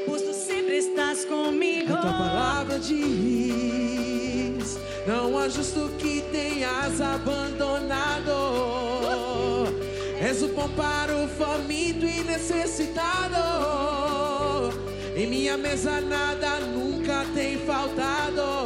Pois 0.07 0.23
tu 0.23 0.33
sempre 0.33 0.77
estás 0.77 1.25
comigo. 1.25 1.95
A 1.95 2.01
tua 2.01 2.13
palavra 2.13 2.79
diz: 2.79 4.79
Não 5.07 5.37
há 5.39 5.49
justo 5.49 5.91
que 5.99 6.23
tenhas 6.31 7.01
abandonado. 7.01 8.33
És 10.21 10.43
o 10.43 10.49
pão 10.49 10.69
para 10.71 11.17
o 11.17 11.29
faminto 11.29 12.05
e 12.05 12.25
necessitado. 12.25 13.37
Em 15.17 15.27
minha 15.27 15.57
mesa 15.57 16.01
nada 16.01 16.61
nunca 16.61 17.25
tem 17.35 17.57
faltado 17.59 18.58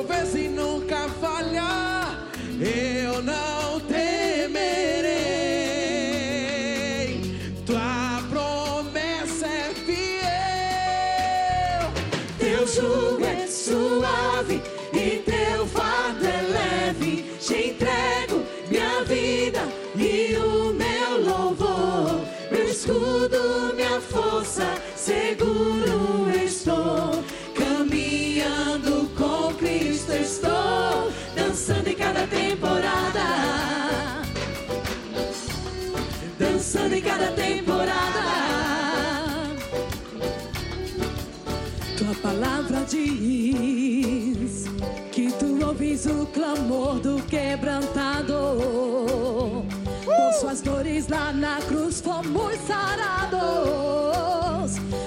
quatro 0.00 0.04
vezes 0.04 0.34
e 0.34 0.48
nunca 0.48 1.08
falhar. 1.20 2.26
Eu 2.58 3.22
não 3.22 3.49
diz 42.90 44.64
que 45.12 45.30
tu 45.32 45.64
ouvis 45.64 46.06
o 46.06 46.26
clamor 46.26 46.98
do 46.98 47.22
quebrantado. 47.22 48.34
Uh! 48.34 49.64
Por 50.04 50.32
suas 50.40 50.60
dores 50.60 51.06
lá 51.08 51.32
na 51.32 51.60
cruz 51.60 52.00
fomos 52.00 52.56
sarados. 52.66 53.40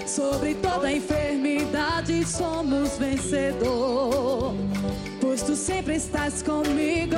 Sobre 0.08 0.56
toda 0.56 0.92
enfermidade 0.92 2.26
somos 2.26 2.98
vencedor. 2.98 4.56
Pois 5.20 5.42
tu 5.42 5.56
sempre 5.56 5.96
estás 5.96 6.42
comigo. 6.42 7.18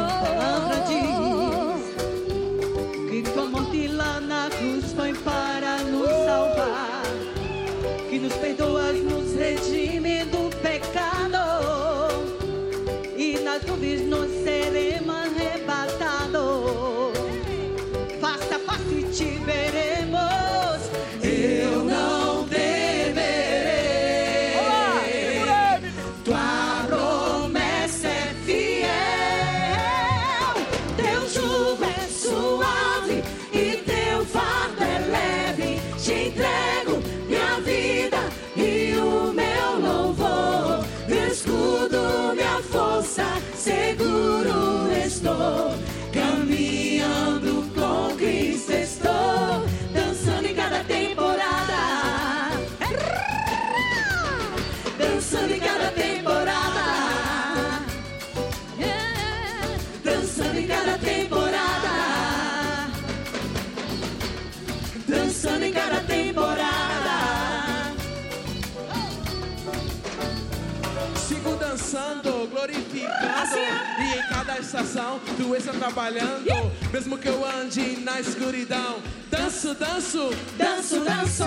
Estação 74.60 75.20
tu 75.38 75.56
está 75.56 75.72
trabalhando. 75.74 76.44
Mesmo 76.92 77.18
que 77.18 77.28
eu 77.28 77.46
ande 77.46 77.98
na 78.04 78.20
escuridão. 78.20 79.00
Danço, 79.30 79.74
danço, 79.76 80.30
Danço, 80.58 81.00
danço. 81.02 81.44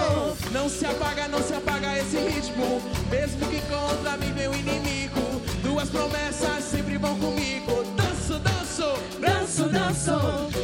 não 0.52 0.68
se 0.68 0.84
apaga, 0.84 1.26
não 1.28 1.42
se 1.42 1.54
apaga 1.54 1.98
esse 1.98 2.16
ritmo. 2.16 2.82
Mesmo 3.10 3.46
que 3.46 3.60
contra 3.62 4.16
mim 4.18 4.32
o 4.46 4.54
inimigo. 4.54 5.42
Duas 5.62 5.88
promessas 5.88 6.64
sempre 6.64 6.98
vão 6.98 7.18
comigo. 7.18 7.84
Danço, 7.96 8.38
danço, 8.40 8.98
Danço, 9.20 9.68
danço. 9.68 10.10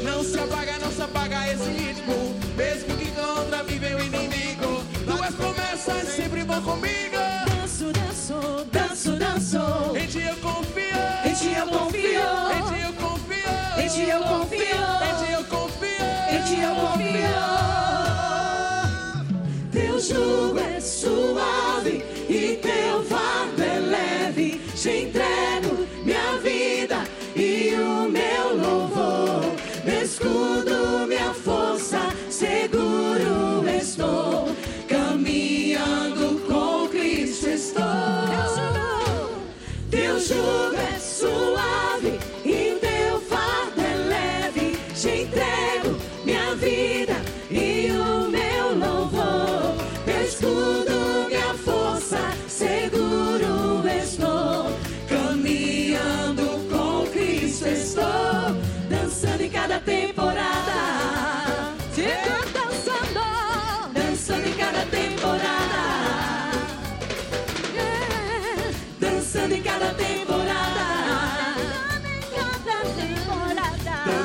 não 0.02 0.22
se 0.22 0.38
apaga, 0.38 0.78
não 0.78 0.90
se 0.92 1.02
apaga 1.02 1.52
esse 1.52 1.70
ritmo. 1.70 2.33
Jugo 20.14 20.60
é 20.60 20.80
suave 20.80 22.04
e 22.28 22.56
teu 22.62 22.93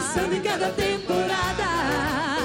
Dançando 0.09 0.33
em 0.33 0.41
cada 0.41 0.69
temporada. 0.71 2.38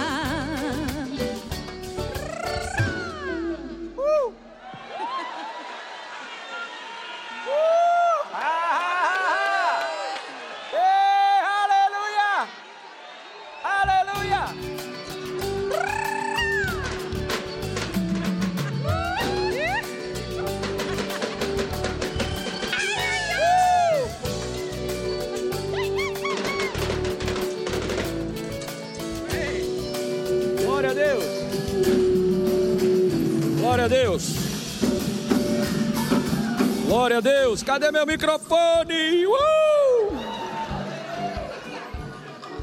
Cadê 37.75 37.91
meu 37.91 38.07
microfone? 38.07 39.27
Uh! 39.27 40.16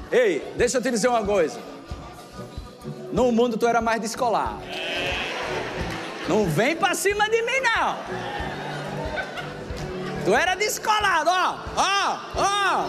Ei, 0.09 0.53
deixa 0.55 0.77
eu 0.77 0.81
te 0.81 0.89
dizer 0.89 1.09
uma 1.09 1.21
coisa. 1.21 1.59
No 3.11 3.29
mundo 3.29 3.57
tu 3.57 3.67
era 3.67 3.81
mais 3.81 3.99
descolado. 3.99 4.61
Não 6.29 6.45
vem 6.45 6.77
pra 6.77 6.95
cima 6.95 7.29
de 7.29 7.41
mim, 7.41 7.59
não. 7.59 7.97
Tu 10.23 10.33
era 10.33 10.55
descolado, 10.55 11.29
ó, 11.29 11.59
ó, 11.75 12.19
ó. 12.37 12.85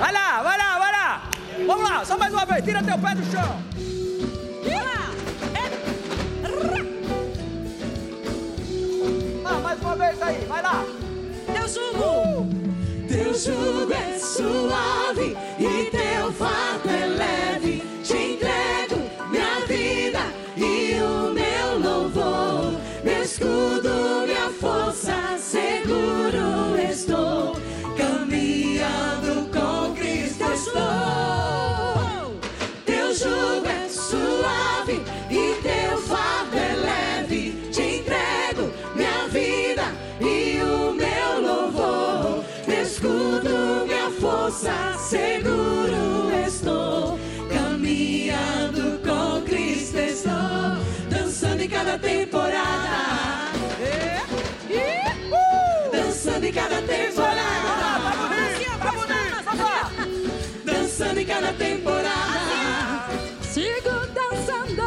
Vai 0.00 0.12
lá, 0.12 0.42
vai 0.42 0.58
lá, 0.58 0.78
vai 0.80 0.90
lá. 0.92 1.30
Vamos 1.64 1.88
lá, 1.88 2.04
só 2.04 2.18
mais 2.18 2.32
uma 2.32 2.46
vez. 2.46 2.64
Tira 2.64 2.82
teu 2.82 2.98
pé 2.98 3.14
do 3.14 3.24
chão. 3.30 3.62
Ah, 9.44 9.60
mais 9.62 9.80
uma 9.80 9.94
vez 9.94 10.20
aí, 10.20 10.44
vai 10.44 10.62
lá. 10.62 10.97
Jugo. 11.68 12.48
Teu 13.08 13.34
jugo 13.34 13.92
é 13.92 14.18
suave 14.18 15.36
e 15.58 15.90
teu 15.90 16.32
fardo 16.32 16.88
é 16.88 17.06
leve. 17.06 17.37
Cada 61.38 61.52
temporada. 61.52 63.06
Sigo 63.42 63.90
dançando. 64.12 64.82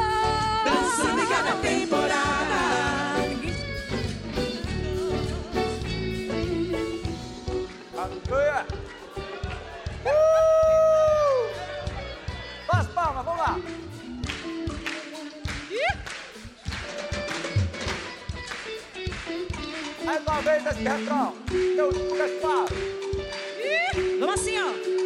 Dançando 0.65 1.21
em 1.21 1.27
cada 1.27 1.53
temporada. 1.61 2.59
Aleluia. 7.97 8.65
Uh! 10.05 11.49
Faz 12.67 12.87
palmas, 12.87 13.25
vamos 13.25 13.39
lá. 13.39 13.59
Mais 20.03 20.21
uma 20.21 20.41
vez 20.41 20.65
esse 20.65 20.81
refrão. 20.81 21.33
Eu 21.77 21.91
nunca 21.93 22.27
falo. 22.41 22.67
Vamos 24.19 24.35
assim, 24.35 24.57
ó. 24.59 25.00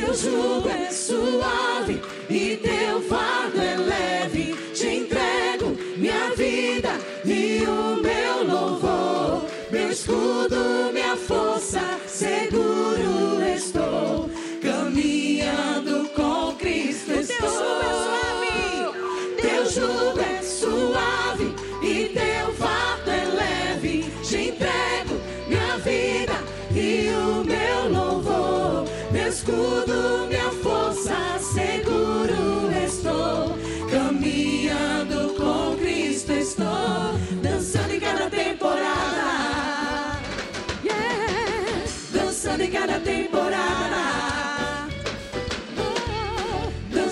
Teu 0.00 0.14
jugo 0.14 0.68
é 0.70 0.90
suave 0.90 2.00
e 2.30 2.56
teu 2.56 3.02
fardo 3.02 3.60
é 3.60 3.76
leve. 3.76 4.56
Te 4.72 4.86
entrego 4.86 5.76
minha 5.94 6.34
vida 6.34 6.88
e 7.22 7.62
o 7.64 8.00
meu 8.00 8.44
louvor. 8.44 9.44
Meu 9.70 9.90
escudo, 9.90 10.90
minha 10.94 11.16
força, 11.16 11.82
seguro 12.06 13.42
estou. 13.54 14.30
Caminhando 14.62 16.08
com 16.14 16.54
Cristo 16.54 17.12
estou. 17.12 17.50
Teu 19.36 19.70
jugo 19.70 20.18
é 20.18 20.42
suave 20.42 21.54
e 21.82 22.08
teu 22.08 22.29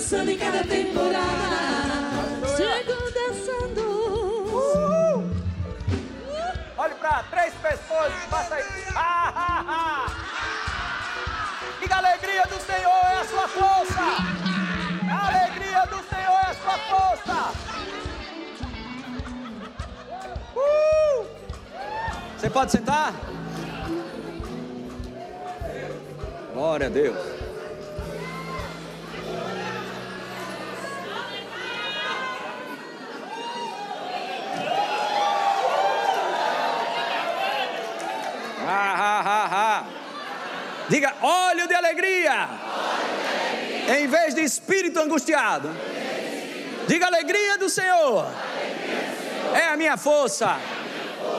dançando 0.08 0.30
em 0.30 0.38
cada 0.38 0.64
temporada. 0.64 1.26
Chegam 2.56 2.98
dançando. 3.12 3.82
Uhul. 3.82 5.30
Olhe 6.78 6.94
pra 6.94 7.24
três 7.30 7.52
pessoas, 7.54 8.12
passa 8.30 8.54
aí. 8.54 8.64
Que 11.78 11.92
alegria 11.92 12.42
do 12.44 12.58
Senhor 12.58 13.04
é 13.04 13.20
a 13.20 13.24
sua 13.26 13.48
força. 13.48 14.00
A 15.10 15.26
alegria 15.28 15.84
do 15.86 16.02
Senhor 16.08 16.40
é 16.40 16.50
a 16.50 16.54
sua 16.54 16.78
força. 16.88 17.52
Você 22.38 22.48
pode 22.48 22.72
sentar? 22.72 23.12
Glória 26.54 26.86
a 26.86 26.90
Deus. 26.90 27.37
Diga 40.88 41.14
óleo 41.22 41.66
de 41.66 41.74
alegria. 41.74 42.48
Em 43.98 44.06
vez 44.06 44.34
de 44.34 44.42
espírito 44.42 45.00
angustiado. 45.00 45.70
Diga 46.86 47.06
alegria 47.06 47.58
do 47.58 47.68
Senhor. 47.68 48.26
É 49.54 49.68
a 49.68 49.76
minha 49.76 49.96
força. 49.96 50.58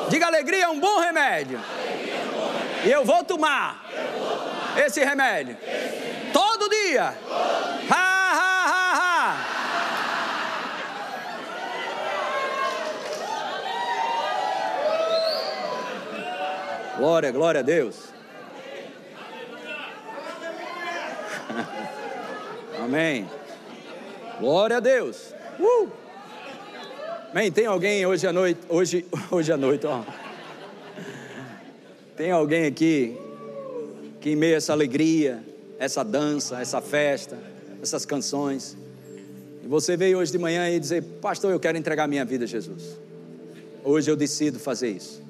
Diga 0.09 0.27
alegria 0.27 0.65
é 0.65 0.69
um 0.69 0.79
bom 0.79 0.99
remédio. 0.99 1.59
E 2.83 2.89
eu 2.89 3.03
vou 3.03 3.23
tomar 3.23 3.85
esse 4.77 5.03
remédio. 5.03 5.57
Todo 6.31 6.69
dia. 6.69 7.13
Ha, 7.89 7.95
ha, 7.95 8.63
ha, 8.65 8.93
ha. 8.95 9.59
Glória, 16.99 17.31
glória 17.31 17.59
a 17.61 17.63
Deus. 17.63 17.95
Amém. 22.83 23.25
Glória 24.37 24.75
a 24.75 24.79
Deus. 24.81 25.33
Uh! 25.57 25.87
Amém. 27.31 27.49
Tem 27.53 27.65
alguém 27.65 28.05
hoje 28.05 28.27
à 28.27 28.33
noite, 28.33 28.59
hoje, 28.67 29.05
hoje 29.31 29.49
à 29.49 29.55
noite, 29.55 29.87
ó. 29.87 30.03
Tem 32.17 32.31
alguém 32.31 32.65
aqui 32.65 33.17
que 34.19 34.31
em 34.31 34.35
meio 34.35 34.55
a 34.55 34.57
essa 34.57 34.73
alegria, 34.73 35.41
essa 35.79 36.03
dança, 36.03 36.59
essa 36.59 36.81
festa, 36.81 37.37
essas 37.81 38.05
canções, 38.05 38.75
e 39.63 39.67
você 39.69 39.95
veio 39.95 40.17
hoje 40.17 40.33
de 40.33 40.37
manhã 40.37 40.69
e 40.69 40.77
dizer, 40.77 41.01
pastor, 41.21 41.53
eu 41.53 41.61
quero 41.61 41.77
entregar 41.77 42.09
minha 42.09 42.25
vida 42.25 42.43
a 42.43 42.47
Jesus. 42.47 42.99
Hoje 43.85 44.11
eu 44.11 44.17
decido 44.17 44.59
fazer 44.59 44.89
isso. 44.89 45.28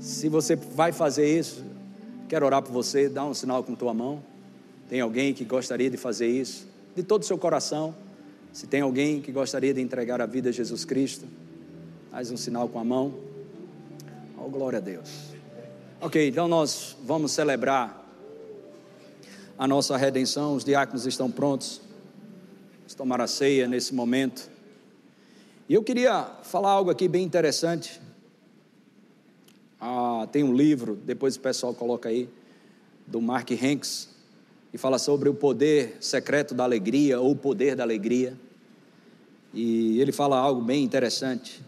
Se 0.00 0.28
você 0.28 0.54
vai 0.54 0.92
fazer 0.92 1.38
isso, 1.38 1.64
quero 2.28 2.46
orar 2.46 2.62
por 2.62 2.72
você, 2.72 3.08
dá 3.08 3.24
um 3.24 3.34
sinal 3.34 3.64
com 3.64 3.74
tua 3.74 3.92
mão. 3.92 4.22
Tem 4.88 5.00
alguém 5.00 5.34
que 5.34 5.44
gostaria 5.44 5.90
de 5.90 5.96
fazer 5.96 6.28
isso? 6.28 6.66
De 6.94 7.02
todo 7.02 7.22
o 7.22 7.26
seu 7.26 7.36
coração. 7.36 7.94
Se 8.52 8.66
tem 8.66 8.80
alguém 8.80 9.20
que 9.20 9.32
gostaria 9.32 9.74
de 9.74 9.80
entregar 9.80 10.20
a 10.20 10.26
vida 10.26 10.48
a 10.48 10.52
Jesus 10.52 10.84
Cristo, 10.84 11.26
faz 12.10 12.30
um 12.30 12.36
sinal 12.36 12.68
com 12.68 12.78
a 12.78 12.84
mão. 12.84 13.12
Oh, 14.38 14.48
glória 14.48 14.78
a 14.78 14.80
Deus. 14.80 15.10
Ok, 16.00 16.28
então 16.28 16.46
nós 16.46 16.96
vamos 17.04 17.32
celebrar 17.32 18.06
a 19.58 19.66
nossa 19.66 19.96
redenção. 19.96 20.54
Os 20.54 20.64
diáconos 20.64 21.06
estão 21.06 21.30
prontos. 21.30 21.80
Vamos 22.78 22.94
tomar 22.94 23.20
a 23.20 23.26
ceia 23.26 23.66
nesse 23.66 23.92
momento. 23.92 24.48
E 25.68 25.74
eu 25.74 25.82
queria 25.82 26.24
falar 26.44 26.70
algo 26.70 26.88
aqui 26.88 27.08
bem 27.08 27.24
interessante. 27.24 28.00
Ah, 29.80 30.28
tem 30.32 30.42
um 30.42 30.54
livro, 30.54 30.96
depois 30.96 31.36
o 31.36 31.40
pessoal 31.40 31.72
coloca 31.72 32.08
aí, 32.08 32.28
do 33.06 33.20
Mark 33.20 33.50
Hanks, 33.52 34.08
e 34.72 34.78
fala 34.78 34.98
sobre 34.98 35.28
o 35.28 35.34
poder 35.34 35.96
secreto 36.00 36.54
da 36.54 36.64
alegria, 36.64 37.20
ou 37.20 37.32
o 37.32 37.36
poder 37.36 37.74
da 37.76 37.82
alegria. 37.82 38.36
E 39.54 40.00
ele 40.00 40.12
fala 40.12 40.36
algo 40.36 40.60
bem 40.60 40.84
interessante. 40.84 41.62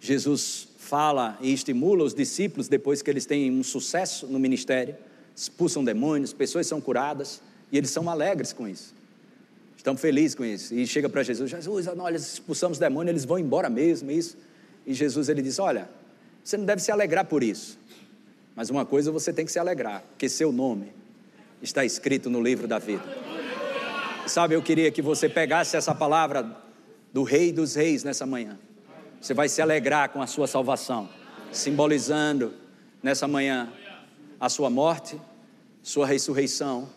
Jesus 0.00 0.68
fala 0.78 1.36
e 1.40 1.52
estimula 1.52 2.04
os 2.04 2.14
discípulos 2.14 2.68
depois 2.68 3.02
que 3.02 3.10
eles 3.10 3.26
têm 3.26 3.50
um 3.50 3.62
sucesso 3.62 4.26
no 4.26 4.38
ministério, 4.38 4.96
expulsam 5.34 5.84
demônios, 5.84 6.32
pessoas 6.32 6.66
são 6.66 6.80
curadas, 6.80 7.42
e 7.70 7.76
eles 7.76 7.90
são 7.90 8.08
alegres 8.08 8.52
com 8.52 8.66
isso. 8.66 8.94
Estão 9.76 9.96
felizes 9.96 10.34
com 10.34 10.44
isso. 10.44 10.74
E 10.74 10.86
chega 10.86 11.08
para 11.08 11.22
Jesus, 11.22 11.50
Jesus, 11.50 11.86
nós 11.94 12.32
expulsamos 12.32 12.78
demônios, 12.78 13.10
eles 13.10 13.24
vão 13.24 13.38
embora 13.38 13.68
mesmo, 13.68 14.10
isso. 14.10 14.36
E 14.86 14.94
Jesus 14.94 15.28
ele 15.28 15.42
diz: 15.42 15.58
Olha, 15.58 15.88
você 16.48 16.56
não 16.56 16.64
deve 16.64 16.80
se 16.80 16.90
alegrar 16.90 17.26
por 17.26 17.42
isso. 17.42 17.78
Mas 18.56 18.70
uma 18.70 18.86
coisa 18.86 19.12
você 19.12 19.34
tem 19.34 19.44
que 19.44 19.52
se 19.52 19.58
alegrar, 19.58 20.02
porque 20.08 20.30
seu 20.30 20.50
nome 20.50 20.90
está 21.60 21.84
escrito 21.84 22.30
no 22.30 22.40
livro 22.40 22.66
da 22.66 22.78
vida. 22.78 23.04
Sabe, 24.26 24.54
eu 24.54 24.62
queria 24.62 24.90
que 24.90 25.02
você 25.02 25.28
pegasse 25.28 25.76
essa 25.76 25.94
palavra 25.94 26.56
do 27.12 27.22
Rei 27.22 27.52
dos 27.52 27.74
Reis 27.74 28.02
nessa 28.02 28.24
manhã. 28.24 28.58
Você 29.20 29.34
vai 29.34 29.46
se 29.46 29.60
alegrar 29.60 30.08
com 30.08 30.22
a 30.22 30.26
sua 30.26 30.46
salvação, 30.46 31.10
simbolizando 31.52 32.54
nessa 33.02 33.28
manhã 33.28 33.70
a 34.40 34.48
sua 34.48 34.70
morte, 34.70 35.20
sua 35.82 36.06
ressurreição, 36.06 36.88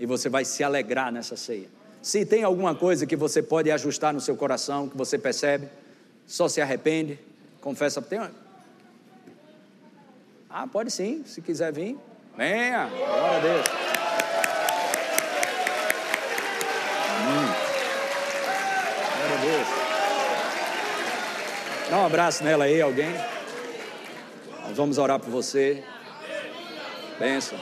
e 0.00 0.06
você 0.06 0.28
vai 0.28 0.44
se 0.44 0.64
alegrar 0.64 1.12
nessa 1.12 1.36
ceia. 1.36 1.68
Se 2.02 2.26
tem 2.26 2.42
alguma 2.42 2.74
coisa 2.74 3.06
que 3.06 3.14
você 3.14 3.44
pode 3.44 3.70
ajustar 3.70 4.12
no 4.12 4.20
seu 4.20 4.34
coração, 4.34 4.88
que 4.88 4.96
você 4.96 5.16
percebe, 5.16 5.68
só 6.26 6.48
se 6.48 6.60
arrepende, 6.60 7.16
confessa. 7.60 8.02
Tem. 8.02 8.18
Ah, 10.50 10.66
pode 10.66 10.90
sim, 10.90 11.22
se 11.26 11.42
quiser 11.42 11.70
vir. 11.72 11.98
Venha, 12.34 12.86
glória 12.86 13.36
a 13.36 13.40
Deus. 13.40 13.66
Hum. 17.28 17.48
Glória 19.16 19.36
a 19.36 19.40
Deus. 19.40 19.68
Dá 21.90 21.96
um 21.98 22.06
abraço 22.06 22.44
nela 22.44 22.64
aí, 22.64 22.80
alguém. 22.80 23.14
Nós 24.62 24.76
vamos 24.76 24.96
orar 24.96 25.20
por 25.20 25.28
você. 25.28 25.84
Benção. 27.18 27.58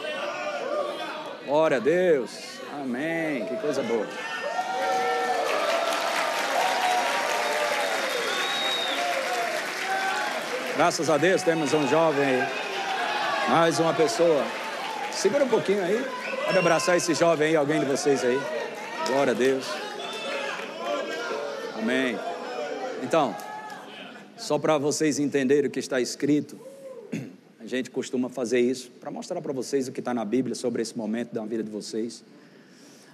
Glória 1.45 1.79
a 1.79 1.81
Deus. 1.81 2.61
Amém. 2.81 3.47
Que 3.47 3.57
coisa 3.57 3.83
boa. 3.83 4.07
Graças 10.77 11.11
a 11.11 11.17
Deus 11.17 11.43
temos 11.43 11.73
um 11.73 11.89
jovem 11.89 12.25
aí. 12.25 12.66
Mais 13.49 13.79
uma 13.79 13.95
pessoa. 13.95 14.45
Segura 15.13 15.45
um 15.45 15.49
pouquinho 15.49 15.81
aí. 15.81 16.05
Pode 16.47 16.59
abraçar 16.59 16.97
esse 16.97 17.15
jovem 17.15 17.49
aí, 17.49 17.57
alguém 17.57 17.79
de 17.79 17.87
vocês 17.87 18.25
aí. 18.25 18.37
Glória 19.07 19.33
a 19.33 19.37
Deus. 19.37 19.65
Amém. 21.79 22.19
Então, 23.05 23.37
só 24.37 24.59
para 24.59 24.77
vocês 24.79 25.21
entenderem 25.21 25.69
o 25.69 25.71
que 25.71 25.79
está 25.79 26.01
escrito, 26.01 26.59
a 27.61 27.67
gente 27.67 27.89
costuma 27.89 28.29
fazer 28.29 28.59
isso 28.59 28.91
para 28.99 29.13
mostrar 29.13 29.41
para 29.41 29.53
vocês 29.53 29.87
o 29.87 29.93
que 29.93 30.01
está 30.01 30.13
na 30.13 30.25
Bíblia 30.25 30.57
sobre 30.57 30.83
esse 30.83 30.99
momento 30.99 31.33
da 31.33 31.45
vida 31.47 31.63
de 31.63 31.71
vocês. 31.71 32.25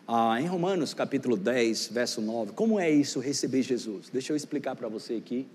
Ah, 0.08 0.40
em 0.40 0.46
Romanos 0.46 0.94
capítulo 0.94 1.36
10, 1.36 1.88
verso 1.88 2.22
9, 2.22 2.52
como 2.52 2.80
é 2.80 2.90
isso 2.90 3.20
receber 3.20 3.62
Jesus? 3.62 4.08
Deixa 4.10 4.32
eu 4.32 4.36
explicar 4.36 4.76
para 4.76 4.88
você 4.88 5.12
aqui. 5.14 5.46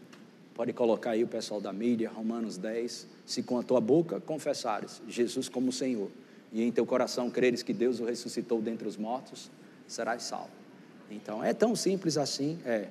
Pode 0.58 0.74
colocar 0.74 1.12
aí 1.12 1.24
o 1.24 1.28
pessoal 1.28 1.62
da 1.62 1.72
mídia, 1.72 2.10
Romanos 2.10 2.58
10. 2.58 3.06
Se 3.28 3.44
com 3.44 3.60
a 3.60 3.64
tua 3.64 3.80
boca 3.80 4.20
confessares 4.20 5.00
Jesus 5.08 5.48
como 5.48 5.72
Senhor 5.72 6.10
e 6.52 6.64
em 6.64 6.72
teu 6.72 6.84
coração 6.84 7.30
creres 7.30 7.62
que 7.62 7.72
Deus 7.72 8.00
o 8.00 8.06
ressuscitou 8.06 8.60
dentre 8.60 8.88
os 8.88 8.98
mortos, 8.98 9.52
serás 9.88 10.24
salvo. 10.24 10.50
Então 11.12 11.44
é 11.44 11.54
tão 11.54 11.76
simples 11.76 12.18
assim, 12.18 12.58
é. 12.66 12.88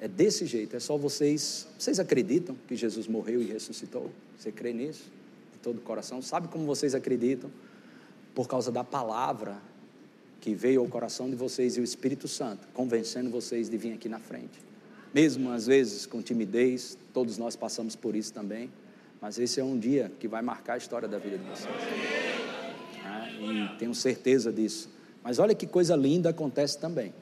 É 0.00 0.08
desse 0.08 0.46
jeito, 0.46 0.74
é 0.74 0.80
só 0.80 0.96
vocês. 0.96 1.68
Vocês 1.78 2.00
acreditam 2.00 2.56
que 2.66 2.74
Jesus 2.74 3.06
morreu 3.06 3.40
e 3.40 3.44
ressuscitou? 3.44 4.10
Você 4.36 4.50
crê 4.50 4.72
nisso? 4.72 5.04
De 5.52 5.58
todo 5.58 5.76
o 5.76 5.82
coração? 5.82 6.20
Sabe 6.20 6.48
como 6.48 6.64
vocês 6.64 6.94
acreditam? 6.94 7.50
Por 8.34 8.48
causa 8.48 8.72
da 8.72 8.82
palavra 8.82 9.58
que 10.40 10.54
veio 10.54 10.80
ao 10.80 10.88
coração 10.88 11.30
de 11.30 11.36
vocês 11.36 11.76
e 11.76 11.80
o 11.80 11.84
Espírito 11.84 12.26
Santo, 12.26 12.66
convencendo 12.74 13.30
vocês 13.30 13.68
de 13.68 13.76
vir 13.76 13.92
aqui 13.92 14.08
na 14.08 14.18
frente. 14.18 14.69
Mesmo 15.12 15.50
às 15.50 15.66
vezes 15.66 16.06
com 16.06 16.22
timidez, 16.22 16.96
todos 17.12 17.36
nós 17.36 17.56
passamos 17.56 17.96
por 17.96 18.14
isso 18.14 18.32
também, 18.32 18.70
mas 19.20 19.38
esse 19.38 19.60
é 19.60 19.64
um 19.64 19.78
dia 19.78 20.10
que 20.18 20.28
vai 20.28 20.40
marcar 20.40 20.74
a 20.74 20.78
história 20.78 21.08
da 21.08 21.18
vida 21.18 21.36
de 21.36 21.44
vocês. 21.44 21.74
É, 23.04 23.42
e 23.42 23.78
tenho 23.78 23.94
certeza 23.94 24.52
disso. 24.52 24.88
Mas 25.22 25.38
olha 25.38 25.54
que 25.54 25.66
coisa 25.66 25.96
linda 25.96 26.30
acontece 26.30 26.78
também. 26.78 27.12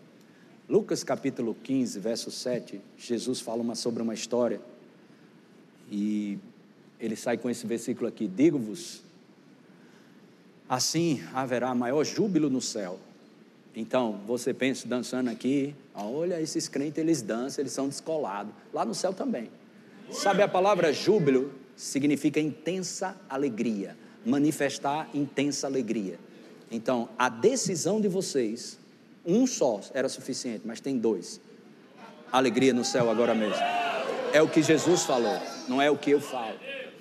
Lucas 0.68 1.02
capítulo 1.02 1.56
15, 1.62 1.98
verso 1.98 2.30
7, 2.30 2.80
Jesus 2.96 3.40
fala 3.40 3.62
uma, 3.62 3.74
sobre 3.74 4.02
uma 4.02 4.12
história 4.12 4.60
e 5.90 6.38
ele 7.00 7.16
sai 7.16 7.38
com 7.38 7.48
esse 7.48 7.66
versículo 7.66 8.06
aqui: 8.06 8.28
Digo-vos, 8.28 9.02
assim 10.68 11.22
haverá 11.32 11.74
maior 11.74 12.04
júbilo 12.04 12.50
no 12.50 12.60
céu. 12.60 12.98
Então, 13.74 14.20
você 14.26 14.52
pensa 14.52 14.88
dançando 14.88 15.30
aqui, 15.30 15.74
olha, 15.94 16.40
esses 16.40 16.68
crentes 16.68 16.98
eles 16.98 17.22
dançam, 17.22 17.62
eles 17.62 17.72
são 17.72 17.88
descolados. 17.88 18.52
Lá 18.72 18.84
no 18.84 18.94
céu 18.94 19.12
também. 19.12 19.50
Sabe 20.10 20.42
a 20.42 20.48
palavra 20.48 20.92
júbilo 20.92 21.52
significa 21.76 22.40
intensa 22.40 23.16
alegria, 23.28 23.96
manifestar 24.24 25.08
intensa 25.14 25.66
alegria. 25.66 26.18
Então, 26.70 27.08
a 27.18 27.28
decisão 27.28 28.00
de 28.00 28.08
vocês 28.08 28.78
um 29.24 29.46
só 29.46 29.80
era 29.92 30.08
suficiente, 30.08 30.62
mas 30.64 30.80
tem 30.80 30.96
dois. 30.96 31.40
Alegria 32.32 32.72
no 32.72 32.84
céu 32.84 33.10
agora 33.10 33.34
mesmo. 33.34 33.62
É 34.32 34.42
o 34.42 34.48
que 34.48 34.62
Jesus 34.62 35.04
falou, 35.04 35.38
não 35.68 35.80
é 35.80 35.90
o 35.90 35.96
que 35.96 36.10
eu 36.10 36.20
falo, 36.20 36.58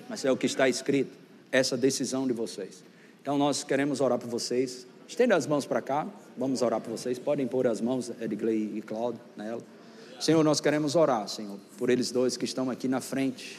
mas 0.08 0.24
é 0.24 0.30
o 0.30 0.36
que 0.36 0.46
está 0.46 0.68
escrito. 0.68 1.16
Essa 1.50 1.78
decisão 1.78 2.26
de 2.26 2.34
vocês. 2.34 2.84
Então 3.22 3.38
nós 3.38 3.64
queremos 3.64 4.02
orar 4.02 4.18
por 4.18 4.28
vocês. 4.28 4.86
Estenda 5.06 5.34
as 5.34 5.46
mãos 5.46 5.64
para 5.64 5.80
cá, 5.80 6.06
vamos 6.38 6.62
orar 6.62 6.80
por 6.80 6.90
vocês. 6.90 7.18
Podem 7.18 7.46
pôr 7.46 7.66
as 7.66 7.80
mãos, 7.80 8.10
Edgley 8.20 8.78
e 8.78 8.82
Claudio, 8.82 9.20
nela. 9.36 9.60
Senhor, 10.20 10.42
nós 10.42 10.60
queremos 10.60 10.96
orar, 10.96 11.28
Senhor, 11.28 11.58
por 11.76 11.90
eles 11.90 12.10
dois 12.10 12.36
que 12.36 12.44
estão 12.44 12.70
aqui 12.70 12.88
na 12.88 13.00
frente. 13.00 13.58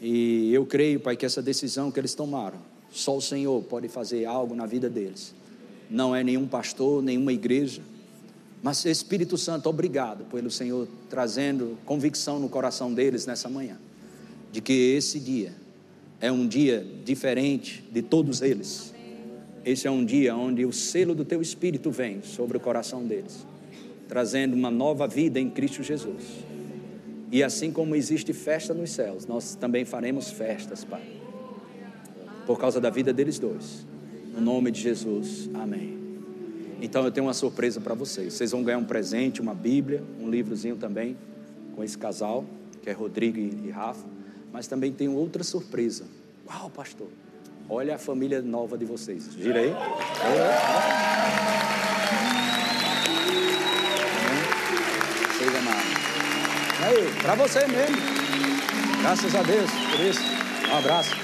E 0.00 0.52
eu 0.52 0.66
creio, 0.66 1.00
Pai, 1.00 1.16
que 1.16 1.24
essa 1.24 1.40
decisão 1.40 1.90
que 1.90 1.98
eles 1.98 2.14
tomaram, 2.14 2.58
só 2.90 3.16
o 3.16 3.20
Senhor 3.22 3.62
pode 3.62 3.88
fazer 3.88 4.24
algo 4.24 4.54
na 4.54 4.66
vida 4.66 4.90
deles. 4.90 5.34
Não 5.88 6.14
é 6.14 6.22
nenhum 6.22 6.46
pastor, 6.46 7.02
nenhuma 7.02 7.32
igreja. 7.32 7.82
Mas 8.62 8.84
Espírito 8.84 9.36
Santo, 9.36 9.68
obrigado 9.68 10.24
pelo 10.24 10.50
Senhor 10.50 10.86
trazendo 11.08 11.76
convicção 11.84 12.38
no 12.38 12.48
coração 12.48 12.92
deles 12.92 13.26
nessa 13.26 13.48
manhã, 13.48 13.76
de 14.52 14.60
que 14.60 14.72
esse 14.72 15.18
dia 15.18 15.52
é 16.20 16.30
um 16.30 16.46
dia 16.46 16.86
diferente 17.04 17.84
de 17.90 18.00
todos 18.00 18.42
eles. 18.42 18.91
Esse 19.64 19.86
é 19.86 19.90
um 19.90 20.04
dia 20.04 20.34
onde 20.34 20.64
o 20.64 20.72
selo 20.72 21.14
do 21.14 21.24
teu 21.24 21.40
Espírito 21.40 21.90
vem 21.90 22.22
sobre 22.22 22.56
o 22.56 22.60
coração 22.60 23.04
deles, 23.06 23.46
trazendo 24.08 24.54
uma 24.54 24.70
nova 24.70 25.06
vida 25.06 25.38
em 25.38 25.48
Cristo 25.48 25.82
Jesus. 25.82 26.24
E 27.30 27.42
assim 27.42 27.70
como 27.70 27.94
existe 27.94 28.32
festa 28.32 28.74
nos 28.74 28.90
céus, 28.90 29.26
nós 29.26 29.54
também 29.54 29.84
faremos 29.84 30.30
festas, 30.30 30.84
Pai, 30.84 31.02
por 32.44 32.58
causa 32.58 32.80
da 32.80 32.90
vida 32.90 33.12
deles 33.12 33.38
dois. 33.38 33.86
No 34.34 34.40
nome 34.40 34.70
de 34.70 34.80
Jesus, 34.80 35.48
amém. 35.54 35.98
Então 36.80 37.04
eu 37.04 37.12
tenho 37.12 37.26
uma 37.26 37.34
surpresa 37.34 37.80
para 37.80 37.94
vocês. 37.94 38.34
Vocês 38.34 38.50
vão 38.50 38.64
ganhar 38.64 38.78
um 38.78 38.84
presente, 38.84 39.40
uma 39.40 39.54
Bíblia, 39.54 40.02
um 40.20 40.28
livrozinho 40.28 40.76
também 40.76 41.16
com 41.76 41.84
esse 41.84 41.96
casal, 41.96 42.44
que 42.82 42.90
é 42.90 42.92
Rodrigo 42.92 43.38
e 43.38 43.70
Rafa. 43.70 44.04
Mas 44.52 44.66
também 44.66 44.92
tem 44.92 45.08
outra 45.08 45.44
surpresa. 45.44 46.04
Uau, 46.46 46.68
pastor! 46.70 47.08
Olha 47.68 47.94
a 47.94 47.98
família 47.98 48.42
nova 48.42 48.76
de 48.76 48.84
vocês. 48.84 49.30
Gira 49.38 49.60
aí. 49.60 49.74
Seja 55.38 55.58
amado. 55.58 56.02
Aí, 56.84 57.22
para 57.22 57.34
você 57.34 57.66
mesmo. 57.66 57.96
Graças 59.00 59.34
a 59.34 59.42
Deus 59.42 59.70
por 59.90 60.00
isso. 60.00 60.20
Um 60.70 60.76
abraço. 60.76 61.14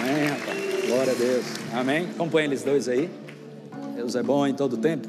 Amém, 0.00 0.26
rapaz. 0.26 0.86
Glória 0.86 1.12
a 1.12 1.16
Deus. 1.16 1.44
Amém. 1.72 2.08
Acompanhe 2.10 2.48
eles 2.48 2.62
dois 2.62 2.88
aí. 2.88 3.10
Deus 3.94 4.14
é 4.14 4.22
bom 4.22 4.46
em 4.46 4.54
todo 4.54 4.76
tempo. 4.76 5.08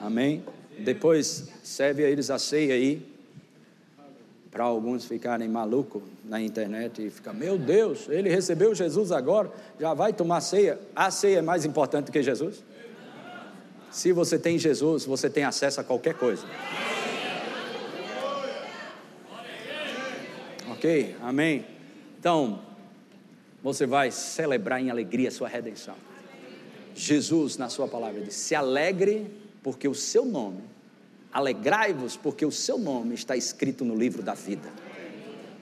Amém. 0.00 0.44
Depois 0.78 1.48
serve 1.62 2.04
a 2.04 2.08
eles 2.08 2.30
a 2.30 2.38
ceia 2.38 2.74
aí. 2.74 3.17
Para 4.50 4.64
alguns 4.64 5.04
ficarem 5.04 5.48
malucos 5.48 6.02
na 6.24 6.40
internet 6.40 7.06
e 7.06 7.10
ficar, 7.10 7.34
meu 7.34 7.58
Deus, 7.58 8.08
ele 8.08 8.30
recebeu 8.30 8.74
Jesus 8.74 9.12
agora, 9.12 9.50
já 9.78 9.92
vai 9.92 10.12
tomar 10.12 10.40
ceia. 10.40 10.78
A 10.96 11.10
ceia 11.10 11.38
é 11.38 11.42
mais 11.42 11.64
importante 11.64 12.06
do 12.06 12.12
que 12.12 12.22
Jesus? 12.22 12.64
Se 13.90 14.12
você 14.12 14.38
tem 14.38 14.58
Jesus, 14.58 15.04
você 15.04 15.28
tem 15.28 15.44
acesso 15.44 15.80
a 15.80 15.84
qualquer 15.84 16.14
coisa. 16.14 16.44
Ok? 20.70 21.16
Amém? 21.22 21.64
Então, 22.18 22.60
você 23.62 23.86
vai 23.86 24.10
celebrar 24.10 24.80
em 24.80 24.90
alegria 24.90 25.28
a 25.28 25.32
sua 25.32 25.48
redenção. 25.48 25.94
Jesus, 26.94 27.56
na 27.56 27.68
sua 27.68 27.88
palavra, 27.88 28.20
diz: 28.20 28.34
se 28.34 28.54
alegre, 28.54 29.30
porque 29.62 29.88
o 29.88 29.94
seu 29.94 30.24
nome, 30.24 30.62
alegrai-vos, 31.32 32.16
porque 32.16 32.44
o 32.44 32.50
seu 32.52 32.78
nome 32.78 33.14
está 33.14 33.36
escrito 33.36 33.84
no 33.84 33.94
livro 33.94 34.22
da 34.22 34.34
vida. 34.34 34.68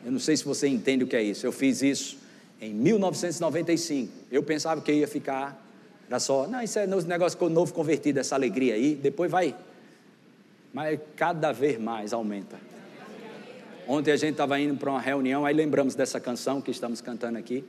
Eu 0.04 0.12
não 0.12 0.20
sei 0.20 0.36
se 0.36 0.44
você 0.44 0.68
entende 0.68 1.04
o 1.04 1.06
que 1.06 1.16
é 1.16 1.22
isso. 1.22 1.46
Eu 1.46 1.52
fiz 1.52 1.82
isso 1.82 2.18
em 2.60 2.72
1995. 2.72 4.12
Eu 4.30 4.42
pensava 4.42 4.80
que 4.80 4.92
ia 4.92 5.08
ficar, 5.08 5.60
era 6.08 6.20
só, 6.20 6.46
não, 6.46 6.62
isso 6.62 6.78
é 6.78 6.86
negócio 6.86 7.38
com 7.38 7.48
novo 7.48 7.72
convertido, 7.74 8.18
essa 8.18 8.34
alegria 8.34 8.74
aí, 8.74 8.94
depois 8.94 9.30
vai. 9.30 9.54
Mas 10.72 11.00
cada 11.16 11.52
vez 11.52 11.78
mais 11.78 12.12
aumenta. 12.12 12.56
Ontem 13.88 14.10
a 14.10 14.16
gente 14.16 14.32
estava 14.32 14.58
indo 14.58 14.76
para 14.76 14.90
uma 14.90 15.00
reunião, 15.00 15.44
aí 15.44 15.54
lembramos 15.54 15.94
dessa 15.94 16.18
canção 16.18 16.60
que 16.60 16.70
estamos 16.70 17.00
cantando 17.00 17.38
aqui, 17.38 17.64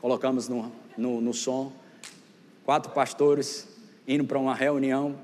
colocamos 0.00 0.48
no, 0.48 0.70
no, 0.96 1.20
no 1.20 1.32
som 1.32 1.72
quatro 2.64 2.92
pastores 2.92 3.68
indo 4.06 4.24
para 4.24 4.38
uma 4.38 4.54
reunião 4.54 5.16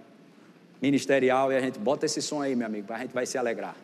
ministerial 0.80 1.52
e 1.52 1.56
a 1.56 1.60
gente 1.60 1.78
bota 1.78 2.06
esse 2.06 2.22
som 2.22 2.40
aí, 2.40 2.54
meu 2.54 2.66
amigo, 2.66 2.92
a 2.92 2.98
gente 2.98 3.12
vai 3.12 3.26
se 3.26 3.36
alegrar. 3.36 3.76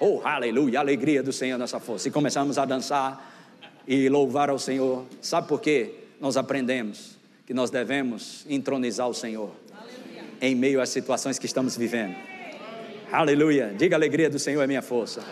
Oh, 0.00 0.20
aleluia, 0.24 0.80
alegria 0.80 1.22
do 1.22 1.32
Senhor 1.32 1.58
nossa 1.58 1.78
força. 1.78 2.08
E 2.08 2.10
começamos 2.10 2.58
a 2.58 2.64
dançar 2.64 3.32
e 3.86 4.08
louvar 4.08 4.50
ao 4.50 4.58
Senhor. 4.58 5.04
Sabe 5.20 5.48
por 5.48 5.60
quê? 5.60 5.94
Nós 6.20 6.36
aprendemos 6.36 7.16
que 7.46 7.54
nós 7.54 7.70
devemos 7.70 8.44
entronizar 8.48 9.08
o 9.08 9.14
Senhor 9.14 9.52
aleluia. 9.72 10.24
em 10.40 10.54
meio 10.54 10.80
às 10.80 10.88
situações 10.88 11.38
que 11.38 11.46
estamos 11.46 11.76
vivendo. 11.76 12.16
Aleluia. 13.12 13.74
Diga 13.76 13.94
alegria 13.94 14.30
do 14.30 14.38
Senhor 14.38 14.62
é 14.62 14.66
minha 14.66 14.82
força. 14.82 15.22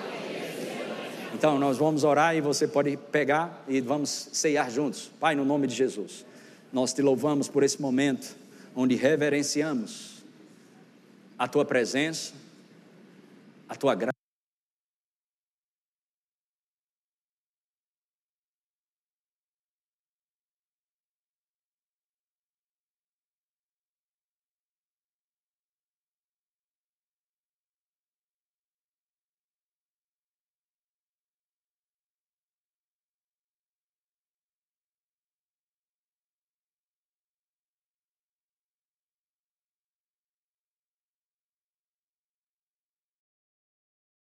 Então, 1.33 1.59
nós 1.59 1.79
vamos 1.79 2.05
orar 2.05 2.37
e 2.37 2.41
você 2.41 2.69
pode 2.69 2.97
pegar 3.11 3.65
e 3.67 3.81
vamos 3.81 4.29
ceiar 4.33 4.71
juntos. 4.71 5.11
Pai, 5.19 5.35
no 5.35 5.45
nome 5.45 5.67
de 5.67 5.75
Jesus. 5.75 6.27
Nós 6.73 6.93
te 6.93 7.01
louvamos 7.01 7.49
por 7.49 7.63
esse 7.63 7.81
momento 7.81 8.37
onde 8.77 8.95
reverenciamos 8.95 10.20
a 11.41 11.49
tua 11.49 11.65
presença, 11.65 12.35
a 13.67 13.75
tua 13.75 13.95
graça 13.95 14.10